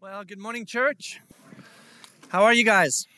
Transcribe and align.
Well, 0.00 0.22
good 0.22 0.38
morning, 0.38 0.64
church. 0.64 1.20
How 2.28 2.44
are 2.44 2.52
you 2.52 2.64
guys? 2.64 3.08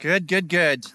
Good, 0.00 0.26
good, 0.26 0.48
good. 0.48 0.86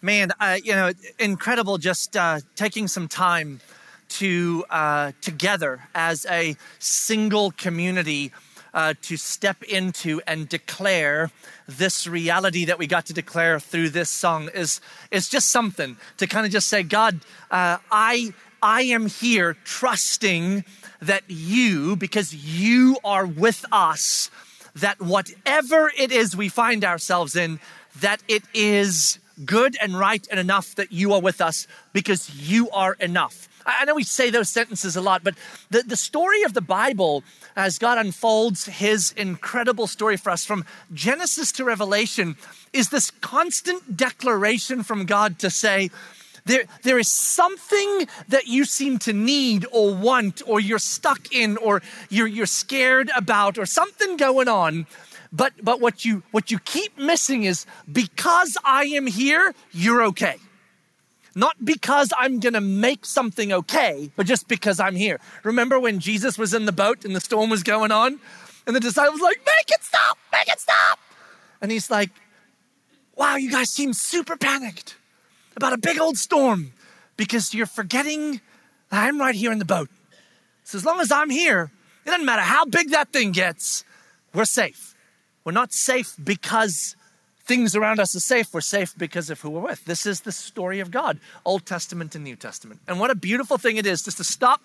Man, 0.00 0.30
uh, 0.38 0.58
you 0.62 0.72
know, 0.74 0.92
incredible 1.18 1.76
just 1.78 2.16
uh, 2.16 2.38
taking 2.54 2.86
some 2.86 3.08
time 3.08 3.62
to 4.10 4.64
uh, 4.70 5.10
together 5.22 5.88
as 5.92 6.24
a 6.26 6.54
single 6.78 7.50
community 7.50 8.30
uh, 8.74 8.94
to 9.02 9.16
step 9.16 9.64
into 9.64 10.20
and 10.24 10.48
declare 10.48 11.32
this 11.66 12.06
reality 12.06 12.64
that 12.66 12.78
we 12.78 12.86
got 12.86 13.06
to 13.06 13.12
declare 13.12 13.58
through 13.58 13.88
this 13.88 14.08
song 14.08 14.50
is 14.54 14.80
is 15.10 15.28
just 15.28 15.50
something 15.50 15.96
to 16.18 16.28
kind 16.28 16.46
of 16.46 16.52
just 16.52 16.68
say, 16.68 16.84
God, 16.84 17.18
uh, 17.50 17.78
I 17.90 18.32
I 18.62 18.82
am 18.82 19.06
here 19.06 19.56
trusting 19.64 20.64
that 21.02 21.22
you, 21.28 21.96
because 21.96 22.34
you 22.34 22.98
are 23.04 23.26
with 23.26 23.64
us, 23.72 24.30
that 24.74 25.00
whatever 25.00 25.90
it 25.98 26.12
is 26.12 26.36
we 26.36 26.48
find 26.48 26.84
ourselves 26.84 27.34
in, 27.36 27.60
that 28.00 28.22
it 28.28 28.42
is 28.54 29.18
good 29.44 29.76
and 29.80 29.98
right 29.98 30.26
and 30.30 30.38
enough 30.38 30.74
that 30.74 30.92
you 30.92 31.12
are 31.12 31.20
with 31.20 31.40
us 31.40 31.66
because 31.92 32.30
you 32.30 32.70
are 32.70 32.94
enough. 33.00 33.48
I 33.66 33.84
know 33.84 33.94
we 33.94 34.04
say 34.04 34.30
those 34.30 34.48
sentences 34.48 34.96
a 34.96 35.00
lot, 35.00 35.22
but 35.22 35.34
the, 35.70 35.82
the 35.82 35.96
story 35.96 36.42
of 36.42 36.54
the 36.54 36.60
Bible, 36.60 37.22
as 37.56 37.78
God 37.78 37.98
unfolds 37.98 38.66
his 38.66 39.12
incredible 39.12 39.86
story 39.86 40.16
for 40.16 40.30
us 40.30 40.44
from 40.44 40.64
Genesis 40.92 41.52
to 41.52 41.64
Revelation, 41.64 42.36
is 42.72 42.88
this 42.88 43.10
constant 43.20 43.96
declaration 43.96 44.82
from 44.82 45.04
God 45.04 45.38
to 45.40 45.50
say, 45.50 45.90
there, 46.50 46.64
there 46.82 46.98
is 46.98 47.08
something 47.08 48.06
that 48.28 48.46
you 48.46 48.64
seem 48.64 48.98
to 49.00 49.12
need 49.12 49.66
or 49.72 49.94
want, 49.94 50.42
or 50.46 50.60
you're 50.60 50.78
stuck 50.78 51.32
in, 51.32 51.56
or 51.58 51.82
you're, 52.08 52.26
you're 52.26 52.46
scared 52.46 53.10
about, 53.16 53.58
or 53.58 53.66
something 53.66 54.16
going 54.16 54.48
on. 54.48 54.86
But, 55.32 55.52
but 55.62 55.80
what, 55.80 56.04
you, 56.04 56.22
what 56.30 56.50
you 56.50 56.58
keep 56.58 56.98
missing 56.98 57.44
is 57.44 57.66
because 57.90 58.56
I 58.64 58.84
am 58.84 59.06
here, 59.06 59.54
you're 59.70 60.02
okay. 60.06 60.36
Not 61.36 61.64
because 61.64 62.12
I'm 62.18 62.40
gonna 62.40 62.60
make 62.60 63.06
something 63.06 63.52
okay, 63.52 64.10
but 64.16 64.26
just 64.26 64.48
because 64.48 64.80
I'm 64.80 64.96
here. 64.96 65.20
Remember 65.44 65.78
when 65.78 66.00
Jesus 66.00 66.36
was 66.36 66.52
in 66.52 66.66
the 66.66 66.72
boat 66.72 67.04
and 67.04 67.14
the 67.14 67.20
storm 67.20 67.50
was 67.50 67.62
going 67.62 67.92
on? 67.92 68.18
And 68.66 68.74
the 68.74 68.80
disciples 68.80 69.20
like, 69.20 69.38
make 69.38 69.70
it 69.70 69.84
stop, 69.84 70.18
make 70.32 70.48
it 70.48 70.58
stop. 70.58 70.98
And 71.62 71.70
he's 71.70 71.90
like, 71.90 72.10
wow, 73.14 73.36
you 73.36 73.50
guys 73.50 73.70
seem 73.70 73.92
super 73.92 74.36
panicked 74.36 74.96
about 75.56 75.72
a 75.72 75.78
big 75.78 75.98
old 75.98 76.16
storm 76.16 76.72
because 77.16 77.54
you're 77.54 77.66
forgetting 77.66 78.40
that 78.90 79.04
I'm 79.04 79.18
right 79.20 79.34
here 79.34 79.52
in 79.52 79.58
the 79.58 79.64
boat. 79.64 79.88
So 80.64 80.78
as 80.78 80.84
long 80.84 81.00
as 81.00 81.10
I'm 81.10 81.30
here, 81.30 81.70
it 82.04 82.10
doesn't 82.10 82.26
matter 82.26 82.42
how 82.42 82.64
big 82.64 82.90
that 82.90 83.12
thing 83.12 83.32
gets, 83.32 83.84
we're 84.32 84.44
safe. 84.44 84.94
We're 85.44 85.52
not 85.52 85.72
safe 85.72 86.14
because 86.22 86.96
things 87.44 87.74
around 87.74 87.98
us 87.98 88.14
are 88.14 88.20
safe. 88.20 88.54
We're 88.54 88.60
safe 88.60 88.96
because 88.96 89.30
of 89.30 89.40
who 89.40 89.50
we're 89.50 89.60
with. 89.60 89.84
This 89.84 90.06
is 90.06 90.20
the 90.20 90.32
story 90.32 90.78
of 90.78 90.90
God, 90.90 91.18
Old 91.44 91.66
Testament 91.66 92.14
and 92.14 92.22
New 92.22 92.36
Testament. 92.36 92.80
And 92.86 93.00
what 93.00 93.10
a 93.10 93.16
beautiful 93.16 93.58
thing 93.58 93.76
it 93.76 93.86
is 93.86 94.02
just 94.02 94.18
to 94.18 94.24
stop 94.24 94.60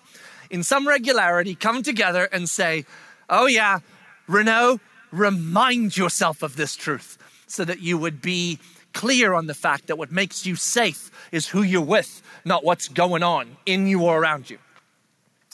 in 0.50 0.62
some 0.62 0.86
regularity, 0.86 1.56
come 1.56 1.82
together 1.82 2.28
and 2.30 2.48
say, 2.48 2.84
Oh, 3.28 3.46
yeah, 3.46 3.80
Renault, 4.28 4.78
remind 5.10 5.96
yourself 5.96 6.44
of 6.44 6.54
this 6.54 6.76
truth 6.76 7.18
so 7.48 7.64
that 7.64 7.80
you 7.80 7.98
would 7.98 8.22
be 8.22 8.60
clear 8.96 9.34
on 9.34 9.46
the 9.46 9.54
fact 9.54 9.88
that 9.88 9.98
what 9.98 10.10
makes 10.10 10.46
you 10.46 10.56
safe 10.56 11.10
is 11.30 11.46
who 11.46 11.62
you're 11.62 11.82
with, 11.96 12.22
not 12.46 12.64
what's 12.64 12.88
going 12.88 13.22
on 13.22 13.58
in 13.66 13.86
you 13.86 14.00
or 14.00 14.18
around 14.18 14.48
you. 14.48 14.58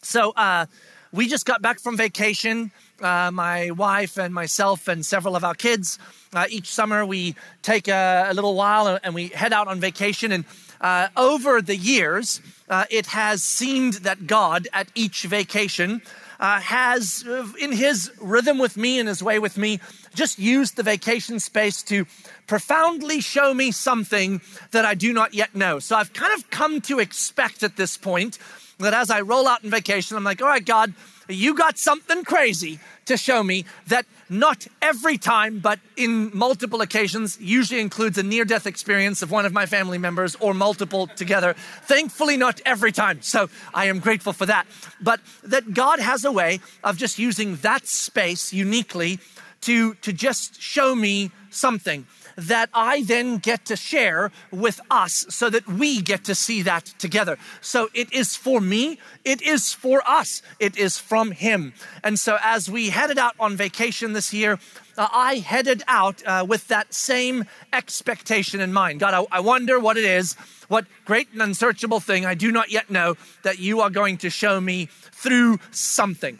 So, 0.00 0.30
uh, 0.36 0.66
we 1.10 1.28
just 1.28 1.44
got 1.44 1.60
back 1.60 1.80
from 1.80 1.96
vacation. 1.96 2.70
Uh, 3.00 3.30
my 3.32 3.72
wife 3.72 4.16
and 4.16 4.32
myself 4.32 4.86
and 4.86 5.04
several 5.04 5.34
of 5.34 5.42
our 5.44 5.54
kids. 5.54 5.98
Uh, 6.32 6.46
each 6.48 6.68
summer, 6.68 7.04
we 7.04 7.34
take 7.62 7.88
a, 7.88 8.28
a, 8.30 8.32
little 8.32 8.54
while 8.54 8.98
and 9.02 9.12
we 9.12 9.28
head 9.28 9.52
out 9.52 9.66
on 9.66 9.80
vacation. 9.80 10.30
And 10.30 10.44
uh, 10.80 11.08
over 11.16 11.60
the 11.60 11.76
years, 11.76 12.40
uh, 12.70 12.84
it 12.90 13.06
has 13.06 13.42
seemed 13.42 13.94
that 14.06 14.26
God, 14.26 14.68
at 14.72 14.88
each 14.94 15.24
vacation, 15.24 16.00
uh, 16.42 16.60
has, 16.60 17.24
uh, 17.26 17.46
in 17.60 17.70
his 17.70 18.10
rhythm 18.20 18.58
with 18.58 18.76
me 18.76 18.98
and 18.98 19.08
his 19.08 19.22
way 19.22 19.38
with 19.38 19.56
me, 19.56 19.78
just 20.12 20.40
used 20.40 20.74
the 20.74 20.82
vacation 20.82 21.38
space 21.38 21.84
to 21.84 22.04
profoundly 22.48 23.20
show 23.20 23.54
me 23.54 23.70
something 23.70 24.40
that 24.72 24.84
I 24.84 24.94
do 24.94 25.12
not 25.12 25.34
yet 25.34 25.54
know. 25.54 25.78
So 25.78 25.94
I've 25.94 26.12
kind 26.12 26.34
of 26.34 26.50
come 26.50 26.80
to 26.82 26.98
expect 26.98 27.62
at 27.62 27.76
this 27.76 27.96
point 27.96 28.38
that 28.80 28.92
as 28.92 29.08
I 29.08 29.20
roll 29.20 29.46
out 29.46 29.62
in 29.62 29.70
vacation, 29.70 30.16
I'm 30.16 30.24
like, 30.24 30.42
all 30.42 30.48
right, 30.48 30.64
God, 30.64 30.92
you 31.34 31.54
got 31.54 31.78
something 31.78 32.24
crazy 32.24 32.78
to 33.06 33.16
show 33.16 33.42
me 33.42 33.64
that 33.88 34.06
not 34.28 34.66
every 34.80 35.18
time, 35.18 35.58
but 35.58 35.78
in 35.96 36.30
multiple 36.36 36.80
occasions, 36.80 37.38
usually 37.40 37.80
includes 37.80 38.16
a 38.18 38.22
near 38.22 38.44
death 38.44 38.66
experience 38.66 39.22
of 39.22 39.30
one 39.30 39.44
of 39.44 39.52
my 39.52 39.66
family 39.66 39.98
members 39.98 40.36
or 40.40 40.54
multiple 40.54 41.06
together. 41.06 41.54
Thankfully, 41.82 42.36
not 42.36 42.60
every 42.64 42.92
time. 42.92 43.20
So 43.22 43.50
I 43.74 43.86
am 43.86 43.98
grateful 43.98 44.32
for 44.32 44.46
that. 44.46 44.66
But 45.00 45.20
that 45.44 45.74
God 45.74 45.98
has 46.00 46.24
a 46.24 46.32
way 46.32 46.60
of 46.82 46.96
just 46.96 47.18
using 47.18 47.56
that 47.56 47.86
space 47.86 48.52
uniquely 48.52 49.18
to, 49.62 49.94
to 49.94 50.12
just 50.12 50.60
show 50.60 50.94
me 50.94 51.30
something 51.50 52.06
that 52.48 52.70
I 52.74 53.02
then 53.02 53.38
get 53.38 53.64
to 53.66 53.76
share 53.76 54.30
with 54.50 54.80
us 54.90 55.26
so 55.28 55.50
that 55.50 55.66
we 55.66 56.02
get 56.02 56.24
to 56.24 56.34
see 56.34 56.62
that 56.62 56.86
together. 56.98 57.38
So 57.60 57.88
it 57.94 58.12
is 58.12 58.36
for 58.36 58.60
me, 58.60 58.98
it 59.24 59.42
is 59.42 59.72
for 59.72 60.02
us, 60.06 60.42
it 60.58 60.76
is 60.76 60.98
from 60.98 61.30
Him. 61.32 61.72
And 62.02 62.18
so 62.18 62.38
as 62.42 62.70
we 62.70 62.90
headed 62.90 63.18
out 63.18 63.34
on 63.38 63.56
vacation 63.56 64.12
this 64.12 64.32
year, 64.32 64.58
uh, 64.98 65.08
I 65.10 65.36
headed 65.36 65.82
out 65.88 66.22
uh, 66.26 66.44
with 66.46 66.68
that 66.68 66.92
same 66.92 67.44
expectation 67.72 68.60
in 68.60 68.72
mind. 68.72 69.00
God, 69.00 69.14
I, 69.14 69.38
I 69.38 69.40
wonder 69.40 69.78
what 69.78 69.96
it 69.96 70.04
is, 70.04 70.34
what 70.68 70.86
great 71.04 71.32
and 71.32 71.40
unsearchable 71.40 72.00
thing 72.00 72.26
I 72.26 72.34
do 72.34 72.52
not 72.52 72.70
yet 72.70 72.90
know 72.90 73.16
that 73.42 73.58
you 73.58 73.80
are 73.80 73.90
going 73.90 74.18
to 74.18 74.30
show 74.30 74.60
me 74.60 74.88
through 75.12 75.58
something. 75.70 76.38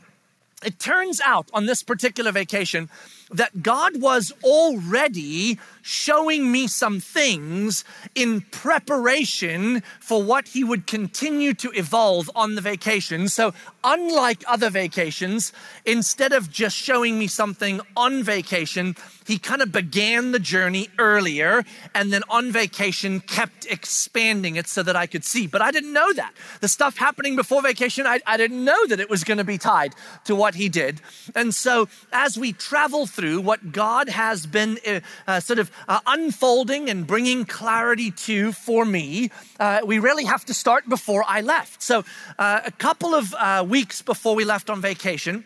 It 0.65 0.79
turns 0.79 1.21
out 1.25 1.49
on 1.53 1.67
this 1.67 1.83
particular 1.83 2.31
vacation 2.31 2.89
that 3.33 3.63
God 3.63 4.01
was 4.01 4.33
already 4.45 5.59
showing 5.83 6.51
me 6.53 6.67
some 6.67 7.01
things 7.01 7.85
in 8.15 8.41
preparation 8.41 9.83
for 10.01 10.23
what 10.23 10.49
he 10.49 10.63
would 10.63 10.87
continue 10.87 11.55
to 11.55 11.71
evolve 11.73 12.31
on 12.35 12.55
the 12.55 12.61
vacation. 12.61 13.29
So, 13.29 13.53
unlike 13.83 14.45
other 14.47 14.71
vacations, 14.71 15.53
instead 15.85 16.33
of 16.33 16.51
just 16.51 16.77
showing 16.77 17.19
me 17.19 17.27
something 17.27 17.81
on 17.97 18.23
vacation, 18.23 18.95
he 19.27 19.39
kind 19.39 19.63
of 19.63 19.73
began 19.73 20.33
the 20.33 20.39
journey 20.39 20.89
earlier 20.99 21.65
and 21.95 22.13
then 22.13 22.23
on 22.29 22.53
vacation 22.53 23.21
kept 23.21 23.67
expanding 23.67 24.57
it 24.57 24.67
so 24.67 24.83
that 24.83 24.97
I 24.97 25.07
could 25.07 25.25
see. 25.25 25.47
But 25.47 25.63
I 25.63 25.71
didn't 25.71 25.93
know 25.93 26.13
that. 26.13 26.33
The 26.61 26.69
stuff 26.69 26.97
happening 26.97 27.37
before 27.37 27.63
vacation, 27.63 28.07
I, 28.07 28.21
I 28.27 28.37
didn't 28.37 28.65
know 28.65 28.87
that 28.87 29.01
it 29.01 29.09
was 29.09 29.25
going 29.25 29.39
to 29.39 29.45
be 29.45 29.59
tied 29.59 29.95
to 30.25 30.35
what 30.35 30.55
he 30.55 30.69
did. 30.69 31.01
And 31.35 31.55
so 31.55 31.89
as 32.13 32.37
we 32.37 32.53
travel 32.53 33.07
through 33.07 33.22
what 33.23 33.73
God 33.73 34.09
has 34.09 34.47
been 34.47 34.79
uh, 34.87 35.01
uh, 35.27 35.41
sort 35.41 35.59
of 35.59 35.71
uh, 35.89 36.01
unfolding 36.07 36.91
and 36.91 37.07
bringing 37.07 37.45
clarity 37.45 38.11
to 38.11 38.53
for 38.53 38.85
me, 38.85 39.31
uh, 39.61 39.81
we 39.85 39.99
really 39.99 40.25
have 40.25 40.45
to 40.47 40.55
start 40.55 40.89
before 40.89 41.25
I 41.27 41.41
left. 41.41 41.83
So 41.83 42.05
uh, 42.39 42.61
a 42.65 42.73
couple 42.73 43.15
of 43.15 43.35
uh, 43.35 43.65
weeks 43.69 44.03
before 44.03 44.35
we 44.35 44.45
left 44.45 44.71
on 44.71 44.81
vacation, 44.81 45.45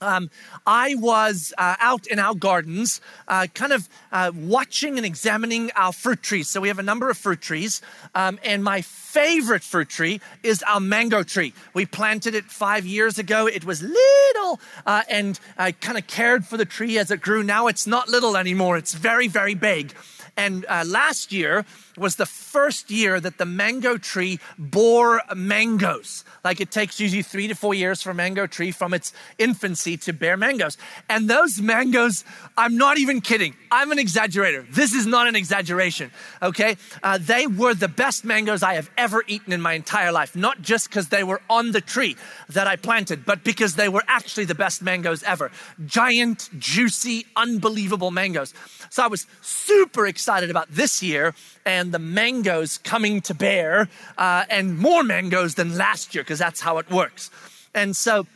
um, 0.00 0.30
I 0.66 0.94
was 0.94 1.52
uh, 1.58 1.76
out 1.78 2.06
in 2.06 2.18
our 2.18 2.34
gardens, 2.34 3.00
uh, 3.28 3.46
kind 3.54 3.72
of 3.72 3.88
uh, 4.12 4.32
watching 4.34 4.96
and 4.96 5.06
examining 5.06 5.70
our 5.76 5.92
fruit 5.92 6.22
trees. 6.22 6.48
So 6.48 6.60
we 6.60 6.68
have 6.68 6.78
a 6.78 6.82
number 6.84 7.10
of 7.10 7.18
fruit 7.18 7.40
trees, 7.40 7.82
um, 8.14 8.38
and 8.44 8.64
my 8.64 8.82
favorite 8.82 9.62
fruit 9.62 9.88
tree 9.88 10.20
is 10.42 10.62
our 10.62 10.80
mango 10.80 11.22
tree. 11.22 11.52
We 11.74 11.86
planted 11.86 12.34
it 12.34 12.44
five 12.44 12.86
years 12.86 13.18
ago. 13.18 13.46
It 13.46 13.64
was 13.64 13.82
little, 13.82 14.60
uh, 14.86 15.02
and 15.08 15.38
I 15.58 15.72
kind 15.72 15.98
of 15.98 16.06
cared 16.06 16.44
for 16.44 16.56
the 16.56 16.64
tree 16.64 16.98
as 16.98 17.10
it 17.10 17.20
grew. 17.20 17.42
Now 17.42 17.66
it's 17.66 17.86
not 17.86 18.08
little 18.08 18.36
anymore. 18.36 18.76
It's 18.76 18.94
very, 18.94 19.28
very 19.28 19.54
big. 19.54 19.94
And 20.36 20.64
uh, 20.68 20.84
last 20.86 21.32
year 21.32 21.64
was 22.00 22.16
the 22.16 22.26
first 22.26 22.90
year 22.90 23.20
that 23.20 23.36
the 23.36 23.44
mango 23.44 23.98
tree 23.98 24.40
bore 24.58 25.20
mangoes. 25.36 26.24
Like 26.42 26.60
it 26.60 26.70
takes 26.70 26.98
usually 26.98 27.22
three 27.22 27.46
to 27.48 27.54
four 27.54 27.74
years 27.74 28.00
for 28.00 28.10
a 28.10 28.14
mango 28.14 28.46
tree 28.46 28.72
from 28.72 28.94
its 28.94 29.12
infancy 29.38 29.98
to 29.98 30.12
bear 30.12 30.36
mangoes. 30.38 30.78
And 31.10 31.28
those 31.28 31.60
mangoes, 31.60 32.24
I'm 32.56 32.76
not 32.78 32.98
even 32.98 33.20
kidding. 33.20 33.54
I'm 33.70 33.92
an 33.92 33.98
exaggerator. 33.98 34.66
This 34.72 34.94
is 34.94 35.06
not 35.06 35.28
an 35.28 35.36
exaggeration, 35.36 36.10
okay? 36.42 36.76
Uh, 37.02 37.18
they 37.20 37.46
were 37.46 37.74
the 37.74 37.88
best 37.88 38.24
mangoes 38.24 38.62
I 38.62 38.74
have 38.74 38.90
ever 38.96 39.22
eaten 39.26 39.52
in 39.52 39.60
my 39.60 39.74
entire 39.74 40.10
life. 40.10 40.34
Not 40.34 40.62
just 40.62 40.88
because 40.88 41.10
they 41.10 41.22
were 41.22 41.42
on 41.50 41.72
the 41.72 41.82
tree 41.82 42.16
that 42.48 42.66
I 42.66 42.76
planted, 42.76 43.26
but 43.26 43.44
because 43.44 43.76
they 43.76 43.90
were 43.90 44.02
actually 44.08 44.46
the 44.46 44.54
best 44.54 44.80
mangoes 44.80 45.22
ever. 45.22 45.50
Giant, 45.84 46.48
juicy, 46.58 47.26
unbelievable 47.36 48.10
mangoes. 48.10 48.54
So 48.88 49.04
I 49.04 49.06
was 49.06 49.26
super 49.42 50.06
excited 50.06 50.50
about 50.50 50.68
this 50.70 51.02
year 51.02 51.34
and 51.64 51.89
the 51.90 51.98
mangoes 51.98 52.78
coming 52.78 53.20
to 53.22 53.34
bear, 53.34 53.88
uh, 54.18 54.44
and 54.48 54.78
more 54.78 55.02
mangoes 55.02 55.54
than 55.54 55.76
last 55.76 56.14
year, 56.14 56.24
because 56.24 56.38
that's 56.38 56.60
how 56.60 56.78
it 56.78 56.90
works. 56.90 57.30
And 57.74 57.96
so 57.96 58.26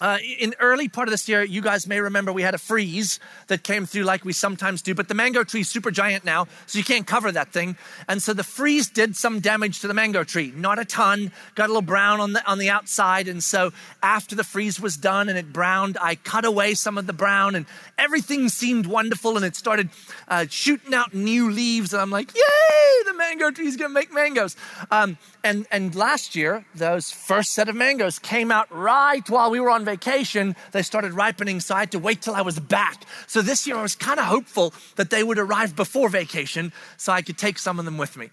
uh, 0.00 0.18
in 0.40 0.56
early 0.58 0.88
part 0.88 1.06
of 1.06 1.12
this 1.12 1.28
year, 1.28 1.44
you 1.44 1.62
guys 1.62 1.86
may 1.86 2.00
remember 2.00 2.32
we 2.32 2.42
had 2.42 2.54
a 2.54 2.58
freeze 2.58 3.20
that 3.46 3.62
came 3.62 3.86
through 3.86 4.02
like 4.02 4.24
we 4.24 4.32
sometimes 4.32 4.82
do, 4.82 4.92
but 4.92 5.06
the 5.06 5.14
mango 5.14 5.44
tree 5.44 5.60
is 5.60 5.68
super 5.68 5.92
giant 5.92 6.24
now, 6.24 6.48
so 6.66 6.78
you 6.78 6.84
can't 6.84 7.06
cover 7.06 7.30
that 7.30 7.52
thing. 7.52 7.76
And 8.08 8.20
so 8.20 8.34
the 8.34 8.42
freeze 8.42 8.88
did 8.88 9.14
some 9.14 9.38
damage 9.38 9.80
to 9.80 9.86
the 9.86 9.94
mango 9.94 10.24
tree. 10.24 10.52
Not 10.56 10.80
a 10.80 10.84
ton, 10.84 11.30
got 11.54 11.66
a 11.66 11.68
little 11.68 11.80
brown 11.80 12.18
on 12.18 12.32
the 12.32 12.44
on 12.44 12.58
the 12.58 12.70
outside. 12.70 13.28
And 13.28 13.42
so 13.42 13.72
after 14.02 14.34
the 14.34 14.42
freeze 14.42 14.80
was 14.80 14.96
done 14.96 15.28
and 15.28 15.38
it 15.38 15.52
browned, 15.52 15.96
I 16.00 16.16
cut 16.16 16.44
away 16.44 16.74
some 16.74 16.98
of 16.98 17.06
the 17.06 17.12
brown, 17.12 17.54
and 17.54 17.64
everything 17.96 18.48
seemed 18.48 18.86
wonderful. 18.86 19.36
And 19.36 19.46
it 19.46 19.54
started 19.54 19.90
uh, 20.26 20.46
shooting 20.50 20.92
out 20.92 21.14
new 21.14 21.52
leaves, 21.52 21.92
and 21.92 22.02
I'm 22.02 22.10
like, 22.10 22.34
yay! 22.34 23.04
The 23.06 23.14
mango 23.14 23.52
tree 23.52 23.68
is 23.68 23.76
gonna 23.76 23.94
make 23.94 24.12
mangoes. 24.12 24.56
Um, 24.90 25.18
and 25.44 25.68
and 25.70 25.94
last 25.94 26.34
year, 26.34 26.64
those 26.74 27.12
first 27.12 27.52
set 27.52 27.68
of 27.68 27.76
mangoes 27.76 28.18
came 28.18 28.50
out 28.50 28.66
right 28.74 29.28
while 29.30 29.52
we 29.52 29.60
were 29.60 29.70
on 29.70 29.83
vacation, 29.84 30.56
they 30.72 30.82
started 30.82 31.12
ripening, 31.12 31.60
so 31.60 31.74
I 31.74 31.80
had 31.80 31.92
to 31.92 31.98
wait 31.98 32.22
till 32.22 32.34
I 32.34 32.42
was 32.42 32.58
back. 32.58 33.04
So 33.26 33.42
this 33.42 33.66
year 33.66 33.76
I 33.76 33.82
was 33.82 33.94
kind 33.94 34.18
of 34.18 34.26
hopeful 34.26 34.74
that 34.96 35.10
they 35.10 35.22
would 35.22 35.38
arrive 35.38 35.76
before 35.76 36.08
vacation 36.08 36.72
so 36.96 37.12
I 37.12 37.22
could 37.22 37.38
take 37.38 37.58
some 37.58 37.78
of 37.78 37.84
them 37.84 37.98
with 37.98 38.16
me. 38.16 38.30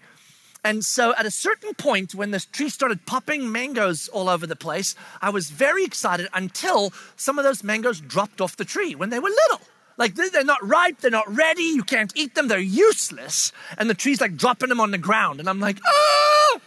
And 0.64 0.84
so 0.84 1.14
at 1.16 1.26
a 1.26 1.30
certain 1.30 1.74
point, 1.74 2.14
when 2.14 2.30
this 2.30 2.44
tree 2.44 2.68
started 2.68 3.04
popping 3.04 3.50
mangoes 3.50 4.08
all 4.08 4.28
over 4.28 4.46
the 4.46 4.56
place, 4.56 4.94
I 5.20 5.30
was 5.30 5.50
very 5.50 5.84
excited 5.84 6.28
until 6.32 6.92
some 7.16 7.38
of 7.38 7.44
those 7.44 7.64
mangoes 7.64 8.00
dropped 8.00 8.40
off 8.40 8.56
the 8.56 8.64
tree 8.64 8.94
when 8.94 9.10
they 9.10 9.18
were 9.18 9.28
little. 9.28 9.60
Like 9.98 10.14
they're 10.14 10.44
not 10.44 10.66
ripe, 10.66 11.00
they're 11.00 11.10
not 11.10 11.32
ready, 11.34 11.62
you 11.62 11.82
can't 11.82 12.12
eat 12.16 12.34
them, 12.34 12.48
they're 12.48 12.58
useless. 12.58 13.52
And 13.76 13.90
the 13.90 13.94
tree's 13.94 14.20
like 14.20 14.36
dropping 14.36 14.68
them 14.68 14.80
on 14.80 14.90
the 14.90 14.98
ground. 14.98 15.40
And 15.40 15.48
I'm 15.48 15.60
like, 15.60 15.78
ah! 15.84 16.60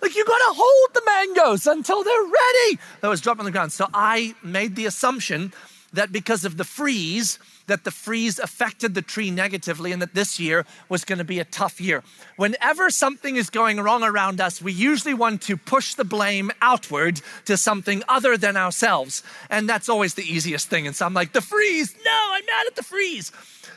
Like 0.00 0.14
you 0.14 0.24
gotta 0.24 0.54
hold 0.54 0.94
the 0.94 1.02
mangoes 1.04 1.66
until 1.66 2.04
they're 2.04 2.22
ready. 2.22 2.78
That 3.00 3.08
was 3.08 3.20
dropped 3.20 3.40
on 3.40 3.46
the 3.46 3.52
ground. 3.52 3.72
So 3.72 3.86
I 3.92 4.34
made 4.42 4.76
the 4.76 4.86
assumption 4.86 5.52
that 5.92 6.12
because 6.12 6.44
of 6.44 6.56
the 6.56 6.64
freeze, 6.64 7.38
that 7.66 7.84
the 7.84 7.90
freeze 7.90 8.38
affected 8.38 8.94
the 8.94 9.02
tree 9.02 9.30
negatively 9.30 9.92
and 9.92 10.02
that 10.02 10.14
this 10.14 10.38
year 10.38 10.66
was 10.88 11.04
going 11.04 11.18
to 11.18 11.24
be 11.24 11.38
a 11.38 11.44
tough 11.44 11.80
year. 11.80 12.02
Whenever 12.36 12.90
something 12.90 13.36
is 13.36 13.50
going 13.50 13.80
wrong 13.80 14.02
around 14.02 14.40
us, 14.40 14.60
we 14.60 14.72
usually 14.72 15.14
want 15.14 15.42
to 15.42 15.56
push 15.56 15.94
the 15.94 16.04
blame 16.04 16.50
outward 16.60 17.20
to 17.46 17.56
something 17.56 18.02
other 18.08 18.36
than 18.36 18.56
ourselves. 18.56 19.22
And 19.48 19.68
that's 19.68 19.88
always 19.88 20.14
the 20.14 20.22
easiest 20.22 20.68
thing. 20.68 20.86
And 20.86 20.94
so 20.94 21.06
I'm 21.06 21.14
like, 21.14 21.32
the 21.32 21.40
freeze, 21.40 21.94
no, 22.04 22.28
I'm 22.32 22.44
mad 22.44 22.66
at 22.66 22.76
the 22.76 22.82
freeze. 22.82 23.32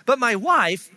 But 0.06 0.20
my 0.20 0.36
wife, 0.36 0.90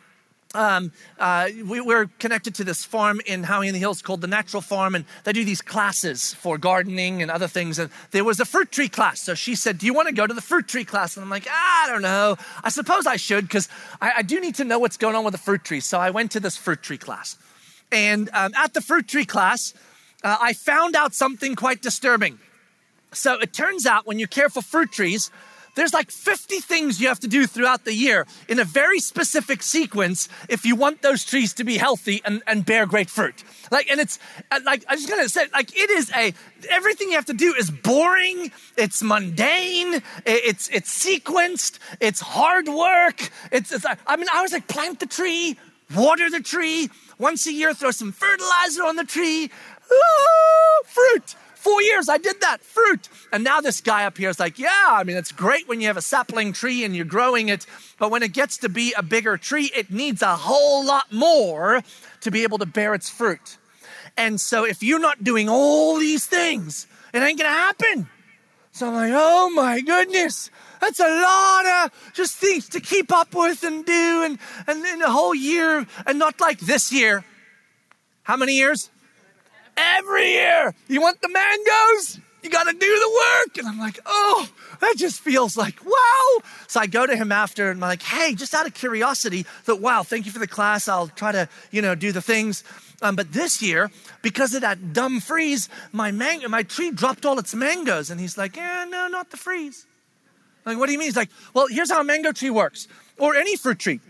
um, 0.54 0.92
uh, 1.18 1.48
we, 1.64 1.80
are 1.92 2.06
connected 2.18 2.54
to 2.56 2.64
this 2.64 2.84
farm 2.84 3.20
in 3.26 3.42
Howey 3.42 3.66
in 3.66 3.72
the 3.72 3.78
Hills 3.78 4.02
called 4.02 4.20
the 4.20 4.26
Natural 4.26 4.60
Farm, 4.60 4.94
and 4.94 5.04
they 5.24 5.32
do 5.32 5.44
these 5.44 5.60
classes 5.60 6.32
for 6.34 6.58
gardening 6.58 7.22
and 7.22 7.30
other 7.30 7.48
things. 7.48 7.78
And 7.78 7.90
there 8.12 8.24
was 8.24 8.40
a 8.40 8.44
fruit 8.44 8.70
tree 8.70 8.88
class. 8.88 9.20
So 9.20 9.34
she 9.34 9.54
said, 9.54 9.78
Do 9.78 9.86
you 9.86 9.94
want 9.94 10.08
to 10.08 10.14
go 10.14 10.26
to 10.26 10.34
the 10.34 10.40
fruit 10.40 10.68
tree 10.68 10.84
class? 10.84 11.16
And 11.16 11.24
I'm 11.24 11.30
like, 11.30 11.46
I 11.50 11.86
don't 11.88 12.02
know. 12.02 12.36
I 12.62 12.68
suppose 12.68 13.06
I 13.06 13.16
should 13.16 13.44
because 13.44 13.68
I, 14.00 14.12
I, 14.18 14.22
do 14.22 14.40
need 14.40 14.54
to 14.56 14.64
know 14.64 14.78
what's 14.78 14.96
going 14.96 15.16
on 15.16 15.24
with 15.24 15.32
the 15.32 15.38
fruit 15.38 15.64
tree. 15.64 15.80
So 15.80 15.98
I 15.98 16.10
went 16.10 16.30
to 16.32 16.40
this 16.40 16.56
fruit 16.56 16.82
tree 16.82 16.98
class. 16.98 17.36
And 17.90 18.30
um, 18.32 18.52
at 18.56 18.74
the 18.74 18.80
fruit 18.80 19.08
tree 19.08 19.24
class, 19.24 19.74
uh, 20.22 20.38
I 20.40 20.52
found 20.52 20.96
out 20.96 21.14
something 21.14 21.54
quite 21.54 21.82
disturbing. 21.82 22.38
So 23.12 23.38
it 23.38 23.52
turns 23.52 23.86
out 23.86 24.06
when 24.06 24.18
you 24.18 24.26
care 24.26 24.48
for 24.48 24.62
fruit 24.62 24.90
trees, 24.90 25.30
there's 25.74 25.92
like 25.92 26.10
50 26.10 26.56
things 26.60 27.00
you 27.00 27.08
have 27.08 27.20
to 27.20 27.28
do 27.28 27.46
throughout 27.46 27.84
the 27.84 27.94
year 27.94 28.26
in 28.48 28.58
a 28.58 28.64
very 28.64 29.00
specific 29.00 29.62
sequence 29.62 30.28
if 30.48 30.64
you 30.64 30.76
want 30.76 31.02
those 31.02 31.24
trees 31.24 31.52
to 31.54 31.64
be 31.64 31.76
healthy 31.76 32.20
and, 32.24 32.42
and 32.46 32.64
bear 32.64 32.86
great 32.86 33.10
fruit. 33.10 33.42
Like, 33.70 33.90
and 33.90 34.00
it's 34.00 34.18
uh, 34.50 34.60
like, 34.64 34.84
I'm 34.88 34.98
just 34.98 35.08
gonna 35.08 35.28
say, 35.28 35.46
like, 35.52 35.76
it 35.76 35.90
is 35.90 36.10
a, 36.14 36.32
everything 36.70 37.08
you 37.08 37.14
have 37.14 37.26
to 37.26 37.34
do 37.34 37.54
is 37.54 37.70
boring, 37.70 38.52
it's 38.76 39.02
mundane, 39.02 40.02
it's, 40.24 40.68
it's 40.68 41.04
sequenced, 41.04 41.78
it's 42.00 42.20
hard 42.20 42.68
work. 42.68 43.30
It's, 43.50 43.72
it's 43.72 43.84
I 44.06 44.16
mean, 44.16 44.28
I 44.32 44.42
was 44.42 44.52
like, 44.52 44.68
plant 44.68 45.00
the 45.00 45.06
tree, 45.06 45.56
water 45.94 46.30
the 46.30 46.40
tree, 46.40 46.90
once 47.18 47.46
a 47.46 47.52
year, 47.52 47.74
throw 47.74 47.90
some 47.90 48.12
fertilizer 48.12 48.84
on 48.84 48.96
the 48.96 49.04
tree, 49.04 49.50
fruit 50.86 51.36
Four 51.64 51.80
years 51.80 52.10
I 52.10 52.18
did 52.18 52.42
that, 52.42 52.62
fruit. 52.62 53.08
And 53.32 53.42
now 53.42 53.62
this 53.62 53.80
guy 53.80 54.04
up 54.04 54.18
here 54.18 54.28
is 54.28 54.38
like, 54.38 54.58
yeah, 54.58 54.88
I 54.90 55.02
mean, 55.02 55.16
it's 55.16 55.32
great 55.32 55.66
when 55.66 55.80
you 55.80 55.86
have 55.86 55.96
a 55.96 56.02
sapling 56.02 56.52
tree 56.52 56.84
and 56.84 56.94
you're 56.94 57.06
growing 57.06 57.48
it, 57.48 57.64
but 57.98 58.10
when 58.10 58.22
it 58.22 58.34
gets 58.34 58.58
to 58.58 58.68
be 58.68 58.92
a 58.92 59.02
bigger 59.02 59.38
tree, 59.38 59.70
it 59.74 59.90
needs 59.90 60.20
a 60.20 60.36
whole 60.36 60.84
lot 60.84 61.10
more 61.10 61.82
to 62.20 62.30
be 62.30 62.42
able 62.42 62.58
to 62.58 62.66
bear 62.66 62.92
its 62.92 63.08
fruit. 63.08 63.56
And 64.14 64.38
so 64.38 64.66
if 64.66 64.82
you're 64.82 65.00
not 65.00 65.24
doing 65.24 65.48
all 65.48 65.98
these 65.98 66.26
things, 66.26 66.86
it 67.14 67.20
ain't 67.22 67.38
gonna 67.38 67.48
happen. 67.48 68.10
So 68.72 68.88
I'm 68.88 68.94
like, 68.94 69.12
oh 69.14 69.48
my 69.48 69.80
goodness, 69.80 70.50
that's 70.82 71.00
a 71.00 71.08
lot 71.08 71.66
of 71.86 72.12
just 72.12 72.34
things 72.34 72.68
to 72.68 72.80
keep 72.80 73.10
up 73.10 73.34
with 73.34 73.64
and 73.64 73.86
do 73.86 74.22
and, 74.22 74.38
and 74.66 74.84
in 74.84 75.00
a 75.00 75.10
whole 75.10 75.34
year 75.34 75.86
and 76.04 76.18
not 76.18 76.42
like 76.42 76.58
this 76.58 76.92
year. 76.92 77.24
How 78.22 78.36
many 78.36 78.52
years? 78.52 78.90
Every 79.76 80.32
year. 80.32 80.74
You 80.88 81.00
want 81.00 81.20
the 81.20 81.28
mangoes? 81.28 82.20
You 82.42 82.50
got 82.50 82.64
to 82.64 82.72
do 82.72 82.78
the 82.78 83.22
work. 83.40 83.58
And 83.58 83.66
I'm 83.66 83.78
like, 83.78 83.98
oh, 84.04 84.46
that 84.80 84.94
just 84.98 85.20
feels 85.20 85.56
like, 85.56 85.82
wow. 85.84 86.42
So 86.66 86.78
I 86.80 86.86
go 86.86 87.06
to 87.06 87.16
him 87.16 87.32
after 87.32 87.70
and 87.70 87.82
I'm 87.82 87.88
like, 87.88 88.02
hey, 88.02 88.34
just 88.34 88.54
out 88.54 88.66
of 88.66 88.74
curiosity, 88.74 89.46
that, 89.64 89.76
wow, 89.76 90.02
thank 90.02 90.26
you 90.26 90.32
for 90.32 90.38
the 90.38 90.46
class. 90.46 90.86
I'll 90.86 91.08
try 91.08 91.32
to, 91.32 91.48
you 91.70 91.80
know, 91.80 91.94
do 91.94 92.12
the 92.12 92.20
things. 92.20 92.62
Um, 93.00 93.16
but 93.16 93.32
this 93.32 93.62
year, 93.62 93.90
because 94.20 94.54
of 94.54 94.60
that 94.60 94.92
dumb 94.92 95.20
freeze, 95.20 95.70
my 95.92 96.10
mango, 96.10 96.48
my 96.48 96.64
tree 96.64 96.90
dropped 96.90 97.24
all 97.24 97.38
its 97.38 97.54
mangoes. 97.54 98.10
And 98.10 98.20
he's 98.20 98.36
like, 98.36 98.56
yeah, 98.56 98.84
no, 98.88 99.08
not 99.08 99.30
the 99.30 99.38
freeze. 99.38 99.86
I'm 100.66 100.72
like, 100.72 100.78
what 100.80 100.86
do 100.86 100.92
you 100.92 100.98
mean? 100.98 101.08
He's 101.08 101.16
like, 101.16 101.30
well, 101.54 101.66
here's 101.66 101.90
how 101.90 102.00
a 102.00 102.04
mango 102.04 102.32
tree 102.32 102.50
works, 102.50 102.88
or 103.18 103.36
any 103.36 103.56
fruit 103.56 103.78
tree. 103.78 104.00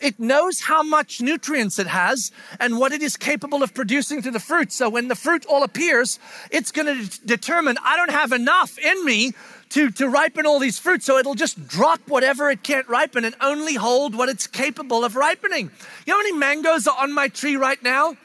It 0.00 0.20
knows 0.20 0.60
how 0.60 0.82
much 0.82 1.20
nutrients 1.20 1.78
it 1.78 1.86
has 1.86 2.30
and 2.60 2.78
what 2.78 2.92
it 2.92 3.02
is 3.02 3.16
capable 3.16 3.62
of 3.62 3.72
producing 3.72 4.20
to 4.22 4.30
the 4.30 4.40
fruit. 4.40 4.72
So 4.72 4.90
when 4.90 5.08
the 5.08 5.14
fruit 5.14 5.46
all 5.46 5.62
appears, 5.62 6.18
it's 6.50 6.70
going 6.70 6.86
to 6.86 7.20
determine 7.26 7.76
I 7.82 7.96
don't 7.96 8.10
have 8.10 8.32
enough 8.32 8.78
in 8.78 9.04
me 9.04 9.32
to, 9.70 9.90
to 9.92 10.08
ripen 10.08 10.46
all 10.46 10.58
these 10.58 10.78
fruits. 10.78 11.06
So 11.06 11.16
it'll 11.16 11.34
just 11.34 11.66
drop 11.66 12.00
whatever 12.08 12.50
it 12.50 12.62
can't 12.62 12.88
ripen 12.88 13.24
and 13.24 13.34
only 13.40 13.74
hold 13.74 14.14
what 14.14 14.28
it's 14.28 14.46
capable 14.46 15.04
of 15.04 15.16
ripening. 15.16 15.70
You 16.06 16.12
know 16.12 16.18
how 16.18 16.22
many 16.22 16.36
mangoes 16.36 16.86
are 16.86 16.96
on 16.98 17.12
my 17.12 17.28
tree 17.28 17.56
right 17.56 17.82
now? 17.82 18.16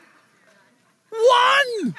One! 1.10 1.96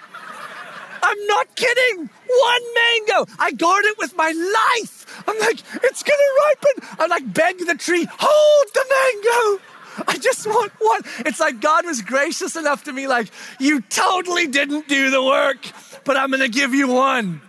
I'm 1.02 1.26
not 1.26 1.54
kidding. 1.56 2.08
One 2.28 2.62
mango. 2.74 3.26
I 3.38 3.52
guard 3.52 3.84
it 3.86 3.98
with 3.98 4.16
my 4.16 4.30
life. 4.30 5.02
I'm 5.26 5.38
like, 5.40 5.58
it's 5.82 6.02
gonna 6.02 6.18
ripen. 6.46 6.98
I 6.98 7.06
like 7.06 7.34
beg 7.34 7.58
the 7.58 7.74
tree, 7.74 8.06
hold 8.10 8.66
the 8.72 8.84
mango. 8.88 9.62
I 10.06 10.16
just 10.18 10.46
want 10.46 10.72
one. 10.78 11.02
It's 11.26 11.40
like 11.40 11.60
God 11.60 11.86
was 11.86 12.02
gracious 12.02 12.56
enough 12.56 12.84
to 12.84 12.92
me, 12.92 13.06
like, 13.06 13.28
you 13.58 13.80
totally 13.82 14.46
didn't 14.46 14.88
do 14.88 15.10
the 15.10 15.22
work, 15.22 15.58
but 16.04 16.16
I'm 16.16 16.30
gonna 16.30 16.48
give 16.48 16.74
you 16.74 16.88
one. 16.88 17.40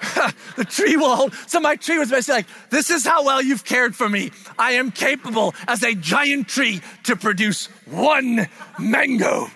the 0.56 0.64
tree 0.64 0.96
will 0.96 1.14
hold. 1.14 1.34
So 1.46 1.60
my 1.60 1.76
tree 1.76 1.98
was 1.98 2.10
basically 2.10 2.40
like, 2.40 2.70
this 2.70 2.90
is 2.90 3.04
how 3.04 3.24
well 3.24 3.42
you've 3.42 3.64
cared 3.64 3.96
for 3.96 4.08
me. 4.08 4.30
I 4.58 4.72
am 4.72 4.90
capable 4.90 5.54
as 5.66 5.82
a 5.82 5.94
giant 5.94 6.48
tree 6.48 6.82
to 7.04 7.16
produce 7.16 7.66
one 7.86 8.48
mango. 8.78 9.48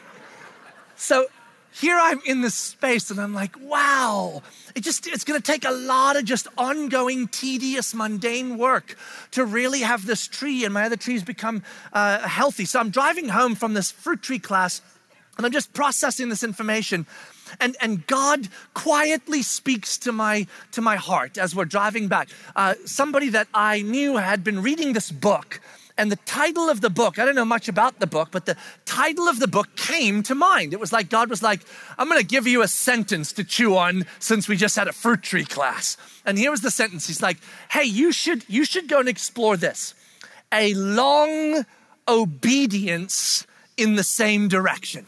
So 0.97 1.26
here 1.73 1.99
I'm 2.00 2.21
in 2.26 2.41
this 2.41 2.55
space 2.55 3.11
and 3.11 3.21
I'm 3.21 3.35
like, 3.35 3.57
wow, 3.61 4.43
it 4.75 4.83
just, 4.83 5.07
it's 5.07 5.25
going 5.25 5.41
to 5.41 5.47
take 5.47 5.64
a 5.64 5.71
lot 5.71 6.17
of 6.17 6.25
just 6.25 6.49
ongoing, 6.57 7.29
tedious, 7.29 7.95
mundane 7.95 8.59
work 8.59 8.97
to 9.33 9.45
really 9.45 9.81
have 9.81 10.07
this 10.07 10.26
tree 10.26 10.64
and 10.64 10.73
my 10.75 10.85
other 10.85 10.97
trees 10.97 11.23
become 11.23 11.62
uh, 11.93 12.26
healthy. 12.26 12.64
So 12.64 12.81
I'm 12.81 12.91
driving 12.91 13.29
home 13.29 13.55
from 13.55 13.75
this 13.75 13.91
fruit 13.91 14.23
tree 14.23 14.38
class 14.38 14.81
and 15.37 15.47
I'm 15.47 15.52
just 15.52 15.73
processing 15.73 16.29
this 16.29 16.43
information. 16.43 17.07
And, 17.61 17.76
and 17.81 18.07
God 18.07 18.49
quietly 18.75 19.43
speaks 19.43 19.99
to 19.99 20.12
my, 20.12 20.47
to 20.73 20.81
my 20.81 20.97
heart 20.97 21.38
as 21.38 21.55
we're 21.55 21.64
driving 21.64 22.09
back. 22.09 22.29
Uh, 22.57 22.75
somebody 22.85 23.29
that 23.31 23.49
I 23.52 23.83
knew 23.83 24.17
had 24.17 24.45
been 24.45 24.62
reading 24.62 24.93
this 24.93 25.11
book 25.11 25.61
and 25.99 26.11
the 26.11 26.17
title 26.17 26.71
of 26.71 26.81
the 26.81 26.91
book, 26.91 27.19
I 27.19 27.25
don't 27.25 27.35
know 27.35 27.45
much 27.45 27.69
about 27.69 28.01
the 28.01 28.07
book, 28.07 28.29
but 28.31 28.47
the 28.47 28.57
title 28.87 29.29
of 29.29 29.39
the 29.39 29.49
book 29.49 29.77
came 29.77 30.23
to 30.25 30.35
mind. 30.35 30.73
It 30.73 30.81
was 30.81 30.93
like 30.93 31.11
God 31.11 31.29
was 31.29 31.43
like, 31.43 31.61
I'm 31.99 32.09
going 32.09 32.21
to 32.21 32.27
give 32.27 32.47
you 32.47 32.63
a 32.63 32.69
sentence 32.69 33.33
to 33.35 33.45
chew 33.45 33.77
on 33.77 34.05
since 34.19 34.49
we 34.49 34.57
just 34.57 34.77
had 34.77 34.89
a 34.89 34.93
fruit 34.93 35.23
tree 35.23 35.45
class. 35.45 35.97
And 36.25 36.39
here 36.39 36.51
was 36.51 36.63
the 36.63 36.71
sentence. 36.71 37.07
He's 37.07 37.23
like, 37.23 37.39
"Hey, 37.71 37.85
you 37.85 38.13
should 38.13 38.45
you 38.49 38.65
should 38.65 38.89
go 38.89 39.01
and 39.01 39.09
explore 39.09 39.57
this. 39.57 39.95
A 40.53 40.73
long 40.75 41.65
obedience 42.09 43.47
in 43.77 43.97
the 43.97 44.05
same 44.05 44.49
direction." 44.49 45.07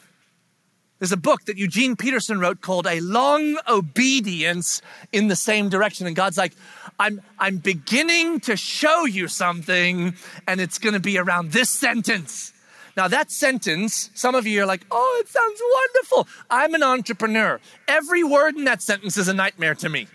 There's 0.99 1.13
a 1.13 1.17
book 1.17 1.45
that 1.47 1.59
Eugene 1.59 1.97
Peterson 1.97 2.39
wrote 2.41 2.61
called 2.61 2.87
A 2.87 3.01
Long 3.01 3.59
Obedience 3.69 4.81
in 5.13 5.29
the 5.29 5.37
Same 5.37 5.69
Direction. 5.69 6.07
And 6.07 6.17
God's 6.17 6.39
like, 6.39 6.55
I'm, 6.99 7.21
I'm 7.39 7.59
beginning 7.59 8.41
to 8.41 8.57
show 8.57 9.05
you 9.05 9.29
something, 9.29 10.15
and 10.47 10.61
it's 10.61 10.79
going 10.79 10.93
to 10.95 11.01
be 11.01 11.19
around 11.19 11.53
this 11.53 11.71
sentence. 11.71 12.53
Now, 12.97 13.09
that 13.09 13.33
sentence, 13.33 14.11
some 14.15 14.35
of 14.37 14.47
you 14.47 14.63
are 14.63 14.67
like, 14.67 14.87
oh, 14.91 15.17
it 15.21 15.29
sounds 15.29 15.61
wonderful. 15.75 16.29
I'm 16.49 16.75
an 16.75 16.83
entrepreneur. 16.85 17.61
Every 17.89 18.23
word 18.23 18.57
in 18.57 18.65
that 18.65 18.83
sentence 18.83 19.17
is 19.17 19.27
a 19.27 19.35
nightmare 19.35 19.75
to 19.77 19.89
me. 19.89 20.07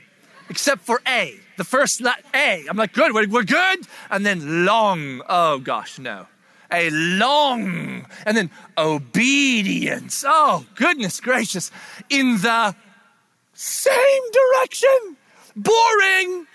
except 0.49 0.81
for 0.85 1.01
A. 1.07 1.35
The 1.57 1.63
first 1.63 2.01
la- 2.01 2.13
A. 2.33 2.65
I'm 2.69 2.77
like, 2.77 2.93
good, 2.93 3.13
we're, 3.13 3.27
we're 3.27 3.43
good. 3.43 3.79
And 4.09 4.25
then 4.25 4.65
long. 4.65 5.21
Oh 5.29 5.59
gosh, 5.59 5.99
no. 5.99 6.25
A 6.71 6.89
long. 6.89 8.05
And 8.25 8.37
then 8.37 8.49
obedience. 8.77 10.23
Oh, 10.27 10.65
goodness 10.75 11.19
gracious. 11.19 11.71
In 12.09 12.37
the 12.37 12.75
same 13.53 14.23
direction. 14.31 15.17
Boring. 15.55 16.47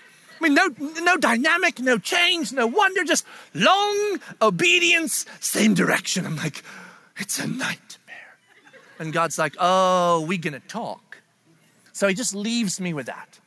Mean, 0.45 0.53
no, 0.53 0.69
no 1.01 1.17
dynamic, 1.17 1.79
no 1.79 1.97
change, 1.97 2.53
no 2.53 2.67
wonder, 2.67 3.03
just 3.03 3.25
long 3.55 4.19
obedience, 4.43 5.25
same 5.39 5.73
direction. 5.73 6.23
I'm 6.23 6.35
like, 6.35 6.61
it's 7.17 7.39
a 7.39 7.47
nightmare. 7.47 8.37
And 8.99 9.11
God's 9.11 9.39
like, 9.39 9.55
oh, 9.59 10.21
we 10.21 10.37
gonna 10.37 10.59
talk. 10.59 11.17
So 11.93 12.07
he 12.07 12.13
just 12.13 12.35
leaves 12.35 12.79
me 12.79 12.93
with 12.93 13.07
that. 13.07 13.39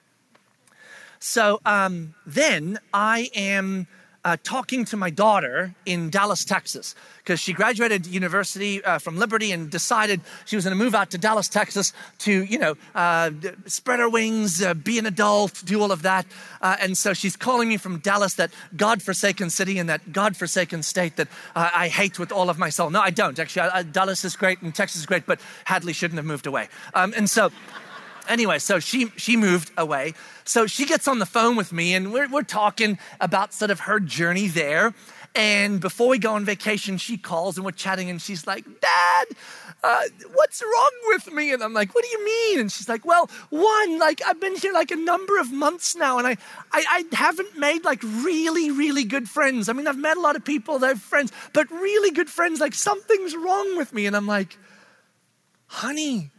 So 1.21 1.61
um, 1.65 2.15
then 2.27 2.81
I 2.93 3.31
am 3.33 3.87
uh, 4.29 4.37
talking 4.45 4.85
to 4.85 4.97
my 4.97 5.09
daughter 5.09 5.75
in 5.87 6.11
Dallas, 6.11 6.45
Texas, 6.45 6.95
because 7.19 7.41
she 7.41 7.55
graduated 7.55 8.07
university 8.07 8.85
uh, 8.85 8.99
from 8.99 9.17
Liberty 9.17 9.53
and 9.53 9.71
decided 9.71 10.21
she 10.45 10.55
was 10.55 10.67
going 10.67 10.77
to 10.77 10.85
move 10.85 10.95
out 10.95 11.11
to 11.13 11.19
Dallas, 11.19 11.49
Texas 11.49 11.95
to, 12.19 12.45
you 12.45 12.59
know, 12.59 12.75
uh, 12.95 13.31
spread 13.65 14.01
her 14.01 14.11
wings, 14.11 14.61
uh, 14.61 14.75
be 14.75 14.99
an 14.99 15.07
adult, 15.07 15.63
do 15.65 15.81
all 15.81 15.93
of 15.93 16.03
that. 16.03 16.27
Uh, 16.61 16.77
and 16.79 16.99
so 16.99 17.15
she's 17.15 17.37
calling 17.37 17.69
me 17.69 17.79
from 17.79 18.01
Dallas, 18.01 18.35
that 18.35 18.51
God-forsaken 18.77 19.49
city 19.49 19.79
and 19.79 19.89
that 19.89 20.13
God-forsaken 20.13 20.83
state 20.83 21.17
that 21.17 21.29
uh, 21.57 21.71
I 21.75 21.89
hate 21.89 22.19
with 22.19 22.31
all 22.31 22.51
of 22.51 22.59
my 22.59 22.69
soul. 22.69 22.91
No, 22.91 23.01
I 23.01 23.11
don't. 23.11 23.39
Actually, 23.39 23.85
Dallas 23.93 24.27
is 24.27 24.37
great 24.37 24.61
and 24.61 24.75
Texas 24.75 25.01
is 25.01 25.07
great, 25.07 25.25
but 25.25 25.41
Hadley 25.65 25.95
shouldn't 25.95 26.19
have 26.19 26.27
moved 26.27 26.47
away. 26.47 26.69
Um, 26.93 27.15
and 27.17 27.31
so 27.31 27.51
anyway, 28.29 28.59
so 28.59 28.79
she 28.79 29.11
she 29.17 29.37
moved 29.37 29.71
away. 29.77 30.15
So 30.45 30.67
she 30.67 30.87
gets 30.87 31.09
on 31.09 31.19
the 31.19 31.27
phone 31.27 31.57
with 31.57 31.73
me, 31.73 31.95
and 31.95 32.13
we're 32.13 32.29
we're 32.29 32.43
talking 32.43 32.99
about 33.21 33.53
sort 33.53 33.71
of 33.71 33.81
her 33.81 34.01
journey 34.01 34.49
there. 34.49 34.95
And 35.35 35.81
before 35.81 36.09
we 36.09 36.19
go 36.19 36.35
on 36.35 36.45
vacation, 36.45 36.97
she 36.97 37.17
calls 37.19 37.57
and 37.57 37.65
we're 37.65 37.73
chatting, 37.73 38.11
and 38.11 38.21
she's 38.21 38.47
like, 38.47 38.65
"Dad, 38.81 39.27
uh, 39.85 40.03
what's 40.35 40.63
wrong 40.63 40.91
with 41.09 41.33
me?" 41.33 41.53
And 41.53 41.63
I'm 41.63 41.75
like, 41.75 41.95
"What 41.95 42.05
do 42.05 42.11
you 42.11 42.25
mean?" 42.25 42.61
And 42.61 42.73
she's 42.73 42.89
like, 42.89 43.05
"Well, 43.05 43.31
one, 43.51 43.99
like 43.99 44.21
I've 44.27 44.41
been 44.41 44.57
here 44.57 44.73
like 44.73 44.91
a 44.91 44.97
number 44.97 45.39
of 45.39 45.53
months 45.53 45.95
now, 45.95 46.19
and 46.19 46.27
I, 46.27 46.37
I, 46.73 47.05
I 47.13 47.17
haven't 47.17 47.57
made 47.59 47.85
like 47.85 48.03
really, 48.03 48.71
really 48.71 49.05
good 49.05 49.29
friends. 49.29 49.69
I 49.69 49.75
mean, 49.75 49.87
I've 49.87 49.99
met 49.99 50.17
a 50.17 50.21
lot 50.21 50.35
of 50.35 50.45
people, 50.45 50.79
they're 50.79 50.97
friends, 50.97 51.31
but 51.53 51.71
really 51.71 52.11
good 52.11 52.31
friends. 52.31 52.59
Like 52.59 52.75
something's 52.75 53.37
wrong 53.37 53.77
with 53.77 53.93
me." 53.93 54.07
And 54.07 54.17
I'm 54.17 54.27
like, 54.27 54.57
"Honey, 55.67 56.31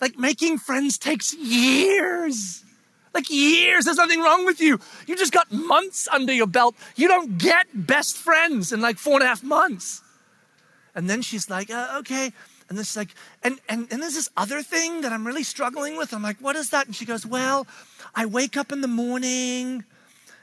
like 0.00 0.18
making 0.18 0.58
friends 0.58 0.98
takes 0.98 1.34
years. 1.34 2.62
Like 3.12 3.30
years, 3.30 3.84
there's 3.84 3.96
nothing 3.96 4.20
wrong 4.20 4.44
with 4.44 4.60
you. 4.60 4.80
You 5.06 5.16
just 5.16 5.32
got 5.32 5.52
months 5.52 6.08
under 6.10 6.32
your 6.32 6.48
belt. 6.48 6.74
You 6.96 7.06
don't 7.06 7.38
get 7.38 7.66
best 7.72 8.16
friends 8.16 8.72
in 8.72 8.80
like 8.80 8.98
four 8.98 9.14
and 9.14 9.22
a 9.22 9.26
half 9.26 9.42
months. 9.42 10.02
And 10.96 11.08
then 11.08 11.22
she's 11.22 11.48
like, 11.48 11.70
uh, 11.70 11.96
okay. 12.00 12.32
And 12.68 12.76
this 12.76 12.90
is 12.90 12.96
like, 12.96 13.10
and, 13.42 13.60
and, 13.68 13.86
and 13.92 14.02
there's 14.02 14.14
this 14.14 14.28
other 14.36 14.62
thing 14.62 15.02
that 15.02 15.12
I'm 15.12 15.24
really 15.24 15.44
struggling 15.44 15.96
with. 15.96 16.12
I'm 16.12 16.22
like, 16.22 16.38
what 16.38 16.56
is 16.56 16.70
that? 16.70 16.86
And 16.86 16.96
she 16.96 17.04
goes, 17.04 17.24
well, 17.24 17.66
I 18.14 18.26
wake 18.26 18.56
up 18.56 18.72
in 18.72 18.80
the 18.80 18.88
morning 18.88 19.84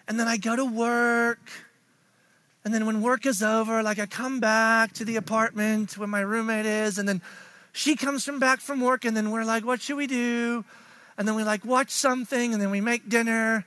and 0.07 0.19
then 0.19 0.27
I 0.27 0.37
go 0.37 0.55
to 0.55 0.65
work. 0.65 1.49
And 2.63 2.73
then 2.73 2.85
when 2.85 3.01
work 3.01 3.25
is 3.25 3.41
over, 3.41 3.81
like 3.81 3.99
I 3.99 4.05
come 4.05 4.39
back 4.39 4.93
to 4.93 5.05
the 5.05 5.15
apartment 5.15 5.97
where 5.97 6.07
my 6.07 6.21
roommate 6.21 6.67
is, 6.67 6.99
and 6.99 7.09
then 7.09 7.21
she 7.71 7.95
comes 7.95 8.25
from 8.25 8.39
back 8.39 8.59
from 8.59 8.81
work, 8.81 9.05
and 9.05 9.15
then 9.15 9.31
we're 9.31 9.45
like, 9.45 9.65
what 9.65 9.81
should 9.81 9.97
we 9.97 10.07
do? 10.07 10.65
And 11.17 11.27
then 11.27 11.35
we 11.35 11.43
like 11.43 11.63
watch 11.65 11.91
something, 11.91 12.53
and 12.53 12.61
then 12.61 12.71
we 12.71 12.81
make 12.81 13.09
dinner, 13.09 13.65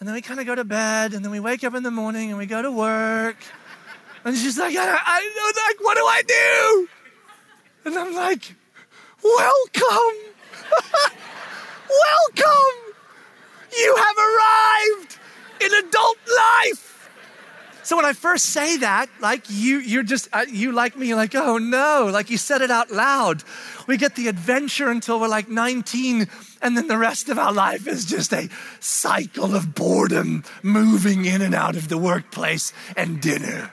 and 0.00 0.08
then 0.08 0.14
we 0.14 0.22
kind 0.22 0.40
of 0.40 0.46
go 0.46 0.54
to 0.54 0.64
bed, 0.64 1.12
and 1.12 1.24
then 1.24 1.32
we 1.32 1.40
wake 1.40 1.64
up 1.64 1.74
in 1.74 1.82
the 1.82 1.90
morning 1.90 2.30
and 2.30 2.38
we 2.38 2.46
go 2.46 2.62
to 2.62 2.70
work. 2.70 3.36
And 4.24 4.36
she's 4.36 4.58
like, 4.58 4.76
I, 4.76 4.98
I 5.04 5.32
know, 5.36 5.62
like, 5.66 5.84
what 5.84 5.96
do 5.96 6.04
I 6.04 6.22
do? 6.22 6.88
And 7.84 7.98
I'm 7.98 8.14
like, 8.14 8.54
welcome. 9.22 10.16
welcome. 11.88 12.94
You 13.76 13.96
have 13.96 14.16
arrived 14.18 15.18
in 15.60 15.86
adult 15.86 16.18
life. 16.36 16.87
So 17.88 17.96
when 17.96 18.04
I 18.04 18.12
first 18.12 18.44
say 18.44 18.76
that, 18.76 19.08
like 19.18 19.44
you, 19.48 19.78
you're 19.78 20.02
just, 20.02 20.28
uh, 20.34 20.44
you 20.46 20.72
like 20.72 20.94
me, 20.94 21.08
you're 21.08 21.16
like, 21.16 21.34
oh 21.34 21.56
no, 21.56 22.10
like 22.12 22.28
you 22.28 22.36
said 22.36 22.60
it 22.60 22.70
out 22.70 22.90
loud. 22.90 23.42
We 23.86 23.96
get 23.96 24.14
the 24.14 24.28
adventure 24.28 24.90
until 24.90 25.18
we're 25.18 25.28
like 25.28 25.48
19, 25.48 26.28
and 26.60 26.76
then 26.76 26.86
the 26.86 26.98
rest 26.98 27.30
of 27.30 27.38
our 27.38 27.50
life 27.50 27.88
is 27.88 28.04
just 28.04 28.30
a 28.34 28.50
cycle 28.78 29.56
of 29.56 29.74
boredom, 29.74 30.44
moving 30.62 31.24
in 31.24 31.40
and 31.40 31.54
out 31.54 31.76
of 31.76 31.88
the 31.88 31.96
workplace 31.96 32.74
and 32.94 33.22
dinner. 33.22 33.72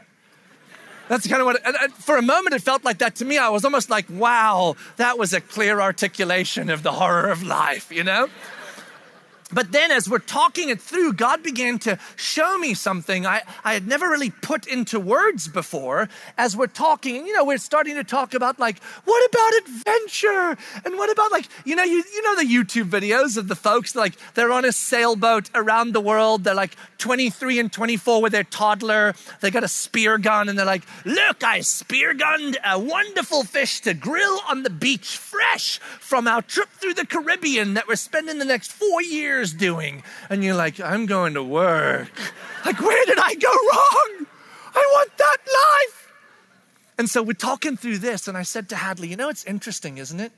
That's 1.10 1.28
kind 1.28 1.42
of 1.42 1.48
what, 1.48 1.92
for 1.96 2.16
a 2.16 2.22
moment 2.22 2.56
it 2.56 2.62
felt 2.62 2.86
like 2.86 3.00
that 3.00 3.16
to 3.18 3.26
me. 3.26 3.38
I 3.38 3.50
was 3.50 3.66
almost 3.66 3.90
like, 3.90 4.06
wow, 4.10 4.78
that 4.96 5.18
was 5.18 5.34
a 5.34 5.42
clear 5.42 5.82
articulation 5.82 6.70
of 6.70 6.84
the 6.84 6.94
horror 6.94 7.30
of 7.30 7.44
life, 7.44 7.92
you 7.92 8.06
know? 8.06 8.30
But 9.52 9.72
then, 9.72 9.92
as 9.92 10.10
we're 10.10 10.18
talking 10.18 10.70
it 10.70 10.82
through, 10.82 11.14
God 11.14 11.44
began 11.44 11.78
to 11.80 12.00
show 12.16 12.58
me 12.58 12.74
something 12.74 13.28
I, 13.28 13.44
I 13.64 13.76
had 13.76 13.88
never 13.88 14.10
really 14.10 14.32
put 14.32 14.66
into 14.66 15.00
words 15.00 15.48
before. 15.48 16.10
As 16.36 16.58
we're 16.58 16.66
talking, 16.66 17.18
and 17.18 17.28
you 17.28 17.34
know, 17.34 17.46
we're 17.46 17.60
starting 17.60 17.94
to 17.96 18.04
talk 18.04 18.34
about 18.34 18.58
like, 18.58 18.82
what 19.04 19.30
about 19.30 19.70
adventure? 19.70 20.58
And 20.84 20.98
what 20.98 21.12
about 21.12 21.32
like, 21.32 21.46
you 21.64 21.76
know, 21.76 21.84
you, 21.84 22.04
you 22.12 22.22
know, 22.24 22.36
the 22.36 22.48
YouTube 22.48 22.90
videos 22.90 23.38
of 23.38 23.48
the 23.48 23.56
folks, 23.56 23.96
like 23.96 24.16
they're 24.34 24.52
on 24.52 24.66
a 24.66 24.72
sailboat 24.72 25.52
around 25.54 25.94
the 25.94 26.02
world. 26.02 26.44
They're 26.44 26.56
like 26.56 26.76
23 26.98 27.60
and 27.60 27.72
24 27.72 28.24
with 28.24 28.32
their 28.32 28.44
toddler. 28.44 29.14
They 29.42 29.52
got 29.52 29.64
a 29.64 29.68
spear 29.68 30.18
gun 30.18 30.50
and 30.50 30.58
they're 30.58 30.66
like, 30.66 30.86
look, 31.06 31.44
I 31.44 31.62
spear 31.62 32.16
gunned 32.16 32.58
a 32.66 32.80
wonderful 32.80 33.44
fish 33.44 33.82
to 33.82 33.94
grill 33.94 34.40
on 34.50 34.64
the 34.64 34.72
beach 34.72 35.18
fresh 35.18 35.78
from 36.00 36.28
our 36.28 36.42
trip 36.42 36.70
through 36.70 36.96
the 36.96 37.06
Caribbean 37.06 37.76
that 37.76 37.88
we're 37.88 37.96
spending 37.96 38.40
the 38.40 38.46
next 38.46 38.72
four 38.72 39.04
years 39.04 39.35
doing. 39.44 40.04
And 40.30 40.44
you're 40.44 40.56
like, 40.56 40.80
I'm 40.80 41.06
going 41.06 41.34
to 41.34 41.44
work. 41.44 42.12
Like, 42.66 42.80
where 42.80 43.06
did 43.06 43.20
I 43.20 43.36
go 43.36 43.50
wrong? 43.50 44.26
I 44.74 44.90
want 44.94 45.18
that 45.18 45.38
life. 45.46 46.12
And 46.98 47.10
so 47.10 47.22
we're 47.22 47.34
talking 47.34 47.78
through 47.78 47.98
this, 47.98 48.28
and 48.28 48.38
I 48.38 48.44
said 48.44 48.70
to 48.70 48.76
Hadley, 48.76 49.10
you 49.10 49.16
know, 49.16 49.30
it's 49.30 49.44
interesting, 49.44 49.98
isn't 49.98 50.20
it? 50.20 50.32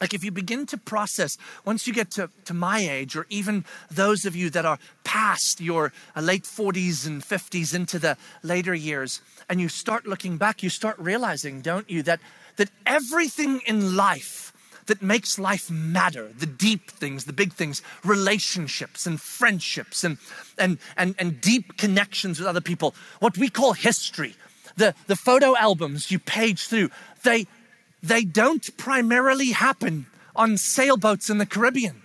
Like, 0.00 0.12
if 0.12 0.24
you 0.24 0.30
begin 0.30 0.66
to 0.66 0.76
process, 0.76 1.38
once 1.64 1.86
you 1.86 1.94
get 1.94 2.10
to, 2.12 2.28
to 2.44 2.52
my 2.52 2.80
age, 2.80 3.16
or 3.16 3.26
even 3.30 3.64
those 3.90 4.24
of 4.26 4.36
you 4.36 4.50
that 4.50 4.66
are 4.66 4.78
past 5.04 5.60
your 5.60 5.92
uh, 6.14 6.20
late 6.20 6.44
40s 6.44 7.06
and 7.06 7.22
50s 7.22 7.74
into 7.74 7.98
the 7.98 8.16
later 8.42 8.74
years, 8.74 9.22
and 9.48 9.60
you 9.60 9.68
start 9.68 10.06
looking 10.06 10.36
back, 10.36 10.62
you 10.62 10.68
start 10.68 10.98
realizing, 10.98 11.60
don't 11.60 11.88
you, 11.88 12.02
that, 12.02 12.20
that 12.56 12.70
everything 12.84 13.60
in 13.66 13.96
life 13.96 14.52
that 14.86 15.02
makes 15.02 15.38
life 15.38 15.70
matter 15.70 16.30
the 16.38 16.46
deep 16.46 16.90
things, 16.90 17.24
the 17.24 17.32
big 17.32 17.52
things, 17.52 17.82
relationships 18.04 19.06
and 19.06 19.20
friendships 19.20 20.04
and, 20.04 20.18
and, 20.58 20.78
and, 20.96 21.14
and 21.18 21.40
deep 21.40 21.76
connections 21.76 22.38
with 22.38 22.48
other 22.48 22.60
people, 22.60 22.94
what 23.20 23.38
we 23.38 23.48
call 23.48 23.72
history. 23.72 24.34
The, 24.76 24.94
the 25.06 25.16
photo 25.16 25.56
albums 25.56 26.10
you 26.10 26.18
page 26.18 26.66
through, 26.66 26.90
they, 27.22 27.46
they 28.02 28.24
don't 28.24 28.76
primarily 28.76 29.52
happen 29.52 30.06
on 30.36 30.56
sailboats 30.56 31.30
in 31.30 31.38
the 31.38 31.46
Caribbean. 31.46 32.03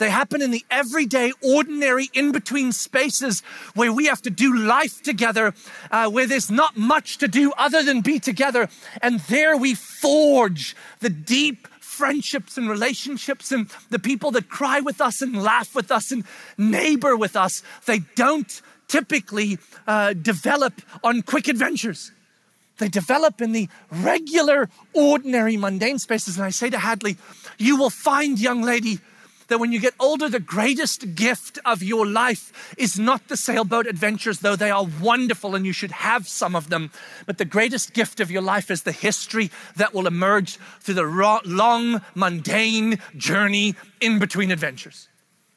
They 0.00 0.08
happen 0.08 0.40
in 0.40 0.50
the 0.50 0.64
everyday, 0.70 1.32
ordinary, 1.42 2.08
in 2.14 2.32
between 2.32 2.72
spaces 2.72 3.42
where 3.74 3.92
we 3.92 4.06
have 4.06 4.22
to 4.22 4.30
do 4.30 4.56
life 4.56 5.02
together, 5.02 5.52
uh, 5.90 6.08
where 6.08 6.26
there's 6.26 6.50
not 6.50 6.74
much 6.74 7.18
to 7.18 7.28
do 7.28 7.52
other 7.58 7.82
than 7.82 8.00
be 8.00 8.18
together. 8.18 8.70
And 9.02 9.20
there 9.20 9.58
we 9.58 9.74
forge 9.74 10.74
the 11.00 11.10
deep 11.10 11.68
friendships 11.80 12.56
and 12.56 12.66
relationships 12.66 13.52
and 13.52 13.68
the 13.90 13.98
people 13.98 14.30
that 14.30 14.48
cry 14.48 14.80
with 14.80 15.02
us 15.02 15.20
and 15.20 15.42
laugh 15.42 15.74
with 15.74 15.92
us 15.92 16.10
and 16.10 16.24
neighbor 16.56 17.14
with 17.14 17.36
us. 17.36 17.62
They 17.84 17.98
don't 18.16 18.62
typically 18.88 19.58
uh, 19.86 20.14
develop 20.14 20.80
on 21.04 21.20
quick 21.20 21.46
adventures. 21.46 22.10
They 22.78 22.88
develop 22.88 23.42
in 23.42 23.52
the 23.52 23.68
regular, 23.90 24.70
ordinary, 24.94 25.58
mundane 25.58 25.98
spaces. 25.98 26.38
And 26.38 26.46
I 26.46 26.50
say 26.50 26.70
to 26.70 26.78
Hadley, 26.78 27.18
you 27.58 27.76
will 27.76 27.90
find, 27.90 28.40
young 28.40 28.62
lady, 28.62 28.98
that 29.50 29.58
when 29.58 29.72
you 29.72 29.80
get 29.80 29.94
older, 29.98 30.28
the 30.28 30.40
greatest 30.40 31.16
gift 31.16 31.58
of 31.64 31.82
your 31.82 32.06
life 32.06 32.72
is 32.78 32.98
not 32.98 33.26
the 33.26 33.36
sailboat 33.36 33.86
adventures, 33.86 34.38
though 34.38 34.54
they 34.54 34.70
are 34.70 34.86
wonderful 35.02 35.56
and 35.56 35.66
you 35.66 35.72
should 35.72 35.90
have 35.90 36.28
some 36.28 36.54
of 36.54 36.70
them. 36.70 36.90
But 37.26 37.38
the 37.38 37.44
greatest 37.44 37.92
gift 37.92 38.20
of 38.20 38.30
your 38.30 38.42
life 38.42 38.70
is 38.70 38.84
the 38.84 38.92
history 38.92 39.50
that 39.76 39.92
will 39.92 40.06
emerge 40.06 40.56
through 40.80 40.94
the 40.94 41.40
long, 41.44 42.00
mundane 42.14 43.00
journey 43.16 43.74
in 44.00 44.20
between 44.20 44.52
adventures. 44.52 45.08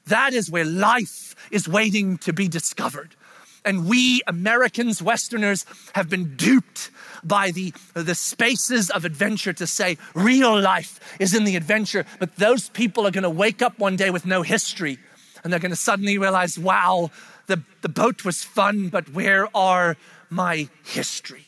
That 0.08 0.34
is 0.34 0.50
where 0.50 0.66
life 0.66 1.36
is 1.52 1.68
waiting 1.68 2.18
to 2.20 2.34
be 2.34 2.48
discovered. 2.48 3.16
And 3.66 3.88
we 3.88 4.22
Americans, 4.28 5.02
Westerners, 5.02 5.66
have 5.94 6.10
been 6.10 6.36
duped 6.36 6.92
by 7.24 7.52
the, 7.52 7.74
the 7.94 8.16
spaces 8.16 8.90
of 8.90 9.06
adventure 9.06 9.54
to 9.54 9.66
say 9.66 9.98
real 10.14 10.60
life 10.60 11.00
is 11.20 11.34
in 11.34 11.46
the 11.46 11.56
adventure. 11.56 12.06
But 12.20 12.36
those 12.36 12.70
people 12.70 13.08
are 13.08 13.12
going 13.12 13.24
to 13.24 13.30
wake 13.30 13.62
up 13.62 13.80
one 13.80 13.96
day 13.96 14.10
with 14.10 14.26
no 14.26 14.42
history 14.42 15.00
and 15.44 15.52
they're 15.52 15.60
going 15.60 15.72
to 15.72 15.78
suddenly 15.78 16.18
realize, 16.18 16.58
wow, 16.58 17.12
the, 17.48 17.62
the 17.82 17.90
boat 17.90 18.24
was 18.24 18.44
fun, 18.44 18.90
but 18.90 19.10
where 19.14 19.48
are 19.56 19.98
my 20.30 20.70
history? 20.86 21.48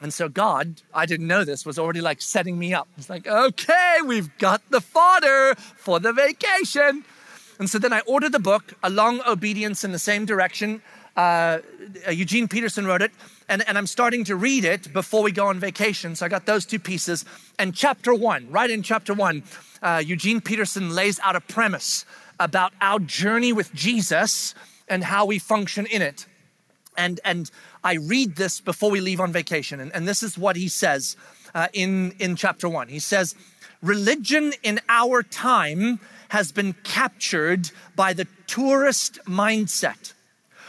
And 0.00 0.12
so 0.12 0.28
God, 0.28 0.82
I 0.92 1.06
didn't 1.06 1.26
know 1.26 1.44
this, 1.44 1.64
was 1.64 1.78
already 1.78 2.00
like 2.00 2.20
setting 2.20 2.58
me 2.58 2.74
up. 2.74 2.88
It's 2.96 3.08
like, 3.08 3.26
okay, 3.26 3.96
we've 4.04 4.36
got 4.38 4.62
the 4.70 4.80
fodder 4.80 5.54
for 5.76 5.98
the 5.98 6.12
vacation. 6.12 7.04
And 7.58 7.70
so 7.70 7.78
then 7.78 7.92
I 7.92 8.00
ordered 8.00 8.32
the 8.32 8.40
book, 8.40 8.74
A 8.82 8.90
Long 8.90 9.20
Obedience 9.26 9.84
in 9.84 9.92
the 9.92 9.98
Same 9.98 10.26
Direction. 10.26 10.82
Uh, 11.16 11.58
Eugene 12.10 12.48
Peterson 12.48 12.86
wrote 12.86 13.02
it, 13.02 13.12
and, 13.48 13.66
and 13.68 13.78
I'm 13.78 13.86
starting 13.86 14.24
to 14.24 14.36
read 14.36 14.64
it 14.64 14.92
before 14.92 15.22
we 15.22 15.32
go 15.32 15.46
on 15.46 15.60
vacation. 15.60 16.16
So 16.16 16.26
I 16.26 16.28
got 16.28 16.46
those 16.46 16.66
two 16.66 16.78
pieces. 16.78 17.24
And 17.58 17.74
chapter 17.74 18.14
one, 18.14 18.50
right 18.50 18.70
in 18.70 18.82
chapter 18.82 19.14
one, 19.14 19.44
uh, 19.82 20.02
Eugene 20.04 20.40
Peterson 20.40 20.90
lays 20.90 21.20
out 21.20 21.36
a 21.36 21.40
premise 21.40 22.04
about 22.40 22.72
our 22.80 22.98
journey 22.98 23.52
with 23.52 23.72
Jesus 23.74 24.54
and 24.88 25.04
how 25.04 25.24
we 25.24 25.38
function 25.38 25.86
in 25.86 26.02
it. 26.02 26.26
And, 26.96 27.20
and 27.24 27.50
I 27.82 27.94
read 27.94 28.36
this 28.36 28.60
before 28.60 28.90
we 28.90 29.00
leave 29.00 29.20
on 29.20 29.32
vacation. 29.32 29.80
And, 29.80 29.94
and 29.94 30.06
this 30.08 30.22
is 30.22 30.38
what 30.38 30.56
he 30.56 30.68
says 30.68 31.16
uh, 31.54 31.68
in, 31.72 32.12
in 32.18 32.36
chapter 32.36 32.68
one. 32.68 32.88
He 32.88 32.98
says, 32.98 33.34
Religion 33.82 34.52
in 34.62 34.80
our 34.88 35.22
time 35.22 36.00
has 36.28 36.50
been 36.52 36.72
captured 36.84 37.70
by 37.94 38.12
the 38.12 38.26
tourist 38.46 39.18
mindset. 39.26 40.14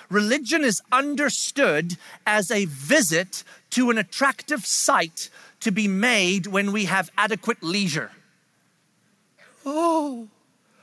Religion 0.10 0.64
is 0.64 0.82
understood 0.92 1.98
as 2.26 2.52
a 2.52 2.66
visit 2.66 3.44
to 3.72 3.90
an 3.90 3.98
attractive 3.98 4.66
site 4.66 5.30
to 5.60 5.72
be 5.72 5.88
made 5.88 6.48
when 6.48 6.72
we 6.72 6.86
have 6.86 7.12
adequate 7.18 7.64
leisure. 7.64 8.12
Oh, 9.66 10.28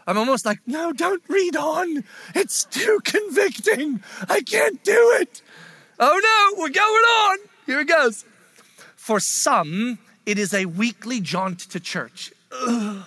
I'm 0.06 0.18
almost 0.18 0.44
like, 0.44 0.58
no, 0.66 0.92
don't 0.92 1.22
read 1.28 1.56
on. 1.56 2.04
It's 2.34 2.64
too 2.64 3.00
convicting. 3.04 4.02
I 4.28 4.40
can't 4.40 4.82
do 4.82 5.16
it. 5.20 5.40
Oh 6.00 6.20
no, 6.22 6.60
we're 6.60 6.70
going 6.70 6.84
on. 6.84 7.38
Here 7.66 7.80
it 7.80 7.88
goes. 7.88 8.24
For 8.96 9.20
some, 9.20 9.98
it 10.26 10.38
is 10.38 10.52
a 10.52 10.66
weekly 10.66 11.20
jaunt 11.20 11.60
to 11.60 11.80
church. 11.80 12.32
Ugh. 12.50 13.04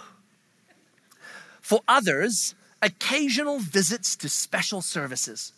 For 1.62 1.82
others, 1.88 2.56
occasional 2.82 3.60
visits 3.60 4.16
to 4.18 4.30
special 4.30 4.82
services. 4.82 5.52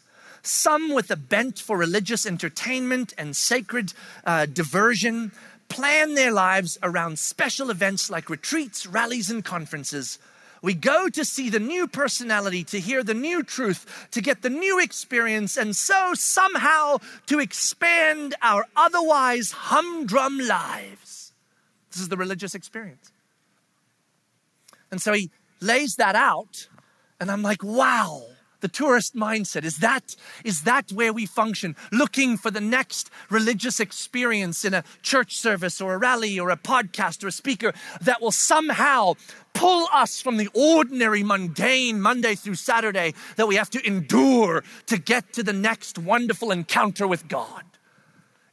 Some 0.48 0.94
with 0.94 1.12
a 1.12 1.16
bent 1.16 1.60
for 1.60 1.78
religious 1.78 2.26
entertainment 2.26 3.14
and 3.18 3.36
sacred 3.36 3.94
uh, 4.26 4.46
diversion 4.46 5.32
plan 5.70 6.16
their 6.16 6.32
lives 6.32 6.78
around 6.82 7.20
special 7.20 7.70
events 7.70 8.10
like 8.10 8.30
retreats, 8.30 8.86
rallies, 8.88 9.30
and 9.30 9.44
conferences 9.44 10.18
we 10.62 10.74
go 10.74 11.08
to 11.10 11.24
see 11.24 11.50
the 11.50 11.60
new 11.60 11.88
personality, 11.88 12.64
to 12.66 12.80
hear 12.80 13.04
the 13.04 13.14
new 13.14 13.44
truth, 13.44 14.08
to 14.12 14.22
get 14.22 14.42
the 14.42 14.50
new 14.50 14.80
experience, 14.82 15.58
and 15.58 15.76
so 15.76 16.14
somehow 16.14 16.98
to 17.28 17.40
expand 17.40 18.36
our 18.42 18.66
otherwise 18.76 19.52
humdrum 19.52 20.40
lives. 20.40 21.34
This 21.92 22.02
is 22.02 22.10
the 22.10 22.18
religious 22.18 22.56
experience. 22.56 23.12
And 24.92 25.02
so 25.02 25.14
he 25.14 25.30
lays 25.62 25.96
that 25.96 26.16
out, 26.16 26.68
and 27.20 27.30
I'm 27.30 27.44
like, 27.44 27.64
wow 27.64 28.24
the 28.60 28.68
tourist 28.68 29.16
mindset. 29.16 29.64
Is 29.64 29.78
that 29.78 30.16
is 30.44 30.64
that 30.64 30.92
where 30.92 31.14
we 31.14 31.26
function? 31.26 31.76
Looking 31.92 32.38
for 32.38 32.52
the 32.52 32.62
next 32.62 33.10
religious 33.30 33.80
experience 33.80 34.66
in 34.66 34.74
a 34.74 34.84
church 35.02 35.38
service 35.38 35.82
or 35.82 35.94
a 35.94 35.98
rally 35.98 36.40
or 36.40 36.50
a 36.50 36.58
podcast 36.58 37.24
or 37.24 37.28
a 37.28 37.32
speaker 37.32 37.74
that 38.02 38.22
will 38.22 38.32
somehow 38.32 39.14
pull 39.54 39.88
us 39.94 40.22
from 40.22 40.38
the 40.38 40.50
ordinary 40.54 41.24
mundane 41.24 42.00
monday 42.00 42.36
through 42.36 42.54
saturday 42.54 43.12
that 43.38 43.48
we 43.48 43.56
have 43.56 43.72
to 43.72 43.86
endure 43.88 44.64
to 44.86 45.00
get 45.00 45.34
to 45.34 45.42
the 45.42 45.54
next 45.54 45.98
wonderful 45.98 46.52
encounter 46.52 47.08
with 47.08 47.28
god. 47.28 47.64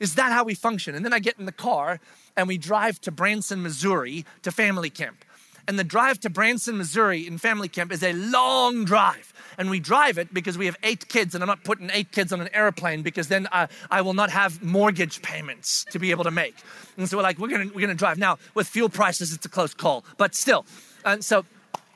Is 0.01 0.17
that 0.17 0.33
how 0.33 0.45
we 0.45 0.55
function? 0.55 0.95
And 0.95 1.05
then 1.05 1.13
i 1.13 1.19
get 1.19 1.39
in 1.39 1.45
the 1.45 1.53
car 1.53 2.01
and 2.37 2.49
we 2.49 2.59
drive 2.59 3.01
to 3.03 3.11
branson 3.11 3.63
missouri 3.63 4.25
to 4.43 4.51
family 4.51 4.91
camp 4.91 5.25
and 5.67 5.79
the 5.79 5.85
drive 5.85 6.21
to 6.21 6.31
branson 6.31 6.79
missouri 6.79 7.27
in 7.27 7.39
family 7.39 7.69
camp 7.69 7.93
is 7.93 8.03
a 8.03 8.13
long 8.13 8.85
drive 8.85 9.35
and 9.59 9.71
we 9.71 9.81
drive 9.81 10.19
it 10.19 10.33
because 10.33 10.59
we 10.59 10.67
have 10.67 10.77
eight 10.83 11.09
kids, 11.09 11.35
and 11.35 11.43
I'm 11.43 11.49
not 11.49 11.65
putting 11.65 11.91
eight 11.93 12.13
kids 12.13 12.33
on 12.33 12.41
an 12.41 12.49
airplane 12.53 13.03
because 13.03 13.29
then 13.29 13.49
I, 13.53 13.69
I 13.91 14.01
will 14.03 14.15
not 14.15 14.31
have 14.31 14.63
mortgage 14.63 15.23
payments 15.23 15.85
to 15.91 15.99
be 15.99 16.11
able 16.11 16.25
to 16.25 16.31
make. 16.31 16.57
And 16.97 17.09
so 17.09 17.17
we're 17.17 17.23
like, 17.23 17.39
we're 17.39 17.49
gonna 17.49 17.71
we're 17.75 17.81
gonna 17.81 17.95
drive. 17.95 18.19
Now 18.19 18.39
with 18.55 18.67
fuel 18.67 18.89
prices, 18.89 19.33
it's 19.33 19.47
a 19.47 19.49
close 19.49 19.75
call, 19.75 20.05
but 20.17 20.35
still. 20.35 20.65
And 21.05 21.25
so 21.25 21.45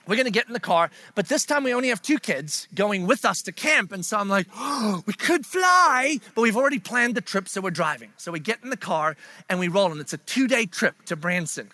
we're 0.07 0.17
gonna 0.17 0.31
get 0.31 0.47
in 0.47 0.53
the 0.53 0.61
car, 0.61 0.91
but 1.15 1.29
this 1.29 1.45
time 1.45 1.65
we 1.65 1.75
only 1.75 1.89
have 1.89 2.01
two 2.01 2.19
kids 2.19 2.67
going 2.75 3.07
with 3.07 3.25
us 3.25 3.43
to 3.43 3.53
camp. 3.53 3.93
And 3.93 4.05
so 4.05 4.19
I'm 4.19 4.29
like, 4.29 4.47
oh, 4.55 5.03
we 5.07 5.13
could 5.13 5.45
fly, 5.45 6.19
but 6.35 6.43
we've 6.43 6.57
already 6.57 6.79
planned 6.79 7.15
the 7.15 7.21
trip, 7.21 7.49
so 7.49 7.61
we're 7.61 7.71
driving. 7.71 8.11
So 8.17 8.33
we 8.33 8.41
get 8.41 8.59
in 8.63 8.71
the 8.71 8.77
car 8.77 9.17
and 9.49 9.59
we 9.61 9.69
roll, 9.69 9.93
and 9.93 10.01
it's 10.01 10.13
a 10.13 10.19
two 10.19 10.49
day 10.49 10.67
trip 10.67 10.95
to 11.07 11.17
Branson. 11.17 11.71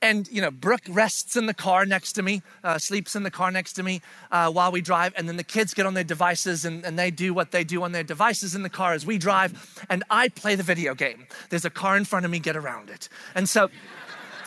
And, 0.00 0.28
you 0.30 0.40
know, 0.40 0.52
Brooke 0.52 0.82
rests 0.88 1.34
in 1.34 1.46
the 1.46 1.54
car 1.54 1.84
next 1.84 2.12
to 2.12 2.22
me, 2.22 2.42
uh, 2.62 2.78
sleeps 2.78 3.16
in 3.16 3.24
the 3.24 3.32
car 3.32 3.50
next 3.50 3.72
to 3.74 3.82
me 3.82 4.00
uh, 4.30 4.50
while 4.50 4.70
we 4.70 4.80
drive. 4.80 5.12
And 5.16 5.28
then 5.28 5.36
the 5.36 5.44
kids 5.44 5.74
get 5.74 5.86
on 5.86 5.94
their 5.94 6.04
devices 6.04 6.64
and, 6.64 6.84
and 6.84 6.96
they 6.96 7.10
do 7.10 7.34
what 7.34 7.50
they 7.50 7.64
do 7.64 7.82
on 7.82 7.90
their 7.90 8.04
devices 8.04 8.54
in 8.54 8.62
the 8.62 8.70
car 8.70 8.92
as 8.92 9.04
we 9.04 9.18
drive. 9.18 9.84
And 9.90 10.04
I 10.08 10.28
play 10.28 10.54
the 10.54 10.62
video 10.62 10.94
game. 10.94 11.26
There's 11.50 11.64
a 11.64 11.70
car 11.70 11.96
in 11.96 12.04
front 12.04 12.24
of 12.24 12.30
me, 12.30 12.38
get 12.38 12.56
around 12.56 12.90
it. 12.90 13.08
And 13.34 13.48
so, 13.48 13.70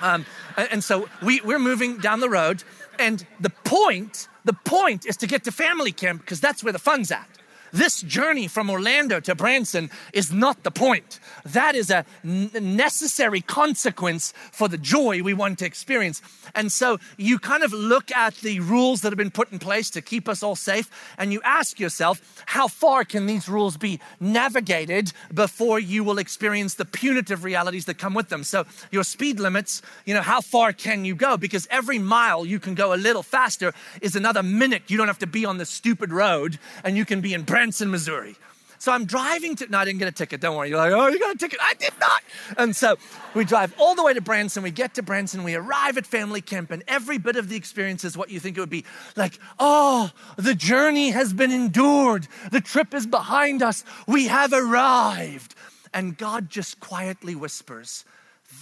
um, 0.02 0.26
and 0.56 0.82
so 0.84 1.10
we, 1.22 1.42
we're 1.42 1.60
moving 1.60 1.98
down 1.98 2.22
the 2.22 2.30
road. 2.30 2.64
And 2.98 3.26
the 3.42 3.50
point, 3.50 4.30
the 4.46 4.54
point 4.54 5.06
is 5.06 5.18
to 5.18 5.28
get 5.28 5.44
to 5.44 5.52
family 5.52 5.92
camp 5.92 6.22
because 6.22 6.40
that's 6.40 6.64
where 6.64 6.74
the 6.74 6.80
fun's 6.80 7.12
at. 7.12 7.28
This 7.72 8.02
journey 8.02 8.48
from 8.48 8.70
Orlando 8.70 9.20
to 9.22 9.36
Branson 9.36 9.90
is 10.14 10.32
not 10.32 10.64
the 10.64 10.72
point. 10.72 11.20
That 11.46 11.76
is 11.76 11.90
a 11.90 12.06
necessary 12.24 13.42
consequence 13.42 14.34
for 14.52 14.68
the 14.68 14.78
joy 14.78 15.24
we 15.24 15.34
want 15.34 15.60
to 15.60 15.66
experience. 15.66 16.22
And 16.54 16.72
so 16.72 17.00
you 17.18 17.40
kind 17.40 17.64
of 17.64 17.72
look 17.72 18.12
at 18.12 18.36
the 18.36 18.60
rules 18.60 19.02
that 19.02 19.12
have 19.12 19.18
been 19.18 19.32
put 19.32 19.52
in 19.52 19.60
place 19.60 19.90
to 19.92 20.02
keep 20.02 20.28
us 20.28 20.44
all 20.44 20.56
safe, 20.56 20.90
and 21.18 21.32
you 21.32 21.42
ask 21.44 21.80
yourself, 21.80 22.44
how 22.48 22.68
far 22.68 23.06
can 23.06 23.26
these 23.26 23.48
rules 23.48 23.78
be 23.78 24.00
navigated 24.20 25.14
before 25.34 25.80
you 25.80 26.04
will 26.04 26.18
experience 26.18 26.76
the 26.76 26.86
punitive 26.86 27.44
realities 27.44 27.86
that 27.86 27.98
come 27.98 28.14
with 28.14 28.30
them? 28.30 28.44
So 28.44 28.66
your 28.92 29.04
speed 29.04 29.40
limits, 29.40 29.82
you 30.06 30.14
know, 30.14 30.22
how 30.22 30.42
far 30.42 30.74
can 30.74 31.06
you 31.06 31.16
go? 31.16 31.38
Because 31.38 31.68
every 31.72 32.00
mile 32.00 32.46
you 32.46 32.60
can 32.60 32.76
go 32.76 32.94
a 32.94 32.96
little 32.96 33.24
faster 33.24 33.74
is 34.02 34.16
another 34.16 34.44
minute 34.44 34.84
you 34.88 34.98
don't 34.98 35.08
have 35.08 35.20
to 35.20 35.28
be 35.28 35.46
on 35.46 35.58
the 35.58 35.66
stupid 35.66 36.12
road 36.12 36.60
and 36.84 36.98
you 36.98 37.06
can 37.06 37.22
be 37.22 37.34
in 37.34 37.44
Branson, 37.44 37.61
Missouri. 37.70 38.36
So 38.82 38.92
I'm 38.92 39.06
driving 39.06 39.56
to, 39.58 39.68
no, 39.70 39.78
I 39.78 39.86
didn't 39.86 40.00
get 40.00 40.08
a 40.08 40.12
ticket. 40.12 40.42
Don't 40.42 40.58
worry. 40.58 40.70
You're 40.70 40.80
like, 40.80 40.92
oh, 40.92 41.08
you 41.08 41.20
got 41.20 41.36
a 41.36 41.38
ticket. 41.38 41.60
I 41.62 41.76
did 41.76 41.94
not. 42.00 42.24
And 42.58 42.76
so 42.76 42.96
we 43.36 43.46
drive 43.46 43.76
all 43.78 43.94
the 43.94 44.04
way 44.04 44.16
to 44.16 44.22
Branson. 44.22 44.64
We 44.64 44.72
get 44.72 44.96
to 44.96 45.04
Branson. 45.04 45.44
We 45.44 45.54
arrive 45.54 46.00
at 46.00 46.08
family 46.08 46.42
camp, 46.42 46.72
and 46.72 46.84
every 46.88 47.20
bit 47.20 47.36
of 47.36 47.48
the 47.48 47.56
experience 47.56 48.04
is 48.04 48.18
what 48.18 48.32
you 48.32 48.40
think 48.40 48.58
it 48.58 48.60
would 48.60 48.72
be. 48.72 48.84
Like, 49.16 49.38
oh, 49.60 50.10
the 50.36 50.56
journey 50.56 51.12
has 51.12 51.32
been 51.32 51.52
endured. 51.52 52.28
The 52.52 52.60
trip 52.60 52.96
is 52.96 53.06
behind 53.06 53.62
us. 53.62 53.84
We 54.08 54.26
have 54.30 54.52
arrived. 54.52 55.54
And 55.94 56.18
God 56.18 56.50
just 56.50 56.80
quietly 56.80 57.36
whispers, 57.36 58.04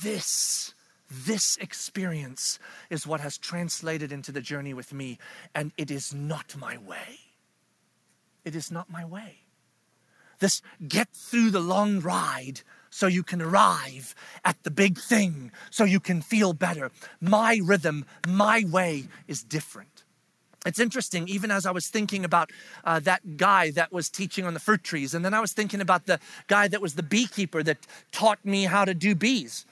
this 0.04 0.74
this 1.10 1.58
experience 1.58 2.60
is 2.90 3.08
what 3.08 3.20
has 3.22 3.38
translated 3.38 4.12
into 4.12 4.32
the 4.32 4.42
journey 4.42 4.74
with 4.74 4.94
me, 4.94 5.18
and 5.56 5.72
it 5.78 5.90
is 5.90 6.14
not 6.14 6.56
my 6.58 6.78
way. 6.78 7.29
It 8.46 8.56
is 8.56 8.72
not 8.72 8.90
my 8.90 9.06
way. 9.06 9.40
This 10.40 10.62
get 10.88 11.10
through 11.14 11.52
the 11.52 11.60
long 11.60 12.00
ride 12.00 12.62
so 12.90 13.08
you 13.08 13.24
can 13.24 13.42
arrive 13.42 14.16
at 14.44 14.64
the 14.64 14.72
big 14.72 14.98
thing, 14.98 15.52
so 15.70 15.84
you 15.84 16.00
can 16.00 16.22
feel 16.22 16.54
better. 16.54 16.92
My 17.22 17.60
rhythm, 17.64 18.06
my 18.28 18.64
way 18.68 19.06
is 19.28 19.44
different. 19.44 20.04
It's 20.66 20.80
interesting, 20.80 21.28
even 21.30 21.52
as 21.52 21.66
I 21.66 21.72
was 21.72 21.88
thinking 21.88 22.26
about 22.26 22.52
uh, 22.84 23.00
that 23.02 23.38
guy 23.38 23.72
that 23.72 23.94
was 23.94 24.10
teaching 24.10 24.46
on 24.46 24.54
the 24.54 24.60
fruit 24.60 24.84
trees, 24.84 25.14
and 25.14 25.24
then 25.24 25.34
I 25.34 25.40
was 25.40 25.54
thinking 25.54 25.82
about 25.82 26.06
the 26.06 26.20
guy 26.48 26.68
that 26.68 26.82
was 26.82 26.96
the 26.96 27.04
beekeeper 27.04 27.64
that 27.64 27.78
taught 28.12 28.44
me 28.44 28.66
how 28.66 28.86
to 28.86 28.94
do 28.94 29.16
bees. 29.16 29.66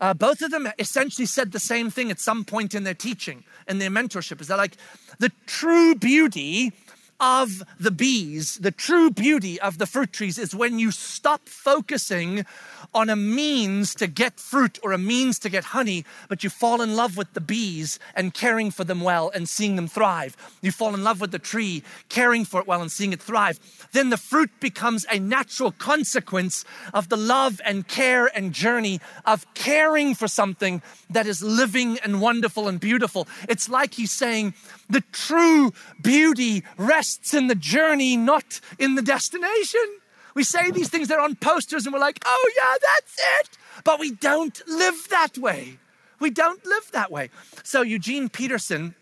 Uh, 0.00 0.14
both 0.14 0.40
of 0.40 0.50
them 0.50 0.66
essentially 0.78 1.26
said 1.26 1.52
the 1.52 1.60
same 1.60 1.90
thing 1.90 2.10
at 2.10 2.18
some 2.18 2.42
point 2.44 2.74
in 2.74 2.84
their 2.84 2.94
teaching 2.94 3.44
and 3.66 3.80
their 3.80 3.90
mentorship 3.90 4.40
is 4.40 4.46
that 4.46 4.56
like 4.56 4.78
the 5.18 5.30
true 5.46 5.94
beauty 5.94 6.72
of 7.20 7.62
the 7.78 7.90
bees, 7.90 8.58
the 8.58 8.70
true 8.70 9.10
beauty 9.10 9.60
of 9.60 9.78
the 9.78 9.86
fruit 9.86 10.12
trees 10.12 10.38
is 10.38 10.54
when 10.54 10.78
you 10.78 10.90
stop 10.90 11.48
focusing 11.48 12.46
on 12.94 13.10
a 13.10 13.16
means 13.16 13.94
to 13.94 14.06
get 14.06 14.40
fruit 14.40 14.78
or 14.82 14.92
a 14.92 14.98
means 14.98 15.38
to 15.38 15.48
get 15.48 15.64
honey, 15.64 16.04
but 16.28 16.42
you 16.42 16.50
fall 16.50 16.80
in 16.80 16.96
love 16.96 17.16
with 17.16 17.32
the 17.34 17.40
bees 17.40 17.98
and 18.16 18.34
caring 18.34 18.70
for 18.70 18.84
them 18.84 19.00
well 19.00 19.30
and 19.34 19.48
seeing 19.48 19.76
them 19.76 19.86
thrive. 19.86 20.36
You 20.62 20.72
fall 20.72 20.94
in 20.94 21.04
love 21.04 21.20
with 21.20 21.30
the 21.30 21.38
tree, 21.38 21.84
caring 22.08 22.44
for 22.44 22.60
it 22.60 22.66
well 22.66 22.80
and 22.80 22.90
seeing 22.90 23.12
it 23.12 23.22
thrive. 23.22 23.60
Then 23.92 24.10
the 24.10 24.16
fruit 24.16 24.50
becomes 24.58 25.06
a 25.10 25.20
natural 25.20 25.72
consequence 25.72 26.64
of 26.92 27.08
the 27.08 27.16
love 27.16 27.60
and 27.64 27.86
care 27.86 28.26
and 28.34 28.52
journey 28.52 29.00
of 29.24 29.46
caring 29.54 30.14
for 30.14 30.26
something 30.26 30.82
that 31.10 31.26
is 31.26 31.42
living 31.42 31.98
and 31.98 32.20
wonderful 32.20 32.66
and 32.66 32.80
beautiful. 32.80 33.28
It's 33.48 33.68
like 33.68 33.94
he's 33.94 34.12
saying, 34.12 34.54
the 34.90 35.02
true 35.12 35.72
beauty 36.02 36.64
rests 36.76 37.32
in 37.32 37.46
the 37.46 37.54
journey, 37.54 38.16
not 38.16 38.60
in 38.78 38.96
the 38.96 39.02
destination. 39.02 39.80
We 40.34 40.44
say 40.44 40.70
these 40.70 40.88
things, 40.88 41.08
they're 41.08 41.20
on 41.20 41.36
posters, 41.36 41.86
and 41.86 41.92
we're 41.92 42.00
like, 42.00 42.20
oh, 42.24 42.52
yeah, 42.56 42.76
that's 42.80 43.18
it. 43.40 43.58
But 43.84 43.98
we 43.98 44.12
don't 44.12 44.60
live 44.66 45.08
that 45.10 45.38
way. 45.38 45.78
We 46.18 46.30
don't 46.30 46.64
live 46.66 46.90
that 46.92 47.10
way. 47.10 47.30
So, 47.62 47.82
Eugene 47.82 48.28
Peterson 48.28 48.94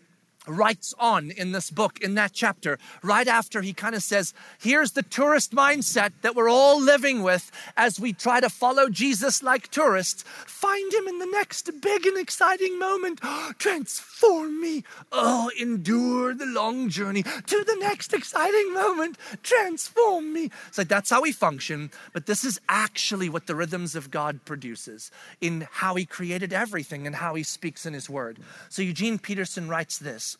writes 0.49 0.93
on 0.99 1.31
in 1.31 1.51
this 1.51 1.69
book, 1.69 1.99
in 2.01 2.15
that 2.15 2.33
chapter, 2.33 2.77
right 3.03 3.27
after 3.27 3.61
he 3.61 3.73
kind 3.73 3.95
of 3.95 4.03
says, 4.03 4.33
Here's 4.59 4.93
the 4.93 5.03
tourist 5.03 5.53
mindset 5.53 6.11
that 6.21 6.35
we're 6.35 6.49
all 6.49 6.81
living 6.81 7.23
with 7.23 7.51
as 7.77 7.99
we 7.99 8.13
try 8.13 8.39
to 8.39 8.49
follow 8.49 8.89
Jesus 8.89 9.43
like 9.43 9.69
tourists. 9.69 10.23
Find 10.45 10.91
him 10.93 11.07
in 11.07 11.19
the 11.19 11.25
next 11.27 11.69
big 11.81 12.05
and 12.05 12.17
exciting 12.17 12.79
moment. 12.79 13.21
Transform 13.59 14.59
me. 14.59 14.83
Oh, 15.11 15.51
endure 15.59 16.33
the 16.33 16.45
long 16.45 16.89
journey 16.89 17.23
to 17.23 17.63
the 17.63 17.77
next 17.79 18.13
exciting 18.13 18.73
moment. 18.73 19.17
Transform 19.43 20.33
me. 20.33 20.49
So 20.71 20.83
that's 20.83 21.09
how 21.09 21.21
we 21.21 21.31
function, 21.31 21.91
but 22.13 22.25
this 22.25 22.43
is 22.43 22.59
actually 22.67 23.29
what 23.29 23.47
the 23.47 23.55
rhythms 23.55 23.95
of 23.95 24.11
God 24.11 24.43
produces 24.45 25.11
in 25.39 25.67
how 25.71 25.95
he 25.95 26.05
created 26.05 26.53
everything 26.53 27.05
and 27.05 27.15
how 27.15 27.35
he 27.35 27.43
speaks 27.43 27.85
in 27.85 27.93
his 27.93 28.09
word. 28.09 28.39
So 28.69 28.81
Eugene 28.81 29.19
Peterson 29.19 29.69
writes 29.69 29.97
this. 29.97 30.37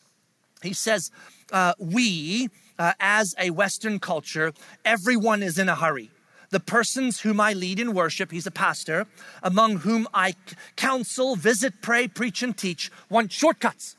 He 0.62 0.72
says, 0.72 1.10
uh, 1.52 1.74
We, 1.78 2.48
uh, 2.78 2.92
as 3.00 3.34
a 3.38 3.50
Western 3.50 3.98
culture, 3.98 4.52
everyone 4.84 5.42
is 5.42 5.58
in 5.58 5.68
a 5.68 5.74
hurry. 5.74 6.10
The 6.50 6.60
persons 6.60 7.20
whom 7.20 7.40
I 7.40 7.52
lead 7.52 7.78
in 7.78 7.94
worship, 7.94 8.32
he's 8.32 8.46
a 8.46 8.50
pastor, 8.50 9.06
among 9.42 9.78
whom 9.78 10.08
I 10.12 10.34
counsel, 10.76 11.36
visit, 11.36 11.74
pray, 11.80 12.08
preach, 12.08 12.42
and 12.42 12.56
teach, 12.56 12.90
want 13.08 13.30
shortcuts. 13.30 13.96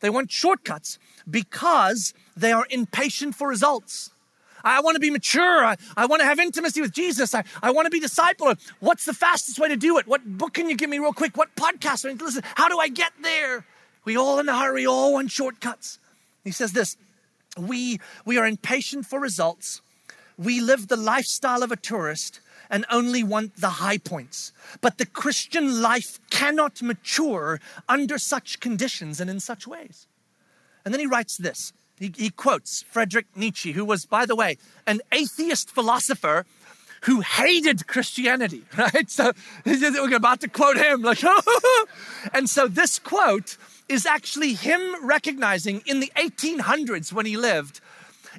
They 0.00 0.10
want 0.10 0.30
shortcuts 0.30 0.98
because 1.28 2.12
they 2.36 2.52
are 2.52 2.66
impatient 2.70 3.34
for 3.34 3.48
results. 3.48 4.10
I 4.64 4.80
want 4.80 4.96
to 4.96 5.00
be 5.00 5.10
mature. 5.10 5.64
I, 5.64 5.76
I 5.96 6.06
want 6.06 6.20
to 6.20 6.26
have 6.26 6.38
intimacy 6.38 6.80
with 6.80 6.92
Jesus. 6.92 7.34
I, 7.34 7.44
I 7.62 7.70
want 7.70 7.86
to 7.86 7.90
be 7.90 8.00
discipled. 8.00 8.58
What's 8.80 9.04
the 9.04 9.14
fastest 9.14 9.58
way 9.58 9.68
to 9.68 9.76
do 9.76 9.98
it? 9.98 10.06
What 10.06 10.24
book 10.24 10.54
can 10.54 10.68
you 10.68 10.76
give 10.76 10.90
me 10.90 10.98
real 10.98 11.12
quick? 11.12 11.36
What 11.36 11.54
podcast? 11.56 12.04
I 12.04 12.14
to 12.14 12.24
listen. 12.24 12.42
How 12.54 12.68
do 12.68 12.78
I 12.78 12.88
get 12.88 13.12
there? 13.22 13.64
We 14.08 14.16
all 14.16 14.38
in 14.38 14.48
a 14.48 14.58
hurry, 14.58 14.86
all 14.86 15.12
want 15.12 15.30
shortcuts. 15.30 15.98
He 16.42 16.50
says 16.50 16.72
this 16.72 16.96
we, 17.58 18.00
we 18.24 18.38
are 18.38 18.46
impatient 18.46 19.04
for 19.04 19.20
results. 19.20 19.82
We 20.38 20.62
live 20.62 20.88
the 20.88 20.96
lifestyle 20.96 21.62
of 21.62 21.70
a 21.70 21.76
tourist 21.76 22.40
and 22.70 22.86
only 22.90 23.22
want 23.22 23.56
the 23.56 23.68
high 23.84 23.98
points. 23.98 24.54
But 24.80 24.96
the 24.96 25.04
Christian 25.04 25.82
life 25.82 26.20
cannot 26.30 26.80
mature 26.80 27.60
under 27.86 28.16
such 28.16 28.60
conditions 28.60 29.20
and 29.20 29.28
in 29.28 29.40
such 29.40 29.66
ways. 29.66 30.06
And 30.86 30.94
then 30.94 31.00
he 31.00 31.06
writes 31.06 31.36
this. 31.36 31.74
He, 31.98 32.10
he 32.16 32.30
quotes 32.30 32.80
Friedrich 32.80 33.26
Nietzsche, 33.36 33.72
who 33.72 33.84
was, 33.84 34.06
by 34.06 34.24
the 34.24 34.36
way, 34.36 34.56
an 34.86 35.02
atheist 35.12 35.68
philosopher 35.68 36.46
who 37.02 37.20
hated 37.20 37.86
Christianity, 37.86 38.62
right? 38.78 39.10
So 39.10 39.32
we're 39.66 40.16
about 40.16 40.40
to 40.40 40.48
quote 40.48 40.78
him, 40.78 41.02
like, 41.02 41.22
and 42.32 42.48
so 42.48 42.68
this 42.68 42.98
quote 42.98 43.58
is 43.88 44.06
actually 44.06 44.54
him 44.54 44.80
recognizing 45.06 45.82
in 45.86 46.00
the 46.00 46.12
1800s 46.16 47.12
when 47.12 47.26
he 47.26 47.36
lived 47.36 47.80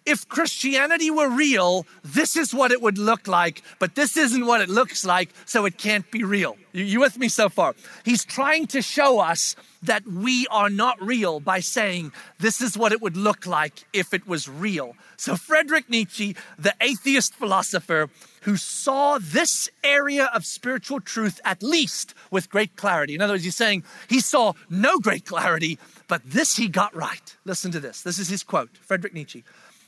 if 0.05 0.27
Christianity 0.27 1.11
were 1.11 1.29
real, 1.29 1.85
this 2.03 2.35
is 2.35 2.53
what 2.53 2.71
it 2.71 2.81
would 2.81 2.97
look 2.97 3.27
like, 3.27 3.61
but 3.79 3.95
this 3.95 4.17
isn't 4.17 4.45
what 4.45 4.61
it 4.61 4.69
looks 4.69 5.05
like, 5.05 5.29
so 5.45 5.65
it 5.65 5.77
can't 5.77 6.09
be 6.11 6.23
real. 6.23 6.57
You, 6.71 6.83
you, 6.83 6.99
with 6.99 7.17
me 7.17 7.29
so 7.29 7.49
far? 7.49 7.75
He's 8.05 8.25
trying 8.25 8.67
to 8.67 8.81
show 8.81 9.19
us 9.19 9.55
that 9.83 10.05
we 10.05 10.45
are 10.51 10.69
not 10.69 11.01
real 11.01 11.39
by 11.39 11.59
saying 11.59 12.11
this 12.39 12.61
is 12.61 12.77
what 12.77 12.91
it 12.91 13.01
would 13.01 13.17
look 13.17 13.45
like 13.45 13.85
if 13.93 14.13
it 14.13 14.27
was 14.27 14.47
real. 14.47 14.95
So, 15.17 15.35
Friedrich 15.35 15.89
Nietzsche, 15.89 16.35
the 16.57 16.75
atheist 16.81 17.33
philosopher 17.33 18.09
who 18.41 18.57
saw 18.57 19.17
this 19.19 19.69
area 19.83 20.29
of 20.33 20.45
spiritual 20.45 20.99
truth 20.99 21.39
at 21.43 21.63
least 21.63 22.13
with 22.31 22.49
great 22.49 22.75
clarity. 22.75 23.15
In 23.15 23.21
other 23.21 23.33
words, 23.33 23.43
he's 23.43 23.55
saying 23.55 23.83
he 24.07 24.19
saw 24.19 24.53
no 24.69 24.99
great 24.99 25.25
clarity, 25.25 25.77
but 26.07 26.21
this 26.25 26.55
he 26.55 26.67
got 26.67 26.95
right. 26.95 27.37
Listen 27.45 27.71
to 27.71 27.79
this. 27.79 28.01
This 28.01 28.19
is 28.19 28.29
his 28.29 28.43
quote 28.43 28.77
Frederick 28.77 29.13
Nietzsche. 29.13 29.43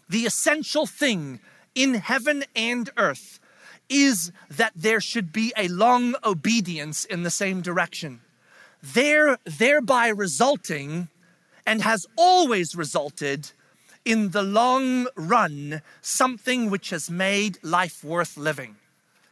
The 0.10 0.26
essential 0.26 0.86
thing 0.86 1.40
in 1.76 1.96
heaven 1.96 2.44
and 2.56 2.90
earth 2.98 3.40
is 3.90 4.32
that 4.50 4.72
there 4.76 5.02
should 5.02 5.34
be 5.34 5.54
a 5.58 5.68
long 5.68 6.16
obedience 6.24 7.06
in 7.06 7.24
the 7.24 7.30
same 7.30 7.62
direction, 7.62 8.22
there, 8.82 9.38
thereby 9.46 10.08
resulting 10.08 11.10
and 11.66 11.82
has 11.82 12.06
always 12.18 12.76
resulted 12.76 13.52
in 14.06 14.32
the 14.32 14.44
long 14.44 15.08
run 15.16 15.82
something 16.02 16.70
which 16.70 16.90
has 16.90 17.10
made 17.10 17.58
life 17.64 18.04
worth 18.04 18.38
living. 18.38 18.76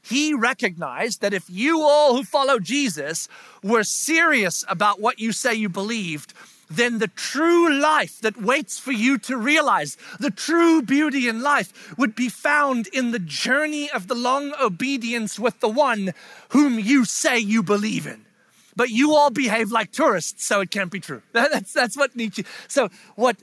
He 0.02 0.34
recognized 0.34 1.22
that 1.22 1.34
if 1.34 1.50
you 1.50 1.82
all 1.82 2.16
who 2.16 2.24
follow 2.24 2.60
Jesus 2.60 3.28
were 3.64 3.84
serious 3.84 4.64
about 4.68 5.00
what 5.00 5.20
you 5.20 5.32
say 5.32 5.54
you 5.54 5.70
believed, 5.70 6.34
then 6.70 7.00
the 7.00 7.08
true 7.08 7.72
life 7.80 8.20
that 8.22 8.42
waits 8.42 8.78
for 8.78 8.92
you 8.92 9.18
to 9.18 9.38
realize, 9.38 9.98
the 10.20 10.30
true 10.30 10.82
beauty 10.82 11.28
in 11.28 11.42
life, 11.42 11.98
would 11.98 12.16
be 12.16 12.30
found 12.30 12.88
in 12.88 13.12
the 13.12 13.20
journey 13.20 13.90
of 13.90 14.08
the 14.08 14.16
long 14.16 14.54
obedience 14.62 15.40
with 15.40 15.60
the 15.60 15.70
one 15.70 16.14
whom 16.50 16.80
you 16.80 17.06
say 17.06 17.40
you 17.40 17.64
believe 17.64 18.06
in. 18.06 18.26
But 18.76 18.90
you 18.90 19.14
all 19.14 19.30
behave 19.30 19.72
like 19.72 19.92
tourists, 19.92 20.46
so 20.46 20.62
it 20.62 20.72
can't 20.72 20.92
be 20.92 21.00
true. 21.00 21.22
That's, 21.34 21.74
that's 21.74 21.98
what 21.98 22.16
Nietzsche. 22.16 22.46
So, 22.68 22.90
what 23.16 23.36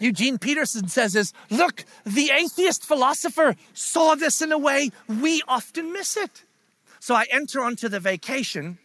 Eugene 0.00 0.38
Peterson 0.38 0.88
says 0.88 1.14
is 1.14 1.32
look, 1.50 1.84
the 2.04 2.30
atheist 2.30 2.84
philosopher 2.84 3.54
saw 3.72 4.14
this 4.14 4.42
in 4.42 4.52
a 4.52 4.58
way 4.58 4.90
we 5.08 5.42
often 5.46 5.92
miss 5.92 6.16
it. 6.16 6.42
So, 7.00 7.14
I 7.14 7.26
enter 7.30 7.62
onto 7.62 7.88
the 7.88 8.00
vacation 8.00 8.78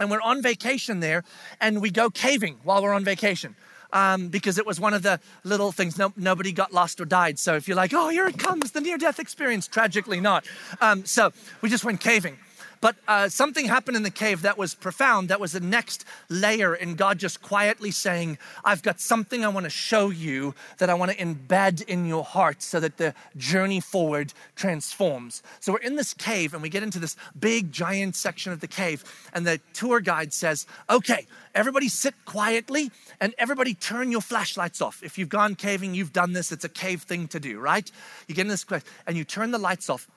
and 0.00 0.10
we're 0.10 0.20
on 0.20 0.42
vacation 0.42 1.00
there, 1.00 1.24
and 1.60 1.82
we 1.82 1.90
go 1.90 2.10
caving 2.10 2.58
while 2.62 2.82
we're 2.82 2.92
on 2.92 3.04
vacation. 3.04 3.56
Um, 3.90 4.28
because 4.28 4.58
it 4.58 4.66
was 4.66 4.78
one 4.78 4.92
of 4.92 5.02
the 5.02 5.18
little 5.44 5.72
things. 5.72 5.96
No, 5.96 6.12
nobody 6.14 6.52
got 6.52 6.74
lost 6.74 7.00
or 7.00 7.06
died. 7.06 7.38
So 7.38 7.54
if 7.54 7.66
you're 7.66 7.76
like, 7.76 7.94
oh, 7.94 8.10
here 8.10 8.28
it 8.28 8.38
comes, 8.38 8.72
the 8.72 8.82
near 8.82 8.98
death 8.98 9.18
experience, 9.18 9.66
tragically 9.66 10.20
not. 10.20 10.44
Um, 10.82 11.06
so 11.06 11.32
we 11.62 11.70
just 11.70 11.84
went 11.84 11.98
caving. 11.98 12.36
But 12.80 12.96
uh, 13.08 13.28
something 13.28 13.66
happened 13.66 13.96
in 13.96 14.02
the 14.02 14.10
cave 14.10 14.42
that 14.42 14.56
was 14.56 14.74
profound. 14.74 15.28
That 15.28 15.40
was 15.40 15.52
the 15.52 15.60
next 15.60 16.04
layer 16.28 16.74
in 16.74 16.94
God 16.94 17.18
just 17.18 17.42
quietly 17.42 17.90
saying, 17.90 18.38
I've 18.64 18.82
got 18.82 19.00
something 19.00 19.44
I 19.44 19.48
want 19.48 19.64
to 19.64 19.70
show 19.70 20.10
you 20.10 20.54
that 20.78 20.88
I 20.88 20.94
want 20.94 21.10
to 21.10 21.16
embed 21.16 21.82
in 21.82 22.06
your 22.06 22.24
heart 22.24 22.62
so 22.62 22.78
that 22.80 22.96
the 22.96 23.14
journey 23.36 23.80
forward 23.80 24.32
transforms. 24.54 25.42
So 25.60 25.72
we're 25.72 25.78
in 25.78 25.96
this 25.96 26.14
cave 26.14 26.54
and 26.54 26.62
we 26.62 26.68
get 26.68 26.82
into 26.82 26.98
this 26.98 27.16
big, 27.38 27.72
giant 27.72 28.14
section 28.14 28.52
of 28.52 28.60
the 28.60 28.68
cave. 28.68 29.04
And 29.32 29.46
the 29.46 29.60
tour 29.72 30.00
guide 30.00 30.32
says, 30.32 30.66
Okay, 30.88 31.26
everybody 31.54 31.88
sit 31.88 32.14
quietly 32.24 32.90
and 33.20 33.34
everybody 33.38 33.74
turn 33.74 34.12
your 34.12 34.20
flashlights 34.20 34.80
off. 34.80 35.02
If 35.02 35.18
you've 35.18 35.28
gone 35.28 35.56
caving, 35.56 35.94
you've 35.94 36.12
done 36.12 36.32
this. 36.32 36.52
It's 36.52 36.64
a 36.64 36.68
cave 36.68 37.02
thing 37.02 37.26
to 37.28 37.40
do, 37.40 37.58
right? 37.58 37.90
You 38.28 38.34
get 38.34 38.42
in 38.42 38.48
this 38.48 38.64
place 38.64 38.84
and 39.06 39.16
you 39.16 39.24
turn 39.24 39.50
the 39.50 39.58
lights 39.58 39.90
off 39.90 40.08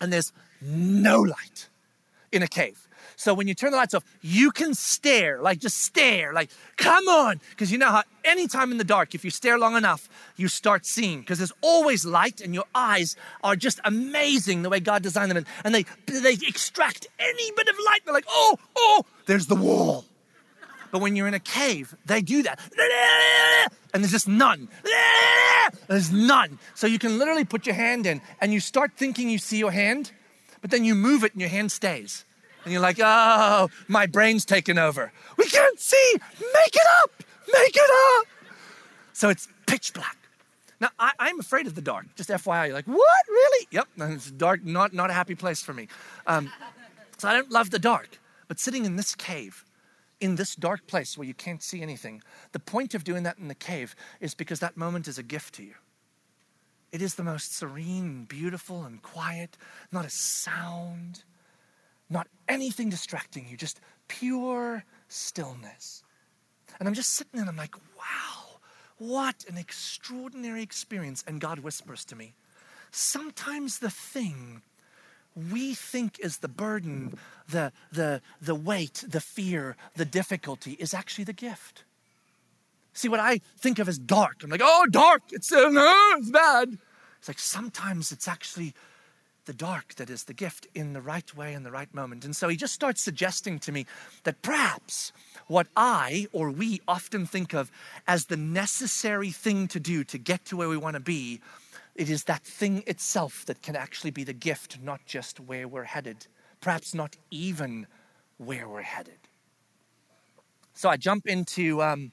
and 0.00 0.12
there's 0.12 0.32
no 0.60 1.20
light 1.20 1.68
in 2.32 2.42
a 2.42 2.48
cave. 2.48 2.88
So 3.16 3.34
when 3.34 3.46
you 3.46 3.54
turn 3.54 3.70
the 3.70 3.76
lights 3.76 3.94
off, 3.94 4.04
you 4.20 4.50
can 4.50 4.74
stare, 4.74 5.40
like 5.40 5.58
just 5.58 5.78
stare, 5.78 6.32
like, 6.32 6.50
come 6.76 7.06
on. 7.08 7.40
Because 7.50 7.70
you 7.70 7.78
know 7.78 7.90
how 7.90 8.02
anytime 8.24 8.72
in 8.72 8.78
the 8.78 8.84
dark, 8.84 9.14
if 9.14 9.24
you 9.24 9.30
stare 9.30 9.58
long 9.58 9.76
enough, 9.76 10.08
you 10.36 10.48
start 10.48 10.86
seeing. 10.86 11.20
Because 11.20 11.38
there's 11.38 11.52
always 11.60 12.04
light, 12.04 12.40
and 12.40 12.54
your 12.54 12.64
eyes 12.74 13.14
are 13.44 13.54
just 13.54 13.80
amazing 13.84 14.62
the 14.62 14.70
way 14.70 14.80
God 14.80 15.02
designed 15.02 15.30
them. 15.30 15.44
And 15.62 15.74
they, 15.74 15.84
they 16.06 16.32
extract 16.32 17.06
any 17.18 17.52
bit 17.52 17.68
of 17.68 17.76
light. 17.86 18.00
They're 18.04 18.14
like, 18.14 18.26
oh, 18.28 18.58
oh, 18.76 19.04
there's 19.26 19.46
the 19.46 19.56
wall. 19.56 20.04
But 20.90 21.00
when 21.00 21.16
you're 21.16 21.28
in 21.28 21.34
a 21.34 21.40
cave, 21.40 21.94
they 22.04 22.20
do 22.20 22.42
that. 22.42 22.60
And 23.94 24.02
there's 24.02 24.12
just 24.12 24.28
none. 24.28 24.68
There's 25.86 26.12
none. 26.12 26.58
So 26.74 26.86
you 26.86 26.98
can 26.98 27.18
literally 27.18 27.44
put 27.44 27.66
your 27.66 27.74
hand 27.74 28.06
in 28.06 28.20
and 28.40 28.52
you 28.52 28.60
start 28.60 28.92
thinking 28.96 29.30
you 29.30 29.38
see 29.38 29.58
your 29.58 29.70
hand 29.70 30.12
but 30.62 30.70
then 30.70 30.84
you 30.84 30.94
move 30.94 31.24
it 31.24 31.32
and 31.32 31.40
your 31.40 31.50
hand 31.50 31.70
stays. 31.70 32.24
And 32.64 32.72
you're 32.72 32.80
like, 32.80 32.98
oh, 33.02 33.68
my 33.88 34.06
brain's 34.06 34.44
taken 34.44 34.78
over. 34.78 35.12
We 35.36 35.46
can't 35.46 35.78
see. 35.78 36.14
Make 36.38 36.74
it 36.74 36.86
up. 37.02 37.10
Make 37.52 37.76
it 37.76 37.90
up. 38.18 38.26
So 39.12 39.28
it's 39.28 39.48
pitch 39.66 39.92
black. 39.92 40.16
Now, 40.80 40.90
I, 40.98 41.12
am 41.28 41.38
afraid 41.38 41.66
of 41.66 41.74
the 41.74 41.80
dark. 41.80 42.06
Just 42.16 42.30
FYI, 42.30 42.66
you're 42.66 42.74
like, 42.74 42.86
what? 42.86 43.28
Really? 43.28 43.68
Yep, 43.70 43.88
it's 43.98 44.30
dark, 44.30 44.64
not, 44.64 44.92
not 44.92 45.10
a 45.10 45.12
happy 45.12 45.34
place 45.34 45.62
for 45.62 45.72
me. 45.72 45.86
Um, 46.26 46.50
so 47.18 47.28
I 47.28 47.34
don't 47.34 47.50
love 47.50 47.70
the 47.70 47.78
dark. 47.78 48.18
But 48.48 48.58
sitting 48.58 48.84
in 48.84 48.96
this 48.96 49.14
cave, 49.14 49.64
in 50.20 50.36
this 50.36 50.56
dark 50.56 50.86
place 50.86 51.16
where 51.16 51.26
you 51.26 51.34
can't 51.34 51.62
see 51.62 51.82
anything, 51.82 52.22
the 52.52 52.58
point 52.58 52.94
of 52.94 53.04
doing 53.04 53.22
that 53.24 53.38
in 53.38 53.48
the 53.48 53.54
cave 53.54 53.94
is 54.20 54.34
because 54.34 54.60
that 54.60 54.76
moment 54.76 55.06
is 55.06 55.18
a 55.18 55.22
gift 55.22 55.54
to 55.54 55.62
you. 55.62 55.74
It 56.92 57.00
is 57.00 57.14
the 57.14 57.24
most 57.24 57.56
serene, 57.56 58.24
beautiful, 58.24 58.84
and 58.84 59.00
quiet, 59.02 59.56
not 59.90 60.04
a 60.04 60.10
sound, 60.10 61.24
not 62.10 62.28
anything 62.46 62.90
distracting 62.90 63.48
you, 63.48 63.56
just 63.56 63.80
pure 64.08 64.84
stillness. 65.08 66.04
And 66.78 66.86
I'm 66.86 66.94
just 66.94 67.14
sitting 67.14 67.32
there 67.32 67.42
and 67.42 67.50
I'm 67.50 67.56
like, 67.56 67.74
wow, 67.96 68.60
what 68.98 69.44
an 69.48 69.56
extraordinary 69.56 70.62
experience. 70.62 71.24
And 71.26 71.40
God 71.40 71.60
whispers 71.60 72.04
to 72.06 72.16
me, 72.16 72.34
sometimes 72.90 73.78
the 73.78 73.90
thing 73.90 74.60
we 75.34 75.74
think 75.74 76.20
is 76.20 76.38
the 76.38 76.48
burden, 76.48 77.18
the, 77.48 77.72
the, 77.90 78.20
the 78.40 78.54
weight, 78.54 79.02
the 79.08 79.20
fear, 79.20 79.76
the 79.96 80.04
difficulty 80.04 80.72
is 80.72 80.92
actually 80.92 81.24
the 81.24 81.32
gift. 81.32 81.84
See, 82.92 83.08
what 83.08 83.20
I 83.20 83.40
think 83.58 83.78
of 83.78 83.88
as 83.88 83.98
dark, 83.98 84.42
I'm 84.42 84.50
like, 84.50 84.60
oh, 84.62 84.86
dark, 84.90 85.22
it's, 85.30 85.52
uh, 85.52 85.70
it's 86.18 86.30
bad. 86.30 86.78
It's 87.18 87.28
like 87.28 87.38
sometimes 87.38 88.12
it's 88.12 88.28
actually 88.28 88.74
the 89.44 89.52
dark 89.52 89.94
that 89.96 90.10
is 90.10 90.24
the 90.24 90.34
gift 90.34 90.66
in 90.74 90.92
the 90.92 91.00
right 91.00 91.34
way 91.34 91.52
in 91.54 91.62
the 91.62 91.70
right 91.70 91.92
moment. 91.94 92.24
And 92.24 92.34
so 92.36 92.48
he 92.48 92.56
just 92.56 92.74
starts 92.74 93.02
suggesting 93.02 93.58
to 93.60 93.72
me 93.72 93.86
that 94.24 94.42
perhaps 94.42 95.12
what 95.48 95.66
I 95.76 96.26
or 96.32 96.50
we 96.50 96.80
often 96.86 97.26
think 97.26 97.52
of 97.52 97.70
as 98.06 98.26
the 98.26 98.36
necessary 98.36 99.30
thing 99.30 99.68
to 99.68 99.80
do 99.80 100.04
to 100.04 100.18
get 100.18 100.44
to 100.46 100.56
where 100.56 100.68
we 100.68 100.76
want 100.76 100.94
to 100.94 101.00
be, 101.00 101.40
it 101.94 102.08
is 102.08 102.24
that 102.24 102.44
thing 102.44 102.84
itself 102.86 103.44
that 103.46 103.62
can 103.62 103.76
actually 103.76 104.10
be 104.10 104.24
the 104.24 104.32
gift, 104.32 104.78
not 104.80 105.04
just 105.06 105.40
where 105.40 105.66
we're 105.66 105.84
headed, 105.84 106.26
perhaps 106.60 106.94
not 106.94 107.16
even 107.30 107.86
where 108.38 108.68
we're 108.68 108.82
headed. 108.82 109.18
So 110.74 110.88
I 110.88 110.96
jump 110.96 111.26
into 111.26 111.82
um, 111.82 112.12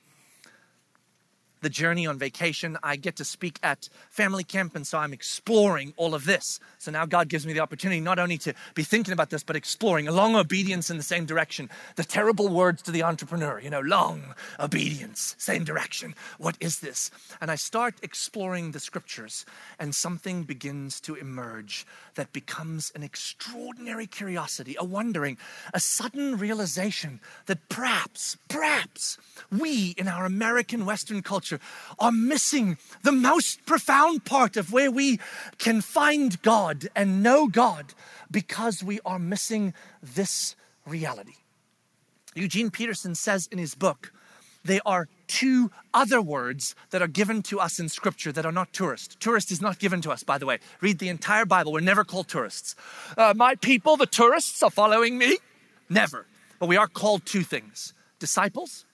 the 1.62 1.70
journey 1.70 2.08
on 2.08 2.18
vacation. 2.18 2.78
I 2.84 2.96
get 2.96 3.16
to 3.18 3.26
speak 3.26 3.60
at 3.64 3.90
family 4.10 4.44
camp, 4.44 4.76
and 4.76 4.86
so 4.86 4.98
I'm 4.98 5.14
exploring 5.14 5.94
all 5.98 6.14
of 6.14 6.26
this. 6.26 6.60
So 6.78 6.92
now 6.92 7.06
God 7.06 7.30
gives 7.30 7.46
me 7.46 7.54
the 7.54 7.60
opportunity 7.60 8.00
not 8.00 8.20
only 8.20 8.38
to 8.40 8.54
be 8.76 8.84
thinking 8.84 9.14
about 9.14 9.30
this, 9.30 9.44
but 9.44 9.56
exploring 9.56 10.08
a 10.08 10.12
long 10.12 10.36
obedience 10.36 10.90
in 10.90 10.98
the 10.98 11.04
same 11.04 11.26
direction. 11.26 11.70
The 11.96 12.04
terrible 12.04 12.48
words 12.48 12.82
to 12.84 12.92
the 12.92 13.04
entrepreneur, 13.04 13.60
you 13.60 13.70
know, 13.70 13.82
long 13.82 14.36
obedience, 14.60 15.36
same 15.38 15.64
direction. 15.64 16.16
What 16.38 16.56
is 16.60 16.80
this? 16.80 17.12
And 17.42 17.52
I 17.52 17.56
start 17.56 17.96
exploring 18.02 18.72
the 18.72 18.80
scriptures, 18.80 19.46
and 19.80 19.94
something 19.94 20.44
begins 20.44 21.00
to 21.02 21.16
emerge 21.16 21.86
that 22.16 22.34
becomes 22.34 22.92
an 22.96 23.04
extraordinary 23.04 24.08
curiosity, 24.08 24.76
a 24.80 24.84
wondering, 24.84 25.38
a 25.74 25.80
sudden 25.80 26.38
realization 26.38 27.20
that 27.46 27.70
perhaps, 27.70 28.38
perhaps 28.48 29.18
we 29.52 29.94
in 29.98 30.08
our 30.08 30.26
American 30.26 30.86
Western 30.86 31.22
culture 31.22 31.49
are 32.00 32.12
missing 32.12 32.78
the 33.04 33.12
most 33.12 33.66
profound 33.66 34.26
part 34.26 34.58
of 34.58 34.72
where 34.72 34.92
we 34.92 35.20
can 35.58 35.82
find 35.82 36.42
God 36.42 36.90
and 36.96 37.24
know 37.24 37.48
God 37.48 37.94
because 38.32 38.84
we 38.84 39.00
are 39.06 39.20
missing 39.20 39.74
this 40.02 40.56
reality. 40.86 41.36
Eugene 42.36 42.70
Peterson 42.70 43.16
says 43.16 43.48
in 43.52 43.58
his 43.58 43.76
book, 43.76 44.12
there 44.64 44.82
are 44.86 45.08
two 45.28 45.72
other 45.94 46.22
words 46.22 46.76
that 46.90 47.02
are 47.02 47.08
given 47.08 47.42
to 47.44 47.60
us 47.60 47.80
in 47.80 47.88
scripture 47.88 48.32
that 48.32 48.46
are 48.46 48.52
not 48.52 48.74
tourist. 48.74 49.20
Tourist 49.20 49.52
is 49.52 49.62
not 49.62 49.80
given 49.80 50.02
to 50.02 50.12
us, 50.12 50.24
by 50.24 50.38
the 50.38 50.46
way. 50.46 50.60
Read 50.82 51.00
the 51.00 51.10
entire 51.10 51.46
Bible. 51.46 51.72
We're 51.72 51.80
never 51.80 52.04
called 52.04 52.28
tourists. 52.28 52.76
Uh, 53.18 53.34
my 53.36 53.56
people, 53.56 53.96
the 53.96 54.06
tourists, 54.06 54.62
are 54.62 54.70
following 54.70 55.18
me. 55.18 55.38
Never. 55.90 56.26
But 56.60 56.68
we 56.68 56.78
are 56.78 56.88
called 56.88 57.26
two 57.26 57.44
things 57.44 57.94
disciples 58.20 58.86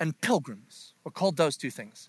and 0.00 0.20
pilgrims. 0.20 0.93
We're 1.04 1.12
called 1.12 1.36
those 1.36 1.56
two 1.56 1.70
things. 1.70 2.08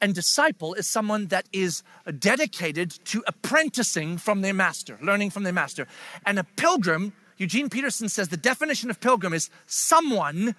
And 0.00 0.14
disciple 0.14 0.74
is 0.74 0.86
someone 0.86 1.28
that 1.28 1.46
is 1.52 1.82
dedicated 2.18 2.90
to 3.06 3.22
apprenticing 3.26 4.18
from 4.18 4.40
their 4.40 4.54
master, 4.54 4.98
learning 5.00 5.30
from 5.30 5.44
their 5.44 5.52
master. 5.52 5.86
And 6.26 6.38
a 6.38 6.44
pilgrim, 6.44 7.12
Eugene 7.38 7.70
Peterson 7.70 8.08
says 8.08 8.28
the 8.28 8.36
definition 8.36 8.90
of 8.90 9.00
pilgrim 9.00 9.32
is 9.32 9.50
someone 9.66 10.54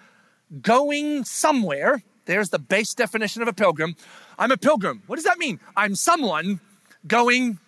going 0.62 1.26
somewhere. 1.26 2.04
There's 2.26 2.50
the 2.50 2.60
base 2.60 2.94
definition 2.94 3.42
of 3.42 3.48
a 3.48 3.54
pilgrim. 3.54 3.96
I'm 4.40 4.52
a 4.52 4.58
pilgrim. 4.58 5.04
What 5.08 5.18
does 5.18 5.26
that 5.26 5.38
mean? 5.38 5.60
I'm 5.76 5.96
someone 5.96 6.60
going 7.06 7.60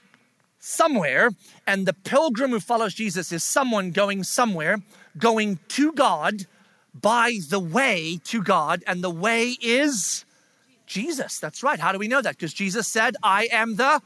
somewhere. 0.59 1.31
And 1.67 1.85
the 1.85 1.93
pilgrim 1.93 2.51
who 2.51 2.59
follows 2.59 2.93
Jesus 2.93 3.31
is 3.31 3.43
someone 3.43 3.91
going 3.91 4.23
somewhere, 4.23 4.79
going 5.17 5.59
to 5.69 5.91
God 5.91 6.45
by 7.01 7.39
the 7.49 7.59
way 7.59 8.19
to 8.25 8.41
God. 8.41 8.83
And 8.87 9.03
the 9.03 9.09
way 9.09 9.57
is 9.61 10.25
Jesus. 10.87 11.39
That's 11.39 11.63
right. 11.63 11.79
How 11.79 11.91
do 11.91 11.99
we 11.99 12.07
know 12.07 12.21
that? 12.21 12.35
Because 12.35 12.53
Jesus 12.53 12.87
said, 12.87 13.15
I 13.21 13.47
am 13.51 13.75
the 13.75 14.01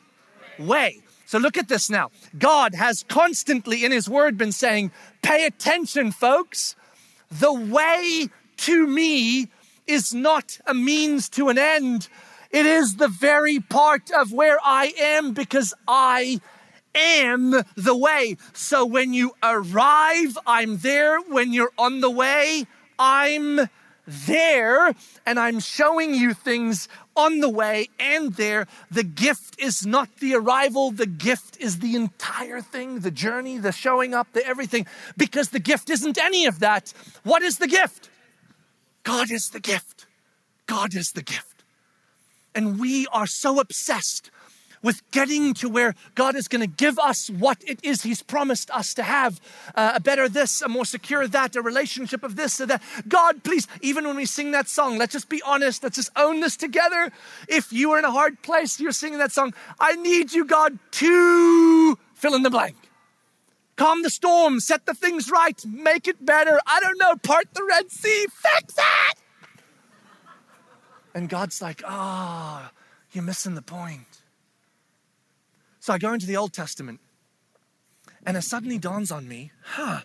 way. 0.58 1.02
So 1.26 1.38
look 1.38 1.58
at 1.58 1.68
this 1.68 1.90
now. 1.90 2.10
God 2.38 2.74
has 2.74 3.06
constantly 3.08 3.86
in 3.86 3.92
His 3.92 4.10
Word 4.10 4.38
been 4.38 4.52
saying, 4.52 4.92
pay 5.22 5.46
attention, 5.46 6.12
folks. 6.12 6.76
The 7.30 7.54
way 7.54 8.30
to 8.58 8.88
me 8.88 9.48
is 9.86 10.14
not 10.14 10.60
a 10.66 10.74
means 10.74 11.30
to 11.30 11.50
an 11.50 11.58
end. 11.58 12.10
It 12.50 12.66
is 12.66 12.96
the 12.96 13.08
very 13.08 13.60
part 13.60 14.10
of 14.12 14.32
where 14.32 14.58
I 14.64 14.94
am 15.00 15.34
because 15.34 15.74
I 15.88 16.42
am 16.96 17.52
the 17.76 17.96
way. 17.96 18.38
So 18.54 18.86
when 18.86 19.14
you 19.14 19.34
arrive, 19.44 20.38
I'm 20.48 20.78
there. 20.78 21.22
When 21.22 21.54
you're 21.54 21.74
on 21.78 22.02
the 22.02 22.10
way, 22.10 22.66
I'm 23.00 23.70
there 24.06 24.94
and 25.26 25.40
I'm 25.40 25.60
showing 25.60 26.14
you 26.14 26.34
things 26.34 26.88
on 27.16 27.40
the 27.40 27.50
way 27.50 27.90
and 28.00 28.34
there. 28.34 28.68
The 28.92 29.04
gift 29.04 29.60
is 29.60 29.86
not 29.86 30.18
the 30.18 30.36
arrival, 30.36 30.92
the 30.92 31.06
gift 31.06 31.58
is 31.60 31.80
the 31.80 31.96
entire 31.96 32.62
thing, 32.62 33.00
the 33.00 33.12
journey, 33.12 33.58
the 33.58 33.72
showing 33.72 34.14
up, 34.14 34.32
the 34.34 34.46
everything, 34.46 34.88
because 35.16 35.50
the 35.50 35.60
gift 35.60 35.90
isn't 35.90 36.18
any 36.18 36.46
of 36.46 36.60
that. 36.60 36.94
What 37.24 37.44
is 37.44 37.58
the 37.58 37.68
gift? 37.68 38.10
God 39.04 39.32
is 39.32 39.50
the 39.50 39.60
gift. 39.60 40.06
God 40.66 40.96
is 40.96 41.12
the 41.12 41.24
gift. 41.24 41.64
And 42.56 42.80
we 42.80 43.08
are 43.08 43.28
so 43.28 43.60
obsessed 43.60 44.32
with 44.82 45.02
getting 45.12 45.54
to 45.56 45.70
where 45.70 45.96
God 46.16 46.36
is 46.36 46.48
going 46.48 46.62
to 46.62 46.68
give 46.68 46.98
us 47.00 47.30
what 47.30 47.58
it 47.66 47.80
is 47.84 48.04
He's 48.04 48.22
promised 48.22 48.72
us 48.72 48.94
to 48.96 49.04
have 49.04 49.40
uh, 49.76 49.94
a 49.96 50.00
better 50.00 50.30
this, 50.30 50.62
a 50.62 50.70
more 50.70 50.86
secure 50.86 51.28
that, 51.28 51.56
a 51.56 51.62
relationship 51.62 52.24
of 52.24 52.36
this 52.36 52.60
or 52.62 52.66
that. 52.68 52.82
God, 53.08 53.44
please, 53.44 53.68
even 53.82 54.06
when 54.08 54.16
we 54.16 54.26
sing 54.26 54.52
that 54.52 54.68
song, 54.68 54.98
let's 54.98 55.14
just 55.14 55.30
be 55.30 55.42
honest, 55.44 55.84
let's 55.84 55.96
just 55.96 56.12
own 56.16 56.40
this 56.40 56.56
together. 56.56 57.12
If 57.48 57.72
you 57.74 57.92
are 57.92 58.00
in 58.00 58.06
a 58.06 58.12
hard 58.12 58.42
place, 58.42 58.80
you're 58.80 58.92
singing 58.92 59.20
that 59.20 59.32
song, 59.32 59.54
I 59.80 59.94
need 59.96 60.34
you, 60.34 60.46
God, 60.46 60.80
to 60.92 61.98
fill 62.14 62.36
in 62.36 62.44
the 62.44 62.50
blank. 62.50 62.76
Calm 63.76 64.02
the 64.04 64.10
storm, 64.10 64.60
set 64.60 64.86
the 64.86 64.94
things 64.94 65.32
right, 65.32 65.66
make 65.66 66.08
it 66.08 66.26
better. 66.26 66.60
I 66.68 66.82
don't 66.82 66.98
know, 66.98 67.16
part 67.16 67.54
the 67.54 67.64
Red 67.64 67.90
Sea, 67.90 68.26
fix 68.30 68.76
it. 68.78 69.18
And 71.14 71.30
God's 71.30 71.62
like, 71.62 71.82
ah, 71.86 72.70
oh, 72.70 72.78
you're 73.14 73.24
missing 73.24 73.56
the 73.56 73.62
point. 73.62 74.09
So 75.80 75.94
I 75.94 75.98
go 75.98 76.14
into 76.14 76.26
the 76.26 76.38
Old 76.38 76.54
Testament, 76.54 77.00
and 78.26 78.36
it 78.36 78.42
suddenly 78.42 78.78
dawns 78.78 79.12
on 79.12 79.28
me, 79.28 79.52
huh, 79.64 80.02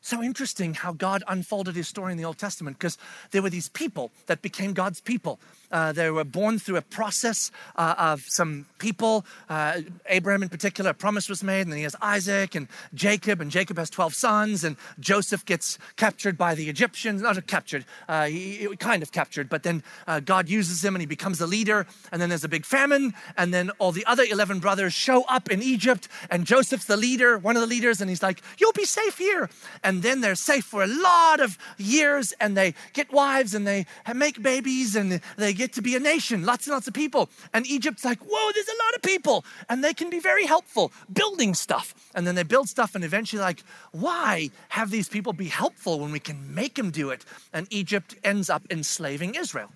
so 0.00 0.22
interesting 0.22 0.74
how 0.74 0.92
God 0.92 1.22
unfolded 1.28 1.76
his 1.76 1.88
story 1.88 2.12
in 2.12 2.18
the 2.18 2.24
Old 2.24 2.38
Testament 2.38 2.78
because 2.78 2.98
there 3.30 3.42
were 3.42 3.50
these 3.50 3.68
people 3.68 4.10
that 4.26 4.42
became 4.42 4.72
God's 4.72 5.00
people. 5.00 5.40
Uh, 5.70 5.92
they 5.92 6.10
were 6.10 6.24
born 6.24 6.58
through 6.58 6.76
a 6.76 6.82
process 6.82 7.50
uh, 7.76 7.94
of 7.98 8.22
some 8.26 8.66
people. 8.78 9.24
Uh, 9.48 9.82
Abraham, 10.06 10.42
in 10.42 10.48
particular, 10.48 10.90
a 10.90 10.94
promise 10.94 11.28
was 11.28 11.42
made, 11.42 11.62
and 11.62 11.72
then 11.72 11.78
he 11.78 11.82
has 11.82 11.96
Isaac 12.00 12.54
and 12.54 12.68
Jacob, 12.94 13.40
and 13.40 13.50
Jacob 13.50 13.76
has 13.78 13.90
12 13.90 14.14
sons, 14.14 14.64
and 14.64 14.76
Joseph 14.98 15.44
gets 15.44 15.78
captured 15.96 16.38
by 16.38 16.54
the 16.54 16.68
Egyptians. 16.68 17.22
Not 17.22 17.46
captured, 17.46 17.84
uh, 18.08 18.26
he, 18.26 18.68
kind 18.78 19.02
of 19.02 19.12
captured, 19.12 19.48
but 19.48 19.62
then 19.62 19.82
uh, 20.06 20.20
God 20.20 20.48
uses 20.48 20.84
him 20.84 20.94
and 20.94 21.02
he 21.02 21.06
becomes 21.06 21.38
the 21.38 21.46
leader. 21.46 21.86
And 22.12 22.20
then 22.20 22.28
there's 22.28 22.44
a 22.44 22.48
big 22.48 22.64
famine, 22.64 23.14
and 23.36 23.52
then 23.52 23.70
all 23.78 23.92
the 23.92 24.06
other 24.06 24.24
11 24.24 24.60
brothers 24.60 24.92
show 24.92 25.24
up 25.24 25.50
in 25.50 25.62
Egypt, 25.62 26.08
and 26.30 26.46
Joseph's 26.46 26.86
the 26.86 26.96
leader, 26.96 27.38
one 27.38 27.56
of 27.56 27.60
the 27.60 27.66
leaders, 27.66 28.00
and 28.00 28.08
he's 28.08 28.22
like, 28.22 28.42
You'll 28.58 28.72
be 28.72 28.84
safe 28.84 29.18
here. 29.18 29.50
And 29.84 30.02
then 30.02 30.20
they're 30.20 30.34
safe 30.34 30.64
for 30.64 30.82
a 30.82 30.86
lot 30.86 31.40
of 31.40 31.58
years, 31.76 32.32
and 32.40 32.56
they 32.56 32.74
get 32.92 33.12
wives, 33.12 33.54
and 33.54 33.66
they 33.66 33.86
make 34.14 34.42
babies, 34.42 34.96
and 34.96 35.20
they 35.36 35.52
get 35.58 35.70
to 35.78 35.82
be 35.82 35.94
a 36.00 36.02
nation, 36.14 36.38
lots 36.50 36.66
and 36.66 36.74
lots 36.76 36.88
of 36.90 36.94
people. 36.94 37.28
And 37.54 37.62
Egypt's 37.76 38.04
like, 38.10 38.20
whoa, 38.30 38.46
there's 38.54 38.72
a 38.76 38.82
lot 38.84 38.92
of 38.96 39.02
people. 39.12 39.36
And 39.68 39.76
they 39.84 39.94
can 40.00 40.08
be 40.16 40.20
very 40.30 40.46
helpful 40.54 40.86
building 41.20 41.52
stuff. 41.66 41.86
And 42.14 42.22
then 42.26 42.34
they 42.38 42.46
build 42.54 42.66
stuff, 42.76 42.94
and 42.94 43.04
eventually, 43.04 43.42
like, 43.50 43.60
why 44.04 44.50
have 44.78 44.88
these 44.90 45.08
people 45.14 45.32
be 45.46 45.50
helpful 45.62 45.94
when 46.00 46.12
we 46.16 46.22
can 46.28 46.38
make 46.60 46.74
them 46.78 46.90
do 47.02 47.06
it? 47.14 47.22
And 47.52 47.66
Egypt 47.70 48.10
ends 48.32 48.48
up 48.54 48.62
enslaving 48.70 49.34
Israel. 49.44 49.70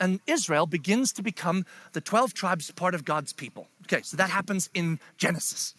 and 0.00 0.18
Israel 0.26 0.66
begins 0.66 1.12
to 1.12 1.22
become 1.22 1.66
the 1.92 2.00
12 2.00 2.32
tribes 2.34 2.70
part 2.72 2.94
of 2.94 3.04
God's 3.04 3.32
people. 3.32 3.68
Okay, 3.84 4.02
so 4.02 4.16
that 4.16 4.30
happens 4.30 4.70
in 4.72 4.98
Genesis. 5.18 5.74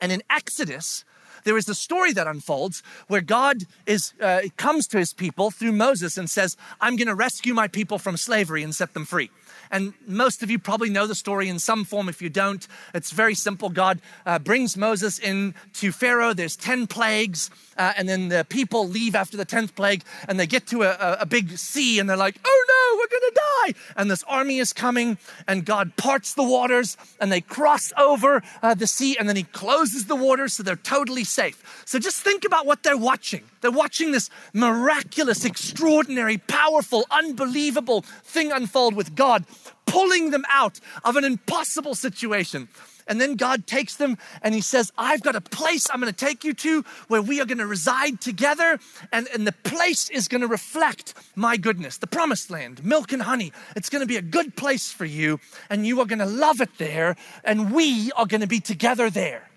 And 0.00 0.12
in 0.12 0.22
Exodus, 0.28 1.04
there 1.44 1.56
is 1.56 1.68
a 1.68 1.74
story 1.74 2.12
that 2.12 2.26
unfolds 2.26 2.82
where 3.06 3.20
God 3.20 3.64
is 3.86 4.12
uh, 4.20 4.42
comes 4.56 4.86
to 4.88 4.98
his 4.98 5.12
people 5.12 5.50
through 5.50 5.72
Moses 5.72 6.16
and 6.18 6.28
says, 6.28 6.56
"I'm 6.80 6.96
going 6.96 7.08
to 7.08 7.14
rescue 7.14 7.54
my 7.54 7.68
people 7.68 7.98
from 7.98 8.16
slavery 8.16 8.62
and 8.62 8.74
set 8.74 8.94
them 8.94 9.04
free." 9.04 9.30
And 9.70 9.94
most 10.06 10.42
of 10.42 10.50
you 10.50 10.58
probably 10.58 10.90
know 10.90 11.06
the 11.06 11.14
story 11.14 11.48
in 11.48 11.58
some 11.58 11.84
form. 11.84 12.08
If 12.08 12.22
you 12.22 12.28
don't, 12.28 12.66
it's 12.94 13.10
very 13.10 13.34
simple. 13.34 13.68
God 13.68 14.00
uh, 14.26 14.38
brings 14.38 14.76
Moses 14.76 15.18
in 15.18 15.54
to 15.74 15.92
Pharaoh. 15.92 16.34
There's 16.34 16.56
10 16.56 16.86
plagues. 16.86 17.50
Uh, 17.78 17.92
and 17.96 18.08
then 18.08 18.28
the 18.28 18.44
people 18.48 18.88
leave 18.88 19.14
after 19.14 19.36
the 19.36 19.46
10th 19.46 19.74
plague 19.76 20.02
and 20.28 20.38
they 20.38 20.46
get 20.46 20.66
to 20.66 20.82
a, 20.82 21.18
a, 21.20 21.26
big 21.26 21.56
sea 21.56 22.00
and 22.00 22.10
they're 22.10 22.16
like, 22.16 22.36
oh 22.44 22.64
no, 22.68 22.98
we're 22.98 23.20
going 23.20 23.32
to 23.32 23.40
die. 23.64 23.92
And 23.96 24.10
this 24.10 24.24
army 24.26 24.58
is 24.58 24.72
coming 24.72 25.16
and 25.46 25.64
God 25.64 25.96
parts 25.96 26.34
the 26.34 26.42
waters 26.42 26.96
and 27.20 27.30
they 27.30 27.40
cross 27.40 27.92
over 27.96 28.42
uh, 28.62 28.74
the 28.74 28.88
sea 28.88 29.16
and 29.16 29.28
then 29.28 29.36
he 29.36 29.44
closes 29.44 30.06
the 30.06 30.16
waters 30.16 30.54
so 30.54 30.64
they're 30.64 30.74
totally 30.74 31.22
safe. 31.22 31.84
So 31.86 32.00
just 32.00 32.20
think 32.20 32.44
about 32.44 32.66
what 32.66 32.82
they're 32.82 32.96
watching. 32.96 33.44
They're 33.60 33.70
watching 33.70 34.10
this 34.10 34.28
miraculous, 34.52 35.44
extraordinary, 35.44 36.38
powerful, 36.38 37.06
unbelievable 37.10 38.02
thing 38.24 38.50
unfold 38.50 38.94
with 38.94 39.14
God 39.14 39.44
pulling 39.86 40.30
them 40.30 40.44
out 40.48 40.80
of 41.04 41.16
an 41.16 41.24
impossible 41.24 41.94
situation. 41.94 42.68
And 43.08 43.20
then 43.20 43.36
God 43.36 43.66
takes 43.66 43.96
them 43.96 44.18
and 44.42 44.54
He 44.54 44.60
says, 44.60 44.92
I've 44.98 45.22
got 45.22 45.34
a 45.34 45.40
place 45.40 45.88
I'm 45.90 46.00
going 46.00 46.12
to 46.12 46.24
take 46.26 46.44
you 46.44 46.52
to 46.54 46.84
where 47.08 47.22
we 47.22 47.40
are 47.40 47.46
going 47.46 47.58
to 47.58 47.66
reside 47.66 48.20
together. 48.20 48.78
And, 49.12 49.26
and 49.28 49.46
the 49.46 49.52
place 49.52 50.10
is 50.10 50.28
going 50.28 50.42
to 50.42 50.46
reflect 50.46 51.14
my 51.34 51.56
goodness, 51.56 51.96
the 51.96 52.06
promised 52.06 52.50
land, 52.50 52.84
milk 52.84 53.12
and 53.12 53.22
honey. 53.22 53.52
It's 53.74 53.88
going 53.88 54.02
to 54.02 54.06
be 54.06 54.16
a 54.16 54.22
good 54.22 54.56
place 54.56 54.92
for 54.92 55.06
you, 55.06 55.40
and 55.70 55.86
you 55.86 56.00
are 56.00 56.06
going 56.06 56.18
to 56.18 56.26
love 56.26 56.60
it 56.60 56.76
there. 56.76 57.16
And 57.44 57.72
we 57.72 58.12
are 58.12 58.26
going 58.26 58.42
to 58.42 58.46
be 58.46 58.60
together 58.60 59.08
there 59.08 59.47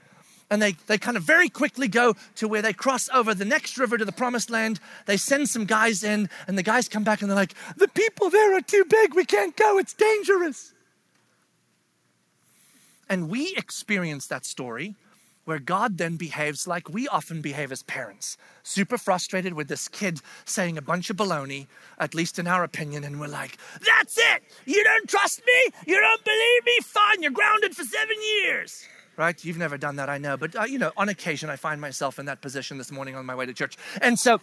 and 0.51 0.61
they, 0.61 0.73
they 0.85 0.97
kind 0.97 1.15
of 1.15 1.23
very 1.23 1.49
quickly 1.49 1.87
go 1.87 2.13
to 2.35 2.47
where 2.47 2.61
they 2.61 2.73
cross 2.73 3.09
over 3.09 3.33
the 3.33 3.45
next 3.45 3.77
river 3.77 3.97
to 3.97 4.03
the 4.03 4.11
promised 4.11 4.49
land. 4.49 4.81
They 5.05 5.15
send 5.15 5.49
some 5.49 5.65
guys 5.65 6.03
in, 6.03 6.29
and 6.45 6.57
the 6.57 6.63
guys 6.63 6.89
come 6.89 7.05
back 7.05 7.21
and 7.21 7.31
they're 7.31 7.37
like, 7.37 7.55
The 7.77 7.87
people 7.87 8.29
there 8.29 8.55
are 8.55 8.61
too 8.61 8.85
big. 8.87 9.15
We 9.15 9.25
can't 9.25 9.55
go. 9.55 9.79
It's 9.79 9.93
dangerous. 9.93 10.73
And 13.09 13.29
we 13.29 13.53
experience 13.55 14.27
that 14.27 14.45
story 14.45 14.95
where 15.45 15.59
God 15.59 15.97
then 15.97 16.17
behaves 16.17 16.67
like 16.67 16.87
we 16.87 17.07
often 17.07 17.41
behave 17.41 17.71
as 17.71 17.81
parents 17.83 18.37
super 18.61 18.97
frustrated 18.97 19.53
with 19.53 19.67
this 19.67 19.87
kid 19.87 20.19
saying 20.45 20.77
a 20.77 20.81
bunch 20.81 21.09
of 21.09 21.17
baloney, 21.17 21.67
at 21.97 22.13
least 22.13 22.37
in 22.37 22.45
our 22.45 22.63
opinion, 22.63 23.03
and 23.05 23.21
we're 23.21 23.27
like, 23.27 23.57
That's 23.85 24.17
it! 24.17 24.43
You 24.65 24.83
don't 24.83 25.07
trust 25.07 25.41
me? 25.45 25.71
You 25.87 25.99
don't 25.99 26.23
believe 26.25 26.65
me? 26.65 26.77
Fine, 26.83 27.21
you're 27.21 27.31
grounded 27.31 27.73
for 27.73 27.85
seven 27.85 28.17
years 28.43 28.85
right? 29.17 29.43
You've 29.43 29.57
never 29.57 29.77
done 29.77 29.97
that, 29.97 30.09
I 30.09 30.17
know. 30.17 30.37
But, 30.37 30.55
uh, 30.55 30.63
you 30.63 30.79
know, 30.79 30.91
on 30.97 31.09
occasion, 31.09 31.49
I 31.49 31.55
find 31.55 31.79
myself 31.79 32.19
in 32.19 32.25
that 32.25 32.41
position 32.41 32.77
this 32.77 32.91
morning 32.91 33.15
on 33.15 33.25
my 33.25 33.35
way 33.35 33.45
to 33.45 33.53
church. 33.53 33.77
And 34.01 34.17
so, 34.17 34.39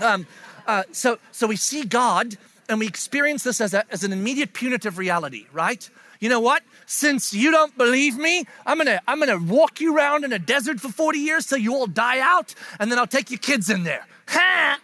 um, 0.00 0.26
uh, 0.66 0.84
so, 0.92 1.18
so 1.32 1.46
we 1.46 1.56
see 1.56 1.84
God 1.84 2.36
and 2.68 2.78
we 2.78 2.86
experience 2.86 3.42
this 3.42 3.60
as, 3.60 3.74
a, 3.74 3.84
as 3.92 4.04
an 4.04 4.12
immediate 4.12 4.52
punitive 4.52 4.98
reality, 4.98 5.46
right? 5.52 5.88
You 6.20 6.28
know 6.28 6.40
what? 6.40 6.62
Since 6.86 7.32
you 7.32 7.50
don't 7.50 7.76
believe 7.76 8.16
me, 8.16 8.44
I'm 8.66 8.78
gonna, 8.78 9.00
I'm 9.08 9.18
gonna 9.18 9.38
walk 9.38 9.80
you 9.80 9.96
around 9.96 10.24
in 10.24 10.32
a 10.32 10.38
desert 10.38 10.80
for 10.80 10.88
40 10.88 11.18
years 11.18 11.46
till 11.46 11.58
you 11.58 11.74
all 11.74 11.86
die 11.86 12.20
out, 12.20 12.54
and 12.78 12.90
then 12.90 12.98
I'll 12.98 13.06
take 13.06 13.30
your 13.30 13.38
kids 13.38 13.70
in 13.70 13.84
there. 13.84 14.06
Ha! 14.28 14.78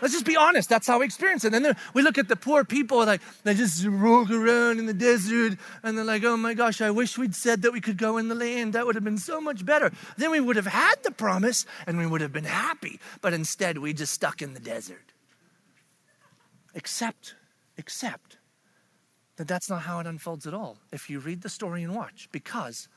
Let's 0.00 0.14
just 0.14 0.24
be 0.24 0.36
honest. 0.36 0.68
That's 0.68 0.86
how 0.86 0.98
we 1.00 1.04
experience 1.04 1.44
it. 1.44 1.54
And 1.54 1.64
then 1.64 1.76
we 1.94 2.02
look 2.02 2.18
at 2.18 2.28
the 2.28 2.36
poor 2.36 2.64
people, 2.64 2.98
like 3.04 3.20
they 3.44 3.54
just 3.54 3.86
walk 3.86 4.30
around 4.30 4.78
in 4.78 4.86
the 4.86 4.94
desert, 4.94 5.58
and 5.82 5.96
they're 5.96 6.04
like, 6.04 6.24
"Oh 6.24 6.36
my 6.36 6.54
gosh, 6.54 6.80
I 6.80 6.90
wish 6.90 7.18
we'd 7.18 7.34
said 7.34 7.62
that 7.62 7.72
we 7.72 7.80
could 7.80 7.98
go 7.98 8.18
in 8.18 8.28
the 8.28 8.34
land. 8.34 8.72
That 8.72 8.86
would 8.86 8.94
have 8.94 9.04
been 9.04 9.18
so 9.18 9.40
much 9.40 9.64
better. 9.64 9.92
Then 10.16 10.30
we 10.30 10.40
would 10.40 10.56
have 10.56 10.66
had 10.66 11.02
the 11.02 11.10
promise, 11.10 11.66
and 11.86 11.98
we 11.98 12.06
would 12.06 12.20
have 12.20 12.32
been 12.32 12.44
happy. 12.44 13.00
But 13.20 13.32
instead, 13.32 13.78
we 13.78 13.92
just 13.92 14.12
stuck 14.12 14.42
in 14.42 14.54
the 14.54 14.60
desert. 14.60 15.12
Except, 16.74 17.34
except 17.76 18.36
that 19.36 19.48
that's 19.48 19.68
not 19.68 19.82
how 19.82 19.98
it 20.00 20.06
unfolds 20.06 20.46
at 20.46 20.54
all. 20.54 20.78
If 20.92 21.10
you 21.10 21.18
read 21.18 21.42
the 21.42 21.48
story 21.48 21.82
and 21.82 21.94
watch, 21.94 22.28
because 22.30 22.88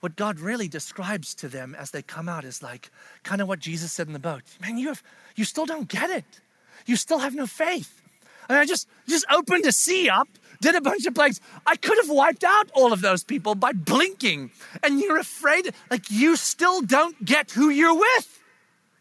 what 0.00 0.16
God 0.16 0.38
really 0.38 0.68
describes 0.68 1.34
to 1.36 1.48
them 1.48 1.74
as 1.74 1.90
they 1.90 2.02
come 2.02 2.28
out 2.28 2.44
is 2.44 2.62
like 2.62 2.90
kind 3.24 3.40
of 3.40 3.48
what 3.48 3.58
Jesus 3.58 3.92
said 3.92 4.06
in 4.06 4.12
the 4.12 4.18
boat. 4.18 4.42
Man, 4.60 4.78
you 4.78 4.88
have 4.88 5.02
you 5.34 5.44
still 5.44 5.66
don't 5.66 5.88
get 5.88 6.10
it. 6.10 6.40
You 6.86 6.96
still 6.96 7.18
have 7.18 7.34
no 7.34 7.46
faith. 7.46 8.00
And 8.48 8.56
I 8.56 8.64
just 8.64 8.88
just 9.08 9.26
opened 9.30 9.66
a 9.66 9.72
sea 9.72 10.08
up, 10.08 10.28
did 10.60 10.74
a 10.74 10.80
bunch 10.80 11.04
of 11.06 11.14
plagues. 11.14 11.40
I 11.66 11.76
could 11.76 11.98
have 11.98 12.10
wiped 12.10 12.44
out 12.44 12.70
all 12.74 12.92
of 12.92 13.00
those 13.00 13.24
people 13.24 13.54
by 13.54 13.72
blinking. 13.72 14.50
And 14.82 15.00
you're 15.00 15.18
afraid, 15.18 15.72
like 15.90 16.10
you 16.10 16.36
still 16.36 16.80
don't 16.80 17.24
get 17.24 17.50
who 17.50 17.68
you're 17.68 17.94
with. 17.94 18.40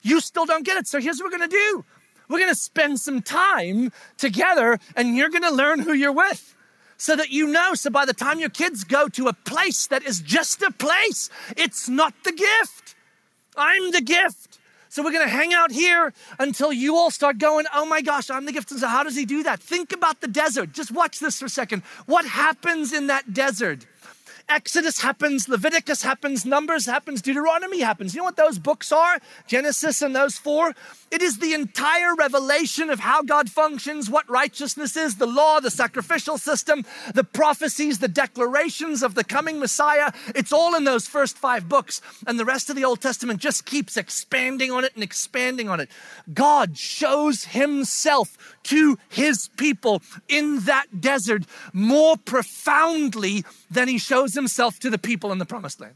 You 0.02 0.20
still 0.20 0.46
don't 0.46 0.66
get 0.66 0.78
it. 0.78 0.88
So 0.88 1.00
here's 1.00 1.20
what 1.20 1.26
we're 1.26 1.38
gonna 1.38 1.48
do. 1.48 1.86
We're 2.30 2.40
gonna 2.40 2.56
spend 2.56 3.00
some 3.00 3.22
time 3.22 3.92
together 4.18 4.80
and 4.96 5.16
you're 5.16 5.30
gonna 5.30 5.52
learn 5.52 5.80
who 5.80 5.94
you're 5.94 6.12
with 6.12 6.56
so 6.98 7.16
that 7.16 7.30
you 7.30 7.48
know. 7.48 7.74
So 7.74 7.90
by 7.90 8.06
the 8.06 8.14
time 8.14 8.40
your 8.40 8.50
kids 8.50 8.84
go 8.84 9.08
to 9.10 9.28
a 9.28 9.34
place 9.34 9.88
that 9.88 10.04
is 10.04 10.20
just 10.20 10.62
a 10.62 10.72
place, 10.72 11.30
it's 11.56 11.88
not 11.88 12.14
the 12.24 12.32
gift. 12.32 12.96
I'm 13.56 13.92
the 13.92 14.02
gift. 14.02 14.60
So 14.90 15.04
we're 15.04 15.12
going 15.12 15.28
to 15.28 15.34
hang 15.34 15.54
out 15.54 15.72
here 15.72 16.14
until 16.40 16.72
you 16.72 16.96
all 16.96 17.12
start 17.12 17.38
going, 17.38 17.66
oh 17.74 17.86
my 17.86 18.02
gosh, 18.02 18.30
I'm 18.30 18.46
the 18.46 18.52
gift. 18.52 18.72
And 18.72 18.80
so 18.80 18.88
how 18.88 19.04
does 19.04 19.16
he 19.16 19.26
do 19.26 19.44
that? 19.44 19.60
Think 19.60 19.92
about 19.92 20.22
the 20.22 20.28
desert. 20.28 20.72
Just 20.72 20.92
watch 20.92 21.20
this 21.20 21.40
for 21.40 21.46
a 21.46 21.50
second. 21.50 21.84
What 22.06 22.26
happens 22.26 22.94
in 22.94 23.08
that 23.08 23.34
desert? 23.34 23.86
Exodus 24.50 25.02
happens, 25.02 25.50
Leviticus 25.50 26.04
happens, 26.04 26.46
Numbers 26.46 26.86
happens, 26.86 27.22
Deuteronomy 27.22 27.82
happens. 27.82 28.14
You 28.14 28.20
know 28.20 28.26
what 28.26 28.38
those 28.38 28.58
books 28.58 28.94
are? 28.94 29.20
Genesis 29.46 30.02
and 30.02 30.16
those 30.16 30.38
four? 30.38 30.74
It 31.12 31.22
is 31.22 31.40
the 31.40 31.54
entire 31.54 32.16
revelation 32.16 32.90
of 32.90 33.00
how 33.00 33.24
God 33.24 33.50
functions, 33.50 34.10
what 34.10 34.30
righteousness 34.30 34.96
is, 34.96 35.16
the 35.16 35.26
law, 35.26 35.60
the 35.60 35.72
sacrificial 35.72 36.38
system, 36.38 36.86
the 37.14 37.26
prophecies, 37.26 38.00
the 38.00 38.08
declarations 38.08 39.04
of 39.04 39.16
the 39.16 39.24
coming 39.26 39.60
Messiah. 39.60 40.12
It's 40.34 40.54
all 40.54 40.76
in 40.76 40.86
those 40.86 41.08
first 41.08 41.38
five 41.38 41.68
books. 41.68 42.02
And 42.26 42.40
the 42.40 42.46
rest 42.46 42.70
of 42.70 42.78
the 42.78 42.86
Old 42.86 43.02
Testament 43.02 43.42
just 43.42 43.66
keeps 43.66 43.98
expanding 43.98 44.72
on 44.72 44.86
it 44.86 44.94
and 44.96 45.04
expanding 45.04 45.68
on 45.68 45.82
it. 45.82 45.90
God 46.34 46.78
shows 46.78 47.46
himself 47.46 48.58
to 48.64 48.98
his 49.10 49.50
people 49.58 50.02
in 50.28 50.62
that 50.62 51.02
desert 51.02 51.44
more 51.74 52.16
profoundly 52.16 53.44
than 53.70 53.88
he 53.88 53.98
shows 53.98 54.37
himself 54.38 54.80
to 54.80 54.90
the 54.90 54.98
people 54.98 55.34
in 55.34 55.38
the 55.38 55.46
promised 55.46 55.82
land. 55.82 55.96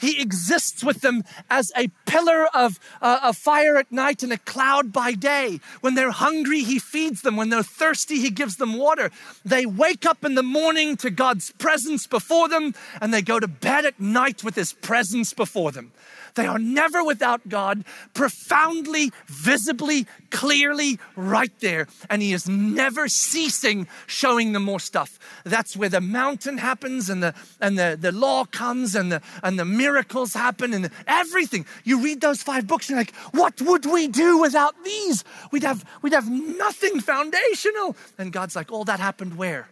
He 0.00 0.20
exists 0.20 0.82
with 0.82 1.00
them 1.00 1.24
as 1.50 1.72
a 1.76 1.88
pillar 2.06 2.46
of, 2.54 2.78
uh, 3.00 3.20
of 3.22 3.36
fire 3.36 3.76
at 3.76 3.90
night 3.90 4.22
and 4.22 4.32
a 4.32 4.38
cloud 4.38 4.92
by 4.92 5.12
day. 5.12 5.60
When 5.80 5.94
they're 5.94 6.10
hungry, 6.10 6.60
He 6.60 6.78
feeds 6.78 7.22
them. 7.22 7.36
When 7.36 7.48
they're 7.48 7.62
thirsty, 7.62 8.20
He 8.20 8.30
gives 8.30 8.56
them 8.56 8.74
water. 8.74 9.10
They 9.44 9.66
wake 9.66 10.04
up 10.04 10.24
in 10.24 10.34
the 10.34 10.42
morning 10.42 10.96
to 10.98 11.10
God's 11.10 11.52
presence 11.52 12.06
before 12.06 12.48
them, 12.48 12.74
and 13.00 13.12
they 13.12 13.22
go 13.22 13.40
to 13.40 13.48
bed 13.48 13.84
at 13.84 14.00
night 14.00 14.44
with 14.44 14.56
His 14.56 14.72
presence 14.72 15.32
before 15.32 15.72
them. 15.72 15.92
They 16.34 16.46
are 16.46 16.58
never 16.58 17.04
without 17.04 17.48
God, 17.48 17.84
profoundly, 18.12 19.12
visibly, 19.26 20.06
clearly 20.30 20.98
right 21.14 21.52
there. 21.60 21.86
And 22.10 22.20
He 22.20 22.32
is 22.32 22.48
never 22.48 23.08
ceasing 23.08 23.86
showing 24.06 24.52
them 24.52 24.64
more 24.64 24.80
stuff. 24.80 25.18
That's 25.44 25.76
where 25.76 25.88
the 25.88 26.00
mountain 26.00 26.58
happens 26.58 27.08
and 27.08 27.22
the 27.22 27.34
and 27.60 27.78
the, 27.78 27.96
the 28.00 28.10
law 28.10 28.44
comes 28.44 28.94
and 28.94 29.12
the 29.12 29.22
and 29.42 29.58
the 29.58 29.64
miracles 29.64 30.34
happen 30.34 30.74
and 30.74 30.90
everything. 31.06 31.66
You 31.84 32.02
read 32.02 32.20
those 32.20 32.42
five 32.42 32.66
books, 32.66 32.88
and 32.88 32.96
you're 32.96 33.04
like, 33.04 33.14
what 33.32 33.60
would 33.62 33.86
we 33.86 34.08
do 34.08 34.38
without 34.38 34.74
these? 34.84 35.22
We'd 35.52 35.62
have 35.62 35.84
we'd 36.02 36.12
have 36.12 36.28
nothing 36.28 37.00
foundational. 37.00 37.96
And 38.18 38.32
God's 38.32 38.56
like, 38.56 38.72
all 38.72 38.84
that 38.84 38.98
happened 38.98 39.36
where? 39.36 39.68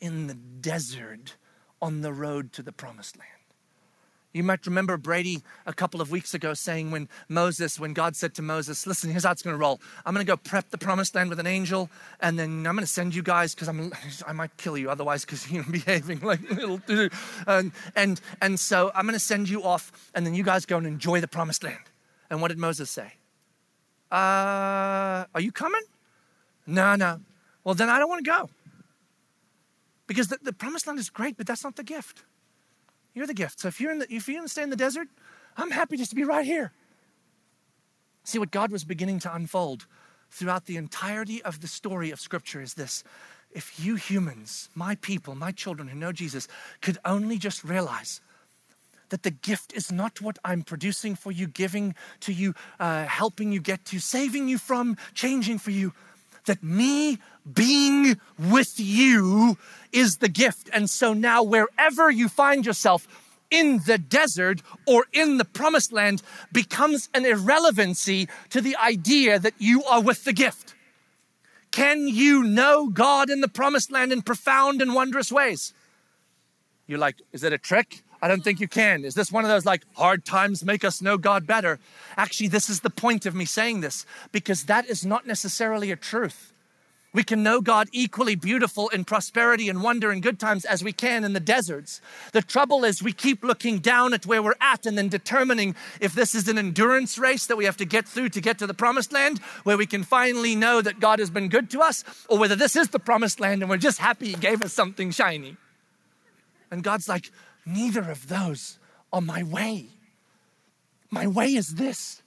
In 0.00 0.26
the 0.26 0.34
desert 0.34 1.36
on 1.82 2.00
the 2.00 2.12
road 2.12 2.52
to 2.54 2.62
the 2.62 2.72
promised 2.72 3.18
land. 3.18 3.28
You 4.32 4.42
might 4.42 4.64
remember 4.66 4.96
Brady 4.96 5.42
a 5.66 5.74
couple 5.74 6.00
of 6.00 6.10
weeks 6.10 6.32
ago 6.32 6.54
saying 6.54 6.90
when 6.90 7.08
Moses, 7.28 7.78
when 7.78 7.92
God 7.92 8.16
said 8.16 8.34
to 8.36 8.42
Moses, 8.42 8.86
listen, 8.86 9.10
here's 9.10 9.24
how 9.24 9.32
it's 9.32 9.42
going 9.42 9.52
to 9.52 9.58
roll. 9.58 9.78
I'm 10.06 10.14
going 10.14 10.24
to 10.24 10.30
go 10.30 10.38
prep 10.38 10.70
the 10.70 10.78
promised 10.78 11.14
land 11.14 11.28
with 11.28 11.38
an 11.38 11.46
angel, 11.46 11.90
and 12.18 12.38
then 12.38 12.66
I'm 12.66 12.74
going 12.74 12.78
to 12.78 12.86
send 12.86 13.14
you 13.14 13.22
guys 13.22 13.54
because 13.54 13.68
I'm 13.68 13.92
I 14.26 14.32
might 14.32 14.56
kill 14.56 14.78
you 14.78 14.90
otherwise 14.90 15.24
because 15.24 15.50
you're 15.50 15.64
behaving 15.70 16.20
like 16.20 16.40
little 16.50 16.80
and, 17.46 17.72
and 17.94 18.20
and 18.40 18.58
so 18.58 18.90
I'm 18.94 19.04
going 19.04 19.14
to 19.14 19.20
send 19.20 19.48
you 19.48 19.62
off, 19.62 19.92
and 20.14 20.24
then 20.24 20.34
you 20.34 20.44
guys 20.44 20.64
go 20.64 20.78
and 20.78 20.86
enjoy 20.86 21.20
the 21.20 21.28
promised 21.28 21.62
land. 21.62 21.84
And 22.30 22.40
what 22.40 22.48
did 22.48 22.58
Moses 22.58 22.88
say? 22.88 23.12
Uh, 24.10 25.24
are 25.34 25.40
you 25.40 25.52
coming? 25.52 25.82
No, 26.66 26.96
no. 26.96 27.20
Well, 27.64 27.74
then 27.74 27.90
I 27.90 27.98
don't 27.98 28.08
want 28.08 28.24
to 28.24 28.30
go 28.30 28.50
because 30.06 30.28
the, 30.28 30.38
the 30.42 30.52
promised 30.52 30.86
land 30.86 30.98
is 30.98 31.10
great, 31.10 31.36
but 31.36 31.46
that's 31.46 31.64
not 31.64 31.76
the 31.76 31.82
gift. 31.82 32.24
You're 33.14 33.26
the 33.26 33.34
gift. 33.34 33.60
So 33.60 33.68
if 33.68 33.80
you're 33.80 33.92
in 33.92 33.98
the, 33.98 34.12
if 34.12 34.28
you're 34.28 34.46
stay 34.48 34.62
in 34.62 34.70
the 34.70 34.76
desert, 34.76 35.08
I'm 35.56 35.70
happy 35.70 35.96
just 35.96 36.10
to 36.10 36.16
be 36.16 36.24
right 36.24 36.46
here. 36.46 36.72
See 38.24 38.38
what 38.38 38.50
God 38.50 38.70
was 38.70 38.84
beginning 38.84 39.18
to 39.20 39.34
unfold 39.34 39.86
throughout 40.30 40.66
the 40.66 40.76
entirety 40.76 41.42
of 41.42 41.60
the 41.60 41.68
story 41.68 42.10
of 42.10 42.20
Scripture 42.20 42.62
is 42.62 42.74
this. 42.74 43.04
If 43.50 43.84
you 43.84 43.96
humans, 43.96 44.70
my 44.74 44.94
people, 44.96 45.34
my 45.34 45.52
children 45.52 45.88
who 45.88 45.98
know 45.98 46.12
Jesus, 46.12 46.48
could 46.80 46.98
only 47.04 47.36
just 47.36 47.64
realize 47.64 48.20
that 49.10 49.24
the 49.24 49.30
gift 49.30 49.74
is 49.74 49.92
not 49.92 50.22
what 50.22 50.38
I'm 50.42 50.62
producing 50.62 51.14
for 51.14 51.30
you, 51.30 51.46
giving 51.46 51.94
to 52.20 52.32
you, 52.32 52.54
uh, 52.80 53.04
helping 53.04 53.52
you 53.52 53.60
get 53.60 53.84
to, 53.86 53.98
saving 53.98 54.48
you 54.48 54.56
from, 54.56 54.96
changing 55.12 55.58
for 55.58 55.70
you, 55.70 55.92
that 56.46 56.62
me 56.62 57.18
being 57.50 58.20
with 58.38 58.78
you 58.78 59.56
is 59.92 60.18
the 60.18 60.28
gift. 60.28 60.70
And 60.72 60.88
so 60.88 61.12
now, 61.12 61.42
wherever 61.42 62.10
you 62.10 62.28
find 62.28 62.64
yourself, 62.64 63.06
in 63.52 63.80
the 63.86 63.98
desert 63.98 64.62
or 64.86 65.04
in 65.12 65.36
the 65.36 65.44
promised 65.44 65.92
land 65.92 66.22
becomes 66.52 67.08
an 67.12 67.26
irrelevancy 67.26 68.26
to 68.48 68.60
the 68.62 68.74
idea 68.76 69.38
that 69.38 69.52
you 69.58 69.84
are 69.84 70.00
with 70.00 70.24
the 70.24 70.32
gift. 70.32 70.74
Can 71.70 72.08
you 72.08 72.42
know 72.42 72.88
God 72.88 73.30
in 73.30 73.40
the 73.42 73.48
promised 73.48 73.92
land 73.92 74.12
in 74.12 74.22
profound 74.22 74.80
and 74.82 74.94
wondrous 74.94 75.30
ways? 75.30 75.74
You're 76.86 76.98
like, 76.98 77.16
is 77.32 77.44
it 77.44 77.52
a 77.52 77.58
trick? 77.58 78.02
I 78.22 78.28
don't 78.28 78.44
think 78.44 78.60
you 78.60 78.68
can. 78.68 79.04
Is 79.04 79.14
this 79.14 79.32
one 79.32 79.44
of 79.44 79.50
those 79.50 79.66
like 79.66 79.82
hard 79.94 80.24
times 80.24 80.64
make 80.64 80.84
us 80.84 81.02
know 81.02 81.18
God 81.18 81.44
better? 81.44 81.80
Actually, 82.16 82.48
this 82.48 82.70
is 82.70 82.80
the 82.80 82.90
point 82.90 83.26
of 83.26 83.34
me 83.34 83.44
saying 83.44 83.80
this 83.80 84.06
because 84.30 84.64
that 84.64 84.88
is 84.88 85.04
not 85.04 85.26
necessarily 85.26 85.90
a 85.90 85.96
truth. 85.96 86.52
We 87.14 87.24
can 87.24 87.42
know 87.42 87.60
God 87.60 87.88
equally 87.92 88.36
beautiful 88.36 88.88
in 88.88 89.04
prosperity 89.04 89.68
and 89.68 89.82
wonder 89.82 90.10
and 90.10 90.22
good 90.22 90.38
times 90.38 90.64
as 90.64 90.82
we 90.82 90.92
can 90.92 91.24
in 91.24 91.34
the 91.34 91.40
deserts. 91.40 92.00
The 92.32 92.40
trouble 92.40 92.84
is, 92.84 93.02
we 93.02 93.12
keep 93.12 93.44
looking 93.44 93.80
down 93.80 94.14
at 94.14 94.24
where 94.24 94.42
we're 94.42 94.54
at 94.62 94.86
and 94.86 94.96
then 94.96 95.08
determining 95.08 95.74
if 96.00 96.14
this 96.14 96.34
is 96.34 96.48
an 96.48 96.56
endurance 96.56 97.18
race 97.18 97.44
that 97.46 97.56
we 97.56 97.66
have 97.66 97.76
to 97.78 97.84
get 97.84 98.08
through 98.08 98.30
to 98.30 98.40
get 98.40 98.58
to 98.60 98.66
the 98.66 98.72
promised 98.72 99.12
land, 99.12 99.40
where 99.64 99.76
we 99.76 99.84
can 99.84 100.04
finally 100.04 100.54
know 100.54 100.80
that 100.80 101.00
God 101.00 101.18
has 101.18 101.28
been 101.28 101.50
good 101.50 101.68
to 101.70 101.80
us, 101.80 102.02
or 102.30 102.38
whether 102.38 102.56
this 102.56 102.76
is 102.76 102.88
the 102.88 102.98
promised 102.98 103.40
land 103.40 103.60
and 103.60 103.68
we're 103.68 103.76
just 103.76 103.98
happy 103.98 104.28
He 104.28 104.34
gave 104.34 104.62
us 104.62 104.72
something 104.72 105.10
shiny. 105.10 105.58
And 106.70 106.82
God's 106.82 107.10
like, 107.10 107.30
neither 107.64 108.10
of 108.10 108.28
those 108.28 108.78
are 109.12 109.20
my 109.20 109.42
way. 109.42 109.88
My 111.10 111.26
way 111.26 111.54
is 111.54 111.74
this 111.74 112.22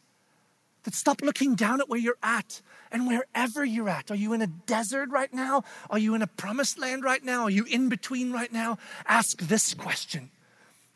that 0.84 0.94
stop 0.94 1.22
looking 1.22 1.56
down 1.56 1.82
at 1.82 1.90
where 1.90 2.00
you're 2.00 2.18
at 2.22 2.62
and 2.92 3.08
wherever 3.08 3.66
you're 3.66 3.90
at, 3.90 4.12
are 4.12 4.16
you 4.16 4.34
in 4.34 4.42
a 4.42 4.48
desert 4.48 5.10
right 5.10 5.34
now? 5.34 5.64
Are 5.90 5.98
you 5.98 6.16
in 6.16 6.22
a 6.22 6.28
promised 6.28 6.80
land 6.80 7.04
right 7.04 7.24
now? 7.24 7.44
Are 7.44 7.50
you 7.50 7.66
in 7.66 7.90
between 7.90 8.32
right 8.32 8.54
now? 8.54 8.78
Ask 9.08 9.40
this 9.40 9.74
question 9.74 10.30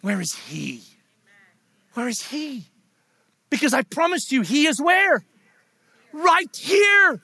Where 0.01 0.21
is 0.21 0.33
He? 0.33 0.83
Where 1.95 2.07
is 2.07 2.27
He? 2.27 2.67
Because 3.49 3.73
I 3.73 3.81
promise 3.81 4.31
you, 4.31 4.43
He 4.43 4.67
is 4.67 4.79
where? 4.79 5.25
Right 6.13 6.55
here. 6.55 7.21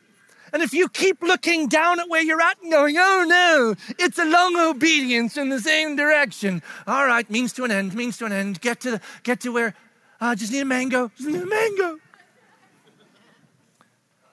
And 0.56 0.64
if 0.64 0.72
you 0.72 0.88
keep 0.88 1.22
looking 1.22 1.68
down 1.68 2.00
at 2.00 2.08
where 2.08 2.22
you're 2.22 2.42
at 2.42 2.62
and 2.62 2.72
going, 2.72 2.96
oh 2.98 3.26
no, 3.28 3.76
it's 4.00 4.18
a 4.18 4.24
long 4.24 4.56
obedience 4.58 5.36
in 5.36 5.50
the 5.50 5.60
same 5.60 5.98
direction. 5.98 6.64
All 6.88 7.06
right, 7.06 7.30
means 7.30 7.52
to 7.54 7.66
an 7.66 7.72
end, 7.72 7.94
means 7.94 8.18
to 8.20 8.26
an 8.26 8.32
end. 8.32 8.62
Get 8.62 8.80
to 8.80 8.92
the, 8.92 9.02
get 9.24 9.42
to 9.42 9.52
where, 9.52 9.76
I 10.22 10.32
uh, 10.32 10.36
just 10.36 10.54
need 10.54 10.62
a 10.62 10.66
mango, 10.66 11.12
just 11.18 11.28
need 11.28 11.42
a 11.42 11.46
mango 11.46 12.00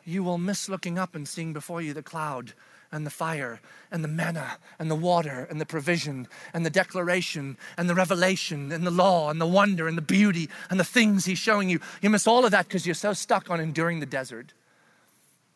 you 0.04 0.24
will 0.24 0.38
miss 0.38 0.68
looking 0.68 0.98
up 0.98 1.14
and 1.14 1.26
seeing 1.28 1.52
before 1.52 1.80
you 1.80 1.92
the 1.92 2.02
cloud 2.02 2.52
and 2.90 3.06
the 3.06 3.10
fire 3.10 3.60
and 3.90 4.04
the 4.04 4.08
manna 4.08 4.58
and 4.78 4.90
the 4.90 4.96
water 4.96 5.46
and 5.48 5.60
the 5.60 5.66
provision 5.66 6.28
and 6.52 6.66
the 6.66 6.70
declaration 6.70 7.56
and 7.76 7.88
the 7.88 7.94
revelation 7.94 8.70
and 8.72 8.86
the 8.86 8.90
law 8.90 9.30
and 9.30 9.40
the 9.40 9.46
wonder 9.46 9.88
and 9.88 9.96
the 9.96 10.02
beauty 10.02 10.48
and 10.68 10.78
the 10.78 10.84
things 10.84 11.24
he's 11.24 11.38
showing 11.38 11.70
you. 11.70 11.80
You 12.02 12.10
miss 12.10 12.26
all 12.26 12.44
of 12.44 12.50
that 12.50 12.68
because 12.68 12.86
you're 12.86 12.94
so 12.94 13.12
stuck 13.12 13.50
on 13.50 13.60
enduring 13.60 14.00
the 14.00 14.06
desert. 14.06 14.52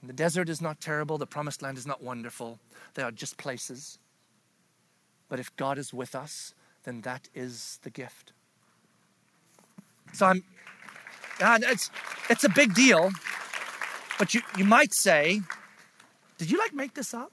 The 0.02 0.12
desert 0.12 0.48
is 0.48 0.60
not 0.60 0.80
terrible, 0.80 1.18
the 1.18 1.26
promised 1.26 1.62
land 1.62 1.78
is 1.78 1.86
not 1.86 2.02
wonderful. 2.02 2.58
They 2.94 3.02
are 3.02 3.10
just 3.10 3.36
places. 3.36 3.98
But 5.28 5.40
if 5.40 5.54
God 5.56 5.78
is 5.78 5.92
with 5.92 6.14
us, 6.14 6.54
then 6.84 7.00
that 7.02 7.28
is 7.34 7.80
the 7.82 7.90
gift. 7.90 8.32
So 10.12 10.26
I'm, 10.26 10.44
and 11.40 11.64
it's, 11.64 11.90
it's 12.30 12.44
a 12.44 12.48
big 12.48 12.74
deal. 12.74 13.10
But 14.18 14.34
you, 14.34 14.40
you 14.56 14.64
might 14.64 14.94
say, 14.94 15.40
did 16.38 16.50
you 16.50 16.58
like 16.58 16.74
make 16.74 16.94
this 16.94 17.12
up? 17.12 17.32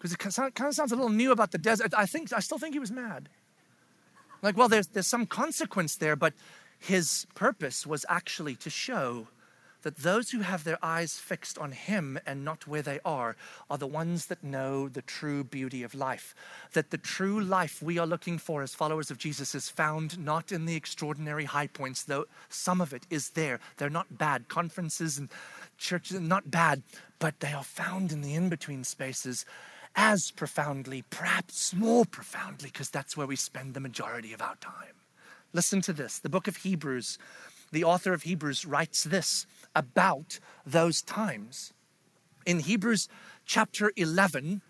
Because 0.00 0.12
it 0.12 0.18
kind 0.54 0.68
of 0.68 0.74
sounds 0.74 0.92
a 0.92 0.96
little 0.96 1.10
new 1.10 1.32
about 1.32 1.50
the 1.50 1.58
desert. 1.58 1.92
I 1.96 2.06
think 2.06 2.32
I 2.32 2.40
still 2.40 2.58
think 2.58 2.72
he 2.74 2.78
was 2.78 2.92
mad. 2.92 3.28
Like, 4.42 4.56
well, 4.56 4.68
there's 4.68 4.86
there's 4.88 5.08
some 5.08 5.26
consequence 5.26 5.96
there, 5.96 6.14
but 6.14 6.34
his 6.78 7.26
purpose 7.34 7.84
was 7.84 8.06
actually 8.08 8.54
to 8.56 8.70
show 8.70 9.26
that 9.88 10.02
those 10.02 10.32
who 10.32 10.40
have 10.40 10.64
their 10.64 10.76
eyes 10.82 11.14
fixed 11.14 11.56
on 11.56 11.72
Him 11.72 12.18
and 12.26 12.44
not 12.44 12.66
where 12.66 12.82
they 12.82 13.00
are 13.06 13.36
are 13.70 13.78
the 13.78 13.86
ones 13.86 14.26
that 14.26 14.44
know 14.44 14.86
the 14.86 15.00
true 15.00 15.42
beauty 15.42 15.82
of 15.82 15.94
life. 15.94 16.34
That 16.74 16.90
the 16.90 16.98
true 16.98 17.40
life 17.40 17.80
we 17.80 17.96
are 17.96 18.06
looking 18.06 18.36
for 18.36 18.60
as 18.60 18.74
followers 18.74 19.10
of 19.10 19.16
Jesus 19.16 19.54
is 19.54 19.70
found 19.70 20.18
not 20.18 20.52
in 20.52 20.66
the 20.66 20.76
extraordinary 20.76 21.46
high 21.46 21.68
points, 21.68 22.02
though 22.02 22.26
some 22.50 22.82
of 22.82 22.92
it 22.92 23.04
is 23.08 23.30
there. 23.30 23.60
They're 23.78 23.88
not 23.88 24.18
bad. 24.18 24.50
Conferences 24.50 25.16
and 25.16 25.30
churches 25.78 26.18
are 26.18 26.20
not 26.20 26.50
bad, 26.50 26.82
but 27.18 27.40
they 27.40 27.54
are 27.54 27.64
found 27.64 28.12
in 28.12 28.20
the 28.20 28.34
in 28.34 28.50
between 28.50 28.84
spaces 28.84 29.46
as 29.96 30.30
profoundly, 30.32 31.02
perhaps 31.08 31.72
more 31.74 32.04
profoundly, 32.04 32.68
because 32.70 32.90
that's 32.90 33.16
where 33.16 33.26
we 33.26 33.36
spend 33.36 33.72
the 33.72 33.80
majority 33.80 34.34
of 34.34 34.42
our 34.42 34.56
time. 34.56 34.96
Listen 35.54 35.80
to 35.80 35.94
this. 35.94 36.18
The 36.18 36.28
book 36.28 36.46
of 36.46 36.56
Hebrews, 36.56 37.16
the 37.72 37.84
author 37.84 38.12
of 38.12 38.22
Hebrews 38.22 38.66
writes 38.66 39.04
this 39.04 39.46
about 39.74 40.40
those 40.66 41.02
times. 41.02 41.72
In 42.46 42.60
Hebrews 42.60 43.08
chapter 43.44 43.92
11, 43.96 44.62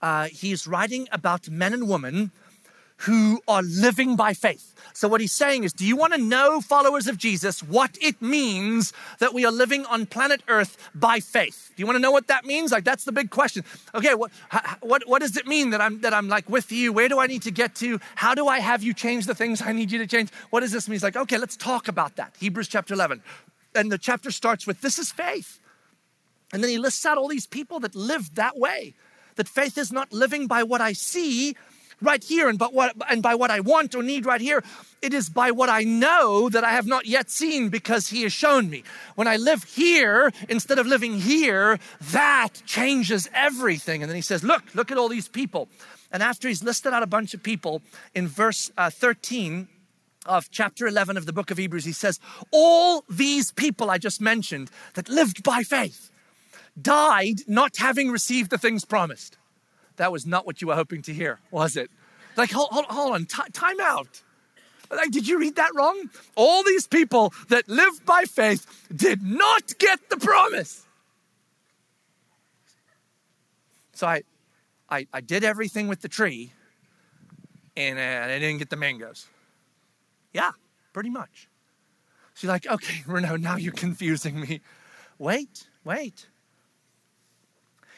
uh, 0.00 0.24
he's 0.26 0.66
writing 0.66 1.08
about 1.10 1.48
men 1.48 1.72
and 1.72 1.88
women 1.88 2.30
who 2.98 3.40
are 3.48 3.62
living 3.62 4.16
by 4.16 4.32
faith. 4.34 4.74
So, 4.92 5.08
what 5.08 5.20
he's 5.20 5.32
saying 5.32 5.64
is, 5.64 5.72
do 5.72 5.84
you 5.84 5.96
want 5.96 6.12
to 6.12 6.18
know, 6.18 6.60
followers 6.60 7.06
of 7.06 7.18
Jesus, 7.18 7.62
what 7.62 7.98
it 8.00 8.20
means 8.22 8.92
that 9.18 9.34
we 9.34 9.44
are 9.44 9.52
living 9.52 9.84
on 9.86 10.06
planet 10.06 10.42
Earth 10.48 10.76
by 10.94 11.20
faith? 11.20 11.72
Do 11.74 11.82
you 11.82 11.86
want 11.86 11.96
to 11.96 12.00
know 12.00 12.12
what 12.12 12.28
that 12.28 12.44
means? 12.44 12.70
Like, 12.70 12.84
that's 12.84 13.04
the 13.04 13.12
big 13.12 13.30
question. 13.30 13.64
Okay, 13.94 14.14
what, 14.14 14.30
what, 14.80 15.02
what 15.06 15.20
does 15.22 15.36
it 15.36 15.46
mean 15.46 15.70
that 15.70 15.80
I'm, 15.80 16.00
that 16.02 16.14
I'm 16.14 16.28
like 16.28 16.48
with 16.48 16.70
you? 16.70 16.92
Where 16.92 17.08
do 17.08 17.18
I 17.18 17.26
need 17.26 17.42
to 17.42 17.50
get 17.50 17.74
to? 17.76 17.98
How 18.14 18.34
do 18.34 18.46
I 18.46 18.60
have 18.60 18.82
you 18.82 18.94
change 18.94 19.26
the 19.26 19.34
things 19.34 19.60
I 19.60 19.72
need 19.72 19.90
you 19.90 19.98
to 19.98 20.06
change? 20.06 20.30
What 20.50 20.60
does 20.60 20.72
this 20.72 20.88
mean? 20.88 20.94
He's 20.94 21.02
like, 21.02 21.16
okay, 21.16 21.38
let's 21.38 21.56
talk 21.56 21.88
about 21.88 22.16
that. 22.16 22.34
Hebrews 22.38 22.68
chapter 22.68 22.94
11. 22.94 23.22
And 23.74 23.90
the 23.90 23.98
chapter 23.98 24.30
starts 24.30 24.66
with, 24.66 24.80
this 24.80 24.98
is 24.98 25.10
faith. 25.10 25.60
And 26.52 26.62
then 26.62 26.70
he 26.70 26.78
lists 26.78 27.04
out 27.04 27.18
all 27.18 27.28
these 27.28 27.46
people 27.46 27.80
that 27.80 27.94
lived 27.94 28.36
that 28.36 28.56
way. 28.56 28.94
That 29.36 29.48
faith 29.48 29.76
is 29.76 29.90
not 29.90 30.12
living 30.12 30.46
by 30.46 30.62
what 30.62 30.80
I 30.80 30.92
see, 30.92 31.56
right 32.00 32.22
here 32.22 32.48
and, 32.48 32.58
but 32.58 32.72
what, 32.72 32.94
and 33.10 33.22
by 33.22 33.34
what 33.34 33.50
I 33.50 33.60
want 33.60 33.94
or 33.94 34.02
need 34.02 34.26
right 34.26 34.40
here. 34.40 34.62
It 35.02 35.12
is 35.12 35.28
by 35.28 35.50
what 35.50 35.68
I 35.68 35.82
know 35.82 36.48
that 36.48 36.64
I 36.64 36.72
have 36.72 36.86
not 36.86 37.06
yet 37.06 37.30
seen 37.30 37.68
because 37.68 38.08
He 38.08 38.22
has 38.22 38.32
shown 38.32 38.70
me. 38.70 38.84
When 39.14 39.28
I 39.28 39.36
live 39.36 39.64
here 39.64 40.32
instead 40.48 40.78
of 40.78 40.86
living 40.86 41.20
here, 41.20 41.78
that 42.12 42.50
changes 42.66 43.28
everything. 43.34 44.02
And 44.02 44.10
then 44.10 44.16
He 44.16 44.22
says, 44.22 44.42
Look, 44.42 44.62
look 44.74 44.90
at 44.90 44.98
all 44.98 45.08
these 45.08 45.28
people. 45.28 45.68
And 46.12 46.22
after 46.22 46.48
He's 46.48 46.62
listed 46.62 46.92
out 46.92 47.02
a 47.02 47.06
bunch 47.06 47.34
of 47.34 47.42
people 47.42 47.82
in 48.14 48.28
verse 48.28 48.70
uh, 48.78 48.90
13, 48.90 49.68
of 50.26 50.50
chapter 50.50 50.86
11 50.86 51.16
of 51.16 51.26
the 51.26 51.32
book 51.32 51.50
of 51.50 51.58
Hebrews, 51.58 51.84
he 51.84 51.92
says, 51.92 52.20
All 52.50 53.04
these 53.08 53.52
people 53.52 53.90
I 53.90 53.98
just 53.98 54.20
mentioned 54.20 54.70
that 54.94 55.08
lived 55.08 55.42
by 55.42 55.62
faith 55.62 56.10
died 56.80 57.40
not 57.46 57.76
having 57.76 58.10
received 58.10 58.50
the 58.50 58.58
things 58.58 58.84
promised. 58.84 59.36
That 59.96 60.12
was 60.12 60.26
not 60.26 60.46
what 60.46 60.60
you 60.60 60.68
were 60.68 60.74
hoping 60.74 61.02
to 61.02 61.12
hear, 61.12 61.38
was 61.50 61.76
it? 61.76 61.90
Like, 62.36 62.50
hold, 62.50 62.70
hold, 62.70 62.86
hold 62.86 63.14
on, 63.14 63.26
T- 63.26 63.50
time 63.52 63.80
out. 63.80 64.22
Like, 64.90 65.10
did 65.10 65.26
you 65.26 65.38
read 65.38 65.56
that 65.56 65.70
wrong? 65.74 66.10
All 66.34 66.62
these 66.62 66.86
people 66.86 67.32
that 67.48 67.68
lived 67.68 68.04
by 68.04 68.24
faith 68.24 68.86
did 68.94 69.22
not 69.22 69.78
get 69.78 70.10
the 70.10 70.16
promise. 70.16 70.84
So 73.92 74.06
I, 74.06 74.22
I, 74.90 75.06
I 75.12 75.20
did 75.20 75.44
everything 75.44 75.88
with 75.88 76.00
the 76.00 76.08
tree, 76.08 76.52
and, 77.76 77.98
I 77.98 78.38
didn't 78.38 78.58
get 78.58 78.70
the 78.70 78.76
mangoes. 78.76 79.26
Yeah, 80.34 80.50
pretty 80.92 81.10
much. 81.10 81.48
She's 82.34 82.50
like, 82.50 82.66
okay, 82.66 83.02
Renault, 83.06 83.36
now 83.36 83.56
you're 83.56 83.72
confusing 83.72 84.40
me. 84.40 84.60
Wait, 85.18 85.68
wait. 85.84 86.26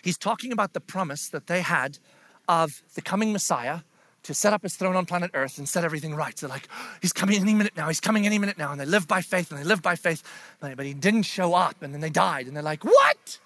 He's 0.02 0.18
talking 0.18 0.52
about 0.52 0.74
the 0.74 0.80
promise 0.80 1.28
that 1.30 1.48
they 1.48 1.62
had 1.62 1.98
of 2.46 2.82
the 2.94 3.02
coming 3.02 3.32
Messiah 3.32 3.80
to 4.22 4.34
set 4.34 4.52
up 4.52 4.62
his 4.62 4.74
throne 4.74 4.94
on 4.94 5.06
planet 5.06 5.30
Earth 5.34 5.56
and 5.56 5.68
set 5.68 5.84
everything 5.84 6.14
right. 6.14 6.38
So, 6.38 6.48
like, 6.48 6.68
he's 7.00 7.12
coming 7.12 7.40
any 7.40 7.54
minute 7.54 7.76
now, 7.76 7.88
he's 7.88 8.00
coming 8.00 8.26
any 8.26 8.38
minute 8.38 8.58
now. 8.58 8.72
And 8.72 8.80
they 8.80 8.84
live 8.84 9.08
by 9.08 9.22
faith 9.22 9.50
and 9.50 9.58
they 9.58 9.64
live 9.64 9.82
by 9.82 9.96
faith, 9.96 10.22
but 10.60 10.84
he 10.84 10.94
didn't 10.94 11.22
show 11.22 11.54
up 11.54 11.82
and 11.82 11.94
then 11.94 12.00
they 12.00 12.10
died. 12.10 12.46
And 12.46 12.54
they're 12.54 12.62
like, 12.62 12.84
what? 12.84 13.38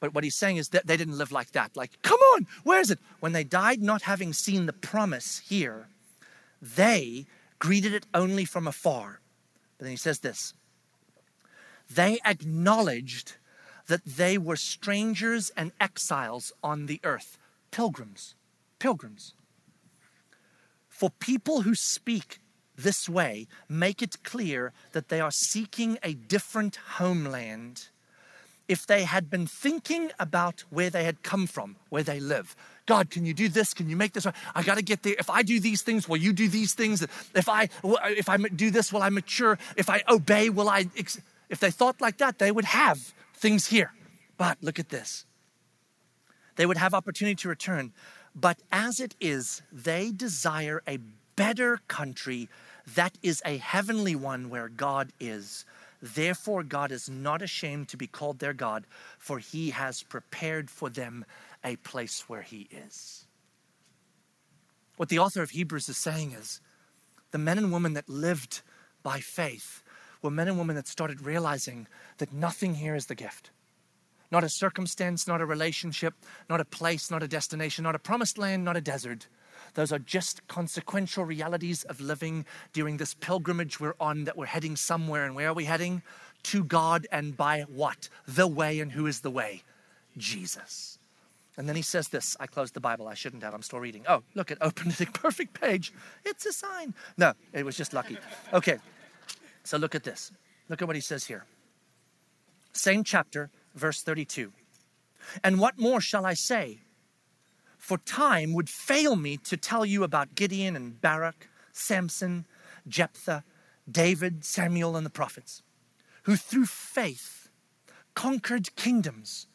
But 0.00 0.14
what 0.14 0.24
he's 0.24 0.34
saying 0.34 0.56
is 0.56 0.70
that 0.70 0.86
they 0.86 0.96
didn't 0.96 1.16
live 1.16 1.30
like 1.32 1.52
that. 1.52 1.76
Like, 1.76 1.90
come 2.02 2.18
on, 2.34 2.46
where 2.64 2.80
is 2.80 2.90
it? 2.90 2.98
When 3.20 3.32
they 3.32 3.44
died, 3.44 3.80
not 3.80 4.02
having 4.02 4.32
seen 4.32 4.66
the 4.66 4.72
promise 4.72 5.42
here, 5.48 5.86
they 6.60 7.26
greeted 7.62 7.94
it 7.94 8.06
only 8.12 8.44
from 8.44 8.66
afar. 8.66 9.20
But 9.78 9.84
then 9.84 9.92
he 9.92 9.96
says 9.96 10.18
this 10.18 10.52
they 11.88 12.18
acknowledged 12.24 13.34
that 13.86 14.04
they 14.04 14.36
were 14.36 14.56
strangers 14.56 15.52
and 15.56 15.70
exiles 15.80 16.52
on 16.64 16.86
the 16.86 17.00
earth, 17.04 17.38
pilgrims, 17.70 18.34
pilgrims. 18.80 19.34
For 20.88 21.10
people 21.10 21.62
who 21.62 21.76
speak 21.76 22.40
this 22.76 23.08
way, 23.08 23.46
make 23.68 24.02
it 24.02 24.24
clear 24.24 24.72
that 24.90 25.08
they 25.08 25.20
are 25.20 25.30
seeking 25.30 25.98
a 26.02 26.14
different 26.14 26.76
homeland 26.96 27.90
if 28.66 28.86
they 28.86 29.04
had 29.04 29.30
been 29.30 29.46
thinking 29.46 30.10
about 30.18 30.64
where 30.70 30.90
they 30.90 31.04
had 31.04 31.22
come 31.22 31.46
from, 31.46 31.76
where 31.90 32.02
they 32.02 32.18
live. 32.18 32.56
God, 32.86 33.10
can 33.10 33.24
you 33.24 33.34
do 33.34 33.48
this? 33.48 33.74
Can 33.74 33.88
you 33.88 33.96
make 33.96 34.12
this? 34.12 34.26
I 34.54 34.62
got 34.62 34.76
to 34.76 34.82
get 34.82 35.02
there. 35.02 35.14
If 35.18 35.30
I 35.30 35.42
do 35.42 35.60
these 35.60 35.82
things, 35.82 36.08
will 36.08 36.16
you 36.16 36.32
do 36.32 36.48
these 36.48 36.74
things? 36.74 37.02
If 37.34 37.48
I 37.48 37.68
if 37.84 38.28
I 38.28 38.36
do 38.36 38.70
this, 38.70 38.92
will 38.92 39.02
I 39.02 39.10
mature? 39.10 39.58
If 39.76 39.88
I 39.88 40.02
obey, 40.08 40.50
will 40.50 40.68
I? 40.68 40.86
If 40.96 41.60
they 41.60 41.70
thought 41.70 42.00
like 42.00 42.18
that, 42.18 42.38
they 42.38 42.50
would 42.50 42.64
have 42.64 43.14
things 43.34 43.68
here. 43.68 43.92
But 44.36 44.58
look 44.60 44.78
at 44.78 44.88
this. 44.88 45.26
They 46.56 46.66
would 46.66 46.76
have 46.76 46.92
opportunity 46.92 47.36
to 47.36 47.48
return. 47.48 47.92
But 48.34 48.58
as 48.72 48.98
it 48.98 49.14
is, 49.20 49.62
they 49.70 50.10
desire 50.10 50.82
a 50.88 50.98
better 51.36 51.80
country 51.88 52.48
that 52.94 53.16
is 53.22 53.42
a 53.44 53.58
heavenly 53.58 54.16
one 54.16 54.50
where 54.50 54.68
God 54.68 55.12
is. 55.20 55.64
Therefore, 56.00 56.64
God 56.64 56.90
is 56.90 57.08
not 57.08 57.42
ashamed 57.42 57.88
to 57.88 57.96
be 57.96 58.08
called 58.08 58.40
their 58.40 58.52
God, 58.52 58.86
for 59.18 59.38
he 59.38 59.70
has 59.70 60.02
prepared 60.02 60.68
for 60.68 60.90
them 60.90 61.24
a 61.64 61.76
place 61.76 62.28
where 62.28 62.42
he 62.42 62.68
is. 62.70 63.26
What 64.96 65.08
the 65.08 65.18
author 65.18 65.42
of 65.42 65.50
Hebrews 65.50 65.88
is 65.88 65.96
saying 65.96 66.32
is 66.32 66.60
the 67.30 67.38
men 67.38 67.58
and 67.58 67.72
women 67.72 67.94
that 67.94 68.08
lived 68.08 68.62
by 69.02 69.20
faith 69.20 69.82
were 70.20 70.30
men 70.30 70.48
and 70.48 70.58
women 70.58 70.76
that 70.76 70.86
started 70.86 71.26
realizing 71.26 71.88
that 72.18 72.32
nothing 72.32 72.74
here 72.74 72.94
is 72.94 73.06
the 73.06 73.14
gift. 73.14 73.50
Not 74.30 74.44
a 74.44 74.48
circumstance, 74.48 75.26
not 75.26 75.40
a 75.40 75.46
relationship, 75.46 76.14
not 76.48 76.60
a 76.60 76.64
place, 76.64 77.10
not 77.10 77.22
a 77.22 77.28
destination, 77.28 77.82
not 77.82 77.94
a 77.94 77.98
promised 77.98 78.38
land, 78.38 78.64
not 78.64 78.76
a 78.76 78.80
desert. 78.80 79.26
Those 79.74 79.92
are 79.92 79.98
just 79.98 80.46
consequential 80.48 81.24
realities 81.24 81.84
of 81.84 82.00
living 82.00 82.46
during 82.72 82.96
this 82.96 83.14
pilgrimage 83.14 83.80
we're 83.80 83.94
on 84.00 84.24
that 84.24 84.36
we're 84.36 84.46
heading 84.46 84.76
somewhere. 84.76 85.24
And 85.24 85.34
where 85.34 85.48
are 85.48 85.54
we 85.54 85.64
heading? 85.64 86.02
To 86.44 86.64
God 86.64 87.06
and 87.12 87.36
by 87.36 87.62
what? 87.62 88.08
The 88.26 88.46
way. 88.46 88.80
And 88.80 88.92
who 88.92 89.06
is 89.06 89.20
the 89.20 89.30
way? 89.30 89.62
Jesus. 90.16 90.98
And 91.56 91.68
then 91.68 91.76
he 91.76 91.82
says 91.82 92.08
this. 92.08 92.36
I 92.40 92.46
closed 92.46 92.74
the 92.74 92.80
Bible. 92.80 93.08
I 93.08 93.14
shouldn't 93.14 93.42
have. 93.42 93.54
I'm 93.54 93.62
still 93.62 93.80
reading. 93.80 94.04
Oh, 94.08 94.22
look, 94.34 94.50
it 94.50 94.58
opened 94.60 94.92
the 94.98 95.06
perfect 95.06 95.60
page. 95.60 95.92
It's 96.24 96.46
a 96.46 96.52
sign. 96.52 96.94
No, 97.16 97.34
it 97.52 97.64
was 97.64 97.76
just 97.76 97.92
lucky. 97.92 98.18
Okay. 98.52 98.78
So 99.64 99.76
look 99.76 99.94
at 99.94 100.04
this. 100.04 100.32
Look 100.68 100.80
at 100.82 100.88
what 100.88 100.96
he 100.96 101.02
says 101.02 101.26
here. 101.26 101.44
Same 102.72 103.04
chapter, 103.04 103.50
verse 103.74 104.02
32. 104.02 104.52
And 105.44 105.60
what 105.60 105.78
more 105.78 106.00
shall 106.00 106.24
I 106.24 106.34
say? 106.34 106.80
for 107.82 107.98
time 107.98 108.52
would 108.52 108.70
fail 108.70 109.16
me 109.16 109.36
to 109.36 109.56
tell 109.56 109.84
you 109.84 110.04
about 110.04 110.36
Gideon 110.36 110.76
and 110.76 111.00
Barak, 111.00 111.48
Samson, 111.72 112.46
Jephthah, 112.86 113.42
David, 113.90 114.44
Samuel, 114.44 114.94
and 114.96 115.04
the 115.04 115.10
prophets, 115.10 115.64
who 116.22 116.36
through 116.36 116.66
faith 116.66 117.50
conquered 118.14 118.74
kingdoms, 118.76 119.48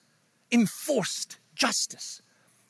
enforced 0.52 1.38
justice, 1.58 2.22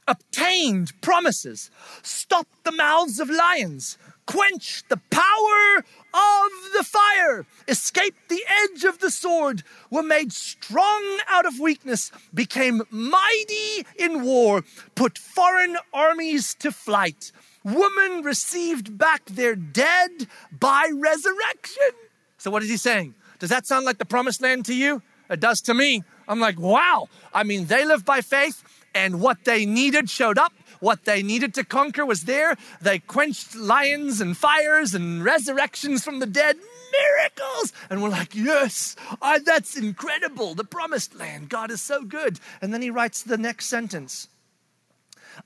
obtained 0.08 1.00
promises, 1.02 1.70
stopped 2.02 2.64
the 2.64 2.72
mouths 2.72 3.20
of 3.20 3.30
lions, 3.30 3.98
quenched 4.26 4.90
the 4.90 5.00
power 5.10 5.78
of 6.14 6.52
the 6.74 6.84
fire, 6.84 7.46
escaped 7.68 8.30
the 8.30 8.44
edge 8.64 8.84
of 8.84 9.00
the 9.00 9.12
sword, 9.12 9.64
were 9.90 10.04
made 10.04 10.32
strong 10.32 11.20
out 11.28 11.46
of 11.46 11.60
weakness, 11.60 12.12
became 12.34 12.84
mighty 12.90 13.86
in 13.98 14.24
war, 14.24 14.64
put 14.96 15.18
foreign 15.18 15.78
armies 15.94 16.56
to 16.56 16.72
flight. 16.72 17.32
Women 17.64 18.24
received 18.24 18.98
back 18.98 19.26
their 19.26 19.56
dead 19.56 20.28
by 20.52 20.90
resurrection. 20.94 21.92
So, 22.38 22.52
what 22.52 22.64
is 22.64 22.70
he 22.70 22.78
saying? 22.78 23.16
Does 23.40 23.50
that 23.50 23.68
sound 23.68 23.86
like 23.86 23.98
the 23.98 24.06
promised 24.06 24.42
land 24.42 24.66
to 24.66 24.74
you? 24.74 25.02
It 25.30 25.40
does 25.40 25.62
to 25.62 25.74
me. 25.74 26.04
I'm 26.28 26.40
like, 26.40 26.60
wow. 26.60 27.10
I 27.34 27.44
mean, 27.44 27.66
they 27.66 27.86
live 27.86 28.06
by 28.06 28.22
faith, 28.22 28.64
and 28.98 29.22
what 29.22 29.46
they 29.46 29.66
needed 29.66 30.10
showed 30.10 30.38
up 30.38 30.54
what 30.80 31.06
they 31.06 31.24
needed 31.24 31.54
to 31.56 31.64
conquer 31.64 32.06
was 32.06 32.24
there. 32.24 32.56
They 32.82 33.00
quenched 33.00 33.56
lions 33.56 34.22
and 34.22 34.38
fires 34.38 34.94
and 34.94 35.24
resurrections 35.24 36.04
from 36.04 36.20
the 36.20 36.26
dead. 36.26 36.58
Miracles! 36.92 37.74
And 37.90 38.02
we're 38.02 38.10
like, 38.10 38.34
yes, 38.34 38.96
oh, 39.22 39.40
that's 39.44 39.78
incredible. 39.78 40.56
The 40.56 40.64
promised 40.64 41.16
land. 41.16 41.50
God 41.50 41.72
is 41.72 41.82
so 41.82 42.04
good. 42.04 42.40
And 42.62 42.74
then 42.74 42.82
he 42.82 42.90
writes 42.90 43.24
the 43.24 43.38
next 43.38 43.68
sentence 43.68 44.30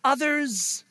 Others 0.04 0.84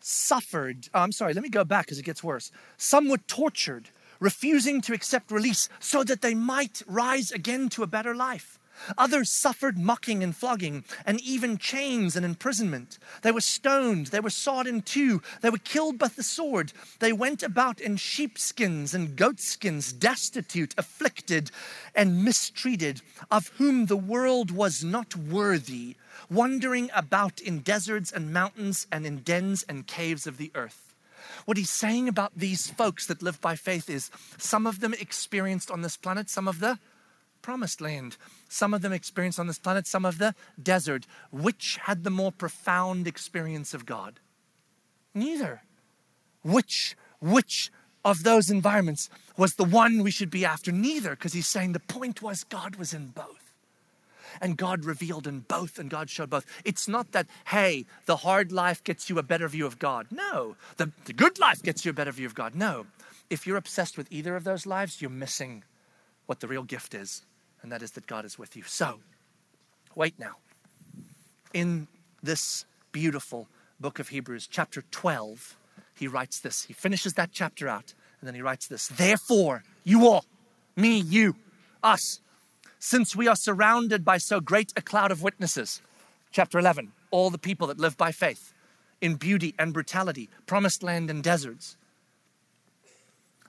suffered. 0.00 0.88
Oh, 0.92 1.00
I'm 1.00 1.12
sorry, 1.12 1.34
let 1.34 1.42
me 1.42 1.48
go 1.48 1.64
back 1.64 1.86
because 1.86 1.98
it 1.98 2.04
gets 2.04 2.24
worse. 2.24 2.50
Some 2.76 3.08
were 3.08 3.18
tortured, 3.18 3.90
refusing 4.20 4.80
to 4.82 4.92
accept 4.92 5.30
release 5.30 5.68
so 5.78 6.02
that 6.04 6.20
they 6.20 6.34
might 6.34 6.82
rise 6.86 7.30
again 7.30 7.68
to 7.70 7.82
a 7.82 7.86
better 7.86 8.14
life. 8.14 8.53
Others 8.98 9.30
suffered 9.30 9.78
mocking 9.78 10.22
and 10.22 10.34
flogging, 10.34 10.84
and 11.06 11.20
even 11.20 11.58
chains 11.58 12.16
and 12.16 12.24
imprisonment. 12.24 12.98
They 13.22 13.32
were 13.32 13.40
stoned, 13.40 14.08
they 14.08 14.20
were 14.20 14.30
sawed 14.30 14.66
in 14.66 14.82
two, 14.82 15.22
they 15.40 15.50
were 15.50 15.58
killed 15.58 15.98
by 15.98 16.08
the 16.08 16.22
sword. 16.22 16.72
They 17.00 17.12
went 17.12 17.42
about 17.42 17.80
in 17.80 17.96
sheepskins 17.96 18.94
and 18.94 19.16
goatskins, 19.16 19.92
destitute, 19.92 20.74
afflicted, 20.76 21.50
and 21.94 22.24
mistreated, 22.24 23.00
of 23.30 23.48
whom 23.58 23.86
the 23.86 23.96
world 23.96 24.50
was 24.50 24.84
not 24.84 25.16
worthy, 25.16 25.96
wandering 26.30 26.90
about 26.94 27.40
in 27.40 27.60
deserts 27.60 28.12
and 28.12 28.32
mountains 28.32 28.86
and 28.90 29.06
in 29.06 29.18
dens 29.18 29.64
and 29.68 29.86
caves 29.86 30.26
of 30.26 30.36
the 30.36 30.50
earth. 30.54 30.94
What 31.44 31.56
he's 31.56 31.70
saying 31.70 32.08
about 32.08 32.32
these 32.36 32.70
folks 32.70 33.06
that 33.06 33.22
live 33.22 33.40
by 33.40 33.56
faith 33.56 33.90
is 33.90 34.10
some 34.38 34.66
of 34.66 34.80
them 34.80 34.94
experienced 34.94 35.70
on 35.70 35.82
this 35.82 35.96
planet 35.96 36.30
some 36.30 36.48
of 36.48 36.60
the 36.60 36.78
promised 37.44 37.82
land. 37.82 38.16
Some 38.48 38.72
of 38.72 38.80
them 38.80 38.94
experienced 38.94 39.38
on 39.38 39.46
this 39.46 39.58
planet, 39.58 39.86
some 39.86 40.06
of 40.06 40.16
the 40.16 40.34
desert. 40.60 41.06
Which 41.30 41.78
had 41.82 42.02
the 42.02 42.10
more 42.10 42.32
profound 42.32 43.06
experience 43.06 43.74
of 43.74 43.84
God? 43.84 44.18
Neither. 45.12 45.60
Which, 46.42 46.96
which 47.20 47.70
of 48.02 48.22
those 48.22 48.48
environments 48.48 49.10
was 49.36 49.56
the 49.56 49.64
one 49.64 50.02
we 50.02 50.10
should 50.10 50.30
be 50.30 50.46
after? 50.46 50.72
Neither, 50.72 51.10
because 51.10 51.34
he's 51.34 51.46
saying 51.46 51.72
the 51.72 51.80
point 51.80 52.22
was 52.22 52.44
God 52.44 52.76
was 52.76 52.94
in 52.94 53.08
both. 53.08 53.52
And 54.40 54.56
God 54.56 54.86
revealed 54.86 55.26
in 55.26 55.40
both, 55.40 55.78
and 55.78 55.90
God 55.90 56.08
showed 56.08 56.30
both. 56.30 56.46
It's 56.64 56.88
not 56.88 57.12
that, 57.12 57.26
hey, 57.48 57.84
the 58.06 58.16
hard 58.16 58.52
life 58.52 58.82
gets 58.82 59.10
you 59.10 59.18
a 59.18 59.22
better 59.22 59.48
view 59.48 59.66
of 59.66 59.78
God. 59.78 60.06
No. 60.10 60.56
The, 60.78 60.92
the 61.04 61.12
good 61.12 61.38
life 61.38 61.62
gets 61.62 61.84
you 61.84 61.90
a 61.90 61.94
better 61.94 62.10
view 62.10 62.26
of 62.26 62.34
God. 62.34 62.54
No. 62.54 62.86
If 63.28 63.46
you're 63.46 63.58
obsessed 63.58 63.98
with 63.98 64.10
either 64.10 64.34
of 64.34 64.44
those 64.44 64.64
lives, 64.64 65.02
you're 65.02 65.10
missing 65.10 65.62
what 66.24 66.40
the 66.40 66.48
real 66.48 66.62
gift 66.62 66.94
is 66.94 67.22
and 67.64 67.72
that 67.72 67.82
is 67.82 67.92
that 67.92 68.06
God 68.06 68.26
is 68.26 68.38
with 68.38 68.56
you. 68.56 68.62
So, 68.66 69.00
wait 69.94 70.18
now. 70.18 70.36
In 71.54 71.88
this 72.22 72.66
beautiful 72.92 73.48
book 73.80 73.98
of 73.98 74.10
Hebrews, 74.10 74.46
chapter 74.46 74.84
12, 74.90 75.56
he 75.94 76.06
writes 76.06 76.40
this. 76.40 76.64
He 76.64 76.74
finishes 76.74 77.14
that 77.14 77.30
chapter 77.32 77.66
out, 77.66 77.94
and 78.20 78.28
then 78.28 78.34
he 78.34 78.42
writes 78.42 78.68
this 78.68 78.88
Therefore, 78.88 79.64
you 79.82 80.06
all, 80.06 80.26
me, 80.76 80.98
you, 80.98 81.36
us, 81.82 82.20
since 82.78 83.16
we 83.16 83.26
are 83.28 83.36
surrounded 83.36 84.04
by 84.04 84.18
so 84.18 84.40
great 84.40 84.70
a 84.76 84.82
cloud 84.82 85.10
of 85.10 85.22
witnesses, 85.22 85.80
chapter 86.32 86.58
11, 86.58 86.92
all 87.10 87.30
the 87.30 87.38
people 87.38 87.66
that 87.68 87.80
live 87.80 87.96
by 87.96 88.12
faith 88.12 88.52
in 89.00 89.14
beauty 89.14 89.54
and 89.58 89.72
brutality, 89.72 90.28
promised 90.44 90.82
land 90.82 91.08
and 91.08 91.24
deserts. 91.24 91.78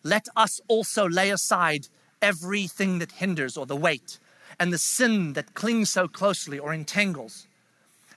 Let 0.03 0.27
us 0.37 0.61
also 0.69 1.05
lay 1.05 1.31
aside 1.31 1.89
everything 2.25 2.97
that 2.97 3.11
hinders 3.11 3.55
or 3.55 3.67
the 3.67 3.75
weight 3.75 4.17
and 4.59 4.73
the 4.73 4.79
sin 4.79 5.33
that 5.33 5.53
clings 5.53 5.91
so 5.91 6.07
closely 6.07 6.57
or 6.57 6.73
entangles. 6.73 7.45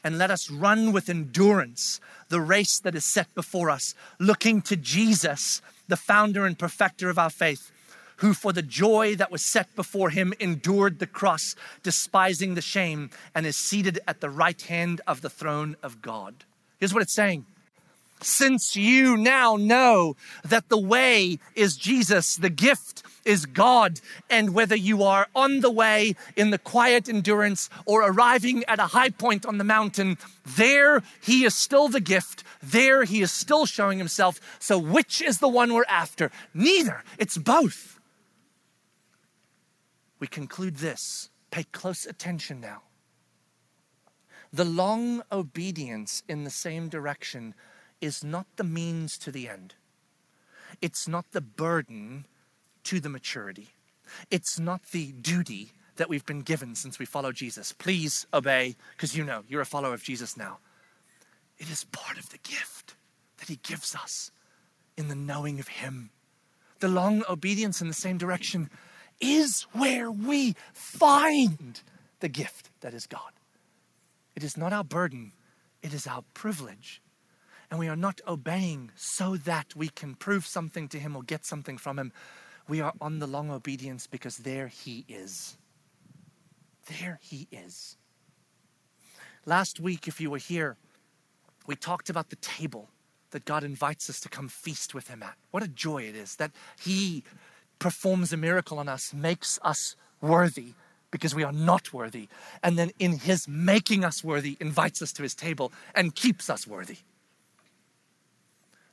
And 0.02 0.16
let 0.16 0.30
us 0.30 0.50
run 0.50 0.92
with 0.92 1.10
endurance 1.10 2.00
the 2.30 2.40
race 2.40 2.78
that 2.80 2.94
is 2.94 3.04
set 3.04 3.34
before 3.34 3.68
us, 3.68 3.94
looking 4.18 4.62
to 4.62 4.76
Jesus, 4.76 5.60
the 5.88 5.96
founder 5.96 6.46
and 6.46 6.58
perfecter 6.58 7.10
of 7.10 7.18
our 7.18 7.28
faith, 7.28 7.70
who 8.16 8.32
for 8.32 8.54
the 8.54 8.62
joy 8.62 9.14
that 9.16 9.30
was 9.30 9.44
set 9.44 9.76
before 9.76 10.08
him 10.08 10.32
endured 10.40 11.00
the 11.00 11.06
cross, 11.06 11.54
despising 11.82 12.54
the 12.54 12.62
shame, 12.62 13.10
and 13.34 13.44
is 13.44 13.56
seated 13.56 14.00
at 14.08 14.22
the 14.22 14.30
right 14.30 14.62
hand 14.62 15.02
of 15.06 15.20
the 15.20 15.30
throne 15.30 15.76
of 15.82 16.00
God. 16.00 16.34
Here's 16.78 16.94
what 16.94 17.02
it's 17.02 17.14
saying 17.14 17.44
since 18.20 18.74
you 18.74 19.16
now 19.16 19.56
know 19.56 20.16
that 20.44 20.68
the 20.68 20.78
way 20.78 21.38
is 21.54 21.76
Jesus, 21.76 22.36
the 22.36 22.50
gift 22.50 23.02
is 23.28 23.44
God, 23.44 24.00
and 24.30 24.54
whether 24.54 24.74
you 24.74 25.02
are 25.02 25.28
on 25.34 25.60
the 25.60 25.70
way 25.70 26.16
in 26.34 26.50
the 26.50 26.58
quiet 26.58 27.08
endurance 27.08 27.68
or 27.84 28.02
arriving 28.02 28.64
at 28.64 28.80
a 28.80 28.88
high 28.88 29.10
point 29.10 29.44
on 29.44 29.58
the 29.58 29.64
mountain, 29.64 30.16
there 30.56 31.02
He 31.22 31.44
is 31.44 31.54
still 31.54 31.88
the 31.88 32.00
gift, 32.00 32.42
there 32.62 33.04
He 33.04 33.20
is 33.20 33.30
still 33.30 33.66
showing 33.66 33.98
Himself. 33.98 34.40
So, 34.58 34.78
which 34.78 35.20
is 35.20 35.38
the 35.38 35.48
one 35.48 35.74
we're 35.74 35.84
after? 35.88 36.30
Neither, 36.54 37.04
it's 37.18 37.36
both. 37.36 38.00
We 40.18 40.26
conclude 40.26 40.76
this 40.76 41.28
Pay 41.50 41.64
close 41.64 42.06
attention 42.06 42.60
now. 42.60 42.82
The 44.52 44.64
long 44.64 45.22
obedience 45.30 46.22
in 46.28 46.44
the 46.44 46.50
same 46.50 46.88
direction 46.88 47.54
is 48.00 48.24
not 48.24 48.46
the 48.56 48.64
means 48.64 49.18
to 49.18 49.30
the 49.30 49.48
end. 49.48 49.74
It's 50.80 51.06
not 51.06 51.32
the 51.32 51.40
burden 51.40 52.24
to 52.88 53.00
the 53.00 53.10
maturity. 53.10 53.68
It's 54.30 54.58
not 54.58 54.82
the 54.92 55.12
duty 55.12 55.72
that 55.96 56.08
we've 56.08 56.24
been 56.24 56.40
given 56.40 56.74
since 56.74 56.98
we 56.98 57.04
follow 57.04 57.32
Jesus. 57.32 57.70
Please 57.70 58.26
obey, 58.32 58.76
because 58.96 59.14
you 59.14 59.24
know 59.24 59.42
you're 59.46 59.60
a 59.60 59.66
follower 59.66 59.92
of 59.92 60.02
Jesus 60.02 60.38
now. 60.38 60.58
It 61.58 61.68
is 61.68 61.84
part 61.84 62.16
of 62.16 62.30
the 62.30 62.38
gift 62.38 62.94
that 63.36 63.48
He 63.48 63.56
gives 63.62 63.94
us 63.94 64.30
in 64.96 65.08
the 65.08 65.14
knowing 65.14 65.60
of 65.60 65.68
Him. 65.68 66.08
The 66.80 66.88
long 66.88 67.24
obedience 67.28 67.82
in 67.82 67.88
the 67.88 67.94
same 67.94 68.16
direction 68.16 68.70
is 69.20 69.66
where 69.72 70.10
we 70.10 70.56
find 70.72 71.82
the 72.20 72.28
gift 72.28 72.70
that 72.80 72.94
is 72.94 73.06
God. 73.06 73.32
It 74.34 74.42
is 74.42 74.56
not 74.56 74.72
our 74.72 74.84
burden, 74.84 75.32
it 75.82 75.92
is 75.92 76.06
our 76.06 76.24
privilege. 76.32 77.02
And 77.70 77.78
we 77.78 77.88
are 77.88 77.96
not 77.96 78.22
obeying 78.26 78.92
so 78.96 79.36
that 79.36 79.76
we 79.76 79.88
can 79.90 80.14
prove 80.14 80.46
something 80.46 80.88
to 80.88 80.98
Him 80.98 81.14
or 81.14 81.22
get 81.22 81.44
something 81.44 81.76
from 81.76 81.98
Him. 81.98 82.12
We 82.68 82.80
are 82.82 82.92
on 83.00 83.18
the 83.18 83.26
long 83.26 83.50
obedience 83.50 84.06
because 84.06 84.38
there 84.38 84.68
He 84.68 85.04
is. 85.08 85.56
There 87.00 87.18
He 87.22 87.48
is. 87.50 87.96
Last 89.46 89.80
week, 89.80 90.06
if 90.06 90.20
you 90.20 90.30
were 90.30 90.38
here, 90.38 90.76
we 91.66 91.74
talked 91.74 92.10
about 92.10 92.28
the 92.28 92.36
table 92.36 92.90
that 93.30 93.44
God 93.44 93.64
invites 93.64 94.08
us 94.10 94.20
to 94.20 94.28
come 94.28 94.48
feast 94.48 94.94
with 94.94 95.08
Him 95.08 95.22
at. 95.22 95.34
What 95.50 95.62
a 95.62 95.68
joy 95.68 96.02
it 96.02 96.14
is 96.14 96.36
that 96.36 96.50
He 96.78 97.24
performs 97.78 98.32
a 98.32 98.36
miracle 98.36 98.78
on 98.78 98.88
us, 98.88 99.14
makes 99.14 99.58
us 99.62 99.96
worthy 100.20 100.74
because 101.10 101.34
we 101.34 101.42
are 101.42 101.52
not 101.52 101.92
worthy. 101.92 102.28
And 102.62 102.78
then 102.78 102.90
in 102.98 103.18
His 103.18 103.48
making 103.48 104.04
us 104.04 104.22
worthy, 104.22 104.58
invites 104.60 105.00
us 105.00 105.12
to 105.14 105.22
His 105.22 105.34
table 105.34 105.72
and 105.94 106.14
keeps 106.14 106.50
us 106.50 106.66
worthy. 106.66 106.98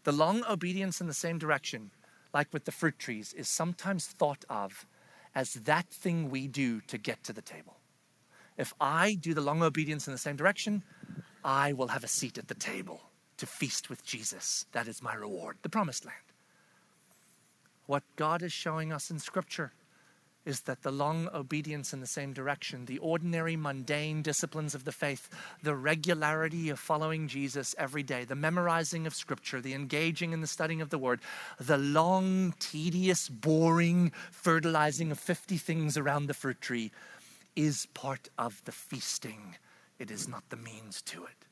The 0.04 0.12
long 0.12 0.44
obedience 0.50 1.02
in 1.02 1.08
the 1.08 1.14
same 1.14 1.40
direction, 1.40 1.92
like 2.36 2.54
with 2.54 2.66
the 2.66 2.72
fruit 2.72 3.00
trees, 3.00 3.34
is 3.34 3.48
sometimes 3.48 4.08
thought 4.08 4.44
of 4.50 4.86
as 5.34 5.54
that 5.54 5.88
thing 5.88 6.30
we 6.30 6.48
do 6.48 6.82
to 6.82 6.98
get 6.98 7.24
to 7.24 7.32
the 7.32 7.42
table. 7.42 7.78
If 8.58 8.74
I 8.80 9.14
do 9.14 9.34
the 9.34 9.42
long 9.42 9.64
obedience 9.64 10.06
in 10.06 10.12
the 10.12 10.20
same 10.20 10.36
direction, 10.36 10.84
I 11.46 11.72
will 11.72 11.88
have 11.88 12.04
a 12.04 12.10
seat 12.10 12.38
at 12.38 12.50
the 12.50 12.54
table 12.54 13.00
to 13.38 13.46
feast 13.46 13.90
with 13.90 14.06
Jesus. 14.06 14.66
That 14.74 14.90
is 14.90 15.02
my 15.02 15.14
reward, 15.14 15.58
the 15.62 15.70
promised 15.70 16.06
land. 16.06 16.18
What 17.86 18.04
God 18.18 18.44
is 18.44 18.52
showing 18.52 18.92
us 18.92 19.10
in 19.10 19.20
Scripture 19.20 19.72
is 20.46 20.62
that 20.62 20.84
the 20.84 20.92
long 20.92 21.28
obedience 21.34 21.94
in 21.94 22.00
the 22.00 22.08
same 22.08 22.32
direction, 22.32 22.86
the 22.86 23.00
ordinary, 23.00 23.56
mundane 23.56 24.22
disciplines 24.22 24.76
of 24.76 24.86
the 24.86 24.92
faith, 24.92 25.30
the 25.64 25.76
regularity 25.76 26.70
of 26.70 26.80
following 26.80 27.28
Jesus 27.28 27.74
every 27.78 28.04
day, 28.04 28.24
the 28.24 28.36
memorizing 28.36 29.08
of 29.08 29.16
Scripture, 29.16 29.60
the 29.60 29.74
engaging 29.74 30.34
in 30.34 30.42
the 30.42 30.48
studying 30.48 30.82
of 30.82 30.90
the 30.92 31.00
Word, 31.00 31.20
the 31.60 31.78
long, 31.78 32.54
tedious, 32.60 33.28
boring 33.28 34.12
fertilizing 34.32 35.12
of 35.12 35.20
50 35.20 35.58
things 35.58 35.98
around 35.98 36.28
the 36.28 36.34
fruit 36.34 36.62
tree 36.62 36.92
is 37.56 37.88
part 37.94 38.30
of 38.38 38.62
the 38.66 38.72
feasting. 38.72 39.56
It 39.98 40.12
is 40.12 40.28
not 40.28 40.50
the 40.50 40.58
means 40.58 41.02
to 41.04 41.24
it. 41.24 41.45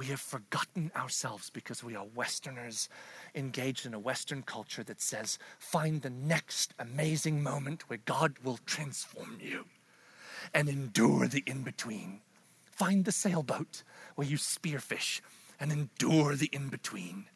We 0.00 0.06
have 0.06 0.20
forgotten 0.20 0.90
ourselves 0.96 1.50
because 1.50 1.84
we 1.84 1.94
are 1.94 2.06
Westerners 2.14 2.88
engaged 3.34 3.84
in 3.84 3.92
a 3.92 3.98
Western 3.98 4.42
culture 4.42 4.82
that 4.84 5.02
says, 5.02 5.38
find 5.58 6.00
the 6.00 6.08
next 6.08 6.72
amazing 6.78 7.42
moment 7.42 7.86
where 7.90 7.98
God 8.06 8.38
will 8.42 8.58
transform 8.64 9.36
you 9.42 9.66
and 10.54 10.70
endure 10.70 11.28
the 11.28 11.42
in 11.46 11.64
between. 11.64 12.22
Find 12.64 13.04
the 13.04 13.12
sailboat 13.12 13.82
where 14.14 14.26
you 14.26 14.38
spearfish 14.38 15.20
and 15.60 15.70
endure 15.70 16.34
the 16.34 16.48
in 16.50 16.70
between. 16.70 17.26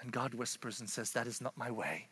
And 0.00 0.12
God 0.12 0.34
whispers 0.34 0.78
and 0.78 0.88
says, 0.88 1.10
That 1.10 1.26
is 1.26 1.40
not 1.40 1.58
my 1.58 1.72
way. 1.72 2.06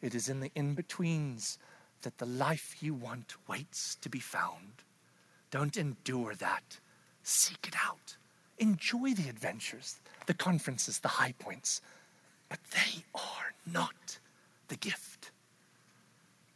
It 0.00 0.14
is 0.14 0.30
in 0.30 0.40
the 0.40 0.50
in 0.54 0.72
betweens 0.72 1.58
that 2.00 2.16
the 2.16 2.24
life 2.24 2.76
you 2.80 2.94
want 2.94 3.34
waits 3.46 3.96
to 3.96 4.08
be 4.08 4.18
found. 4.18 4.82
Don't 5.50 5.76
endure 5.76 6.34
that, 6.36 6.80
seek 7.22 7.68
it 7.68 7.74
out 7.86 8.16
enjoy 8.62 9.12
the 9.12 9.28
adventures, 9.28 9.96
the 10.26 10.34
conferences, 10.34 11.00
the 11.00 11.08
high 11.08 11.34
points, 11.40 11.82
but 12.48 12.60
they 12.70 13.02
are 13.12 13.52
not 13.66 14.18
the 14.68 14.76
gift. 14.76 15.32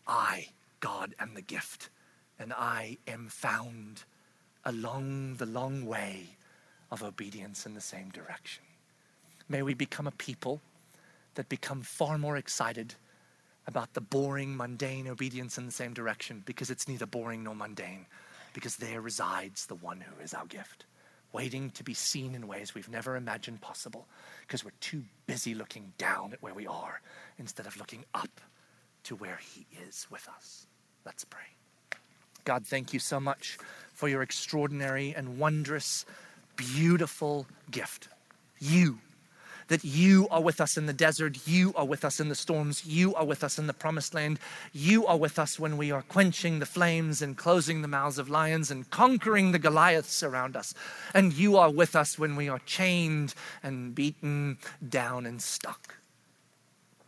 I, 0.06 0.46
God, 0.78 1.14
am 1.18 1.34
the 1.34 1.42
gift, 1.42 1.90
and 2.38 2.52
I 2.52 2.98
am 3.08 3.28
found 3.28 4.04
along 4.64 5.34
the 5.34 5.46
long 5.46 5.84
way 5.84 6.36
of 6.92 7.02
obedience 7.02 7.66
in 7.66 7.74
the 7.74 7.80
same 7.80 8.10
direction. 8.10 8.62
May 9.48 9.62
we 9.62 9.74
become 9.74 10.06
a 10.06 10.12
people 10.12 10.60
that 11.34 11.48
become 11.48 11.82
far 11.82 12.18
more 12.18 12.36
excited 12.36 12.94
about 13.66 13.94
the 13.94 14.00
boring, 14.00 14.56
mundane 14.56 15.08
obedience 15.08 15.58
in 15.58 15.66
the 15.66 15.72
same 15.72 15.92
direction 15.92 16.44
because 16.46 16.70
it's 16.70 16.86
neither 16.86 17.06
boring 17.06 17.42
nor 17.42 17.56
mundane, 17.56 18.06
because 18.54 18.76
there 18.76 19.00
resides 19.00 19.66
the 19.66 19.74
one 19.74 20.00
who 20.00 20.22
is 20.22 20.32
our 20.32 20.46
gift 20.46 20.86
waiting 21.36 21.68
to 21.68 21.84
be 21.84 21.92
seen 21.92 22.34
in 22.34 22.48
ways 22.48 22.74
we've 22.74 22.88
never 22.88 23.14
imagined 23.14 23.60
possible 23.60 24.06
because 24.40 24.64
we're 24.64 24.70
too 24.80 25.02
busy 25.26 25.54
looking 25.54 25.92
down 25.98 26.32
at 26.32 26.42
where 26.42 26.54
we 26.54 26.66
are 26.66 27.02
instead 27.38 27.66
of 27.66 27.76
looking 27.76 28.06
up 28.14 28.40
to 29.02 29.14
where 29.16 29.38
He 29.54 29.66
is 29.86 30.06
with 30.10 30.26
us. 30.34 30.66
Let's 31.04 31.26
pray. 31.26 31.42
God, 32.44 32.66
thank 32.66 32.94
you 32.94 32.98
so 32.98 33.20
much 33.20 33.58
for 33.92 34.08
your 34.08 34.22
extraordinary 34.22 35.14
and 35.14 35.38
wondrous, 35.38 36.06
beautiful 36.56 37.46
gift. 37.70 38.08
You 38.58 39.00
that 39.68 39.84
you 39.84 40.28
are 40.30 40.40
with 40.40 40.60
us 40.60 40.76
in 40.76 40.86
the 40.86 40.92
desert, 40.92 41.46
you 41.46 41.72
are 41.74 41.84
with 41.84 42.04
us 42.04 42.20
in 42.20 42.28
the 42.28 42.34
storms, 42.34 42.86
you 42.86 43.14
are 43.14 43.24
with 43.24 43.42
us 43.42 43.58
in 43.58 43.66
the 43.66 43.72
promised 43.72 44.14
land, 44.14 44.38
you 44.72 45.06
are 45.06 45.16
with 45.16 45.38
us 45.38 45.58
when 45.58 45.76
we 45.76 45.90
are 45.90 46.02
quenching 46.02 46.58
the 46.58 46.66
flames 46.66 47.20
and 47.20 47.36
closing 47.36 47.82
the 47.82 47.88
mouths 47.88 48.18
of 48.18 48.30
lions 48.30 48.70
and 48.70 48.88
conquering 48.90 49.52
the 49.52 49.58
Goliaths 49.58 50.22
around 50.22 50.56
us. 50.56 50.72
And 51.14 51.32
you 51.32 51.56
are 51.56 51.70
with 51.70 51.96
us 51.96 52.18
when 52.18 52.36
we 52.36 52.48
are 52.48 52.60
chained 52.60 53.34
and 53.62 53.94
beaten 53.94 54.58
down 54.88 55.26
and 55.26 55.42
stuck. 55.42 55.96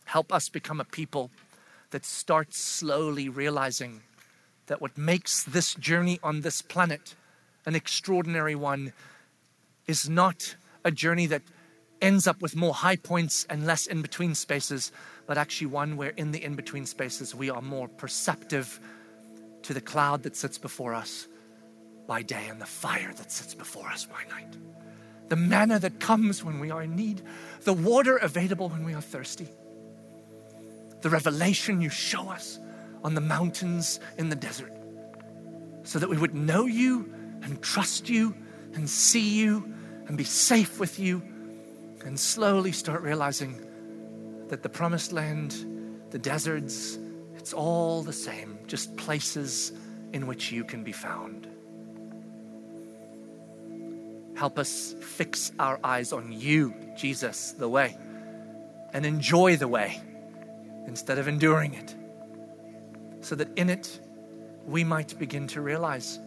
Help 0.05 0.33
us 0.33 0.49
become 0.49 0.81
a 0.81 0.85
people 0.85 1.31
that 1.91 2.05
starts 2.05 2.59
slowly 2.59 3.29
realizing 3.29 4.03
that 4.67 4.81
what 4.81 4.99
makes 4.99 5.43
this 5.45 5.75
journey 5.75 6.19
on 6.23 6.41
this 6.41 6.61
planet 6.61 7.15
an 7.67 7.75
extraordinary 7.75 8.55
one 8.55 8.93
is 9.87 10.09
not 10.09 10.55
a 10.85 10.91
journey 10.91 11.27
that 11.27 11.43
ends 12.01 12.27
up 12.27 12.43
with 12.43 12.57
more 12.57 12.75
high 12.75 12.97
points 12.97 13.45
and 13.51 13.67
less 13.67 13.87
in 13.87 14.03
between 14.03 14.35
spaces, 14.35 14.93
but 15.27 15.39
actually 15.39 15.67
one 15.69 15.97
where 15.97 16.11
in 16.11 16.33
the 16.33 16.43
in 16.43 16.55
between 16.55 16.87
spaces 16.87 17.35
we 17.35 17.51
are 17.51 17.63
more 17.63 17.89
perceptive 17.89 18.81
to 19.63 19.75
the 19.75 19.81
cloud 19.81 20.23
that 20.23 20.37
sits 20.37 20.59
before 20.59 20.95
us 20.95 21.29
by 22.07 22.23
day 22.23 22.47
and 22.49 22.61
the 22.61 22.67
fire 22.67 23.13
that 23.17 23.31
sits 23.31 23.55
before 23.55 23.87
us 23.89 24.07
by 24.07 24.25
night. 24.35 24.57
The 25.29 25.37
manna 25.37 25.79
that 25.81 26.01
comes 26.01 26.43
when 26.43 26.59
we 26.59 26.71
are 26.71 26.83
in 26.83 26.97
need, 26.97 27.23
the 27.65 27.75
water 27.75 28.17
available 28.17 28.71
when 28.71 28.85
we 28.85 28.95
are 28.95 29.01
thirsty, 29.01 29.49
the 31.03 31.11
revelation 31.11 31.81
you 31.81 31.91
show 31.91 32.31
us 32.31 32.59
on 33.05 33.15
the 33.15 33.21
mountains 33.21 34.01
in 34.17 34.31
the 34.31 34.37
desert, 34.37 34.73
so 35.83 35.99
that 35.99 36.09
we 36.09 36.17
would 36.17 36.35
know 36.35 36.65
you 36.65 37.13
and 37.43 37.61
trust 37.63 38.09
you 38.09 38.35
and 38.75 38.89
see 38.89 39.37
you 39.39 39.75
and 40.07 40.17
be 40.17 40.25
safe 40.25 40.81
with 40.81 40.99
you 40.99 41.23
and 42.05 42.19
slowly 42.19 42.73
start 42.73 43.03
realizing 43.03 43.65
that 44.49 44.63
the 44.63 44.69
promised 44.69 45.13
land, 45.13 46.07
the 46.11 46.19
deserts, 46.19 46.99
it's 47.37 47.53
all 47.53 48.03
the 48.03 48.13
same, 48.13 48.59
just 48.67 48.97
places 48.97 49.73
in 50.13 50.27
which 50.27 50.51
you 50.51 50.65
can 50.65 50.83
be 50.83 50.93
found. 50.93 51.49
Help 54.37 54.59
us 54.59 54.95
fix 55.01 55.53
our 55.59 55.81
eyes 55.83 56.13
on 56.13 56.33
you, 56.33 56.75
Jesus, 56.97 57.53
the 57.53 57.69
way, 57.69 57.97
and 58.93 59.05
enjoy 59.05 59.57
the 59.57 59.69
way 59.69 60.01
instead 60.87 61.19
of 61.19 61.29
enduring 61.29 61.75
it, 61.75 61.95
so 63.21 63.35
that 63.35 63.49
in 63.59 63.69
it 63.69 64.01
we 64.65 64.85
might 64.85 65.19
begin 65.19 65.47
to 65.49 65.61
realize 65.61 66.19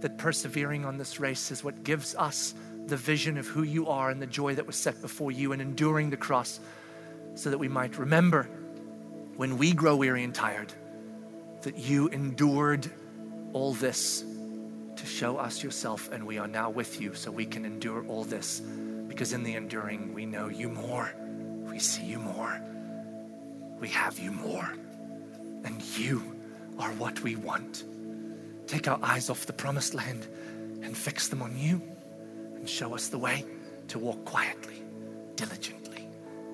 that 0.00 0.16
persevering 0.16 0.84
on 0.84 0.96
this 0.96 1.18
race 1.18 1.50
is 1.50 1.64
what 1.64 1.82
gives 1.82 2.14
us 2.14 2.54
the 2.88 2.96
vision 2.96 3.36
of 3.36 3.46
who 3.46 3.62
you 3.62 3.88
are 3.88 4.10
and 4.10 4.20
the 4.20 4.26
joy 4.26 4.54
that 4.54 4.66
was 4.66 4.76
set 4.76 5.00
before 5.02 5.30
you 5.30 5.52
and 5.52 5.60
enduring 5.60 6.08
the 6.10 6.16
cross 6.16 6.58
so 7.34 7.50
that 7.50 7.58
we 7.58 7.68
might 7.68 7.98
remember 7.98 8.44
when 9.36 9.58
we 9.58 9.72
grow 9.72 9.94
weary 9.94 10.24
and 10.24 10.34
tired 10.34 10.72
that 11.62 11.76
you 11.76 12.08
endured 12.08 12.90
all 13.52 13.74
this 13.74 14.24
to 14.96 15.06
show 15.06 15.36
us 15.36 15.62
yourself 15.62 16.10
and 16.12 16.26
we 16.26 16.38
are 16.38 16.48
now 16.48 16.70
with 16.70 17.00
you 17.00 17.14
so 17.14 17.30
we 17.30 17.44
can 17.44 17.64
endure 17.64 18.06
all 18.06 18.24
this 18.24 18.60
because 19.06 19.32
in 19.32 19.42
the 19.42 19.54
enduring 19.54 20.14
we 20.14 20.24
know 20.24 20.48
you 20.48 20.68
more. 20.68 21.12
We 21.70 21.78
see 21.78 22.04
you 22.04 22.18
more. 22.18 22.60
We 23.78 23.88
have 23.88 24.18
you 24.18 24.32
more. 24.32 24.72
And 25.64 25.82
you 25.98 26.34
are 26.78 26.90
what 26.92 27.20
we 27.22 27.36
want. 27.36 27.84
Take 28.66 28.88
our 28.88 28.98
eyes 29.02 29.28
off 29.28 29.46
the 29.46 29.52
promised 29.52 29.94
land 29.94 30.26
and 30.82 30.96
fix 30.96 31.28
them 31.28 31.42
on 31.42 31.56
you 31.58 31.82
and 32.58 32.68
show 32.68 32.94
us 32.94 33.08
the 33.08 33.18
way 33.18 33.44
to 33.88 33.98
walk 33.98 34.24
quietly, 34.24 34.82
diligently, 35.36 36.08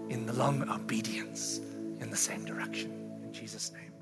in 0.08 0.26
the 0.26 0.32
long 0.34 0.68
obedience 0.70 1.60
in 2.00 2.10
the 2.10 2.16
same 2.16 2.44
direction. 2.44 2.92
In 3.24 3.32
Jesus' 3.32 3.72
name. 3.72 3.93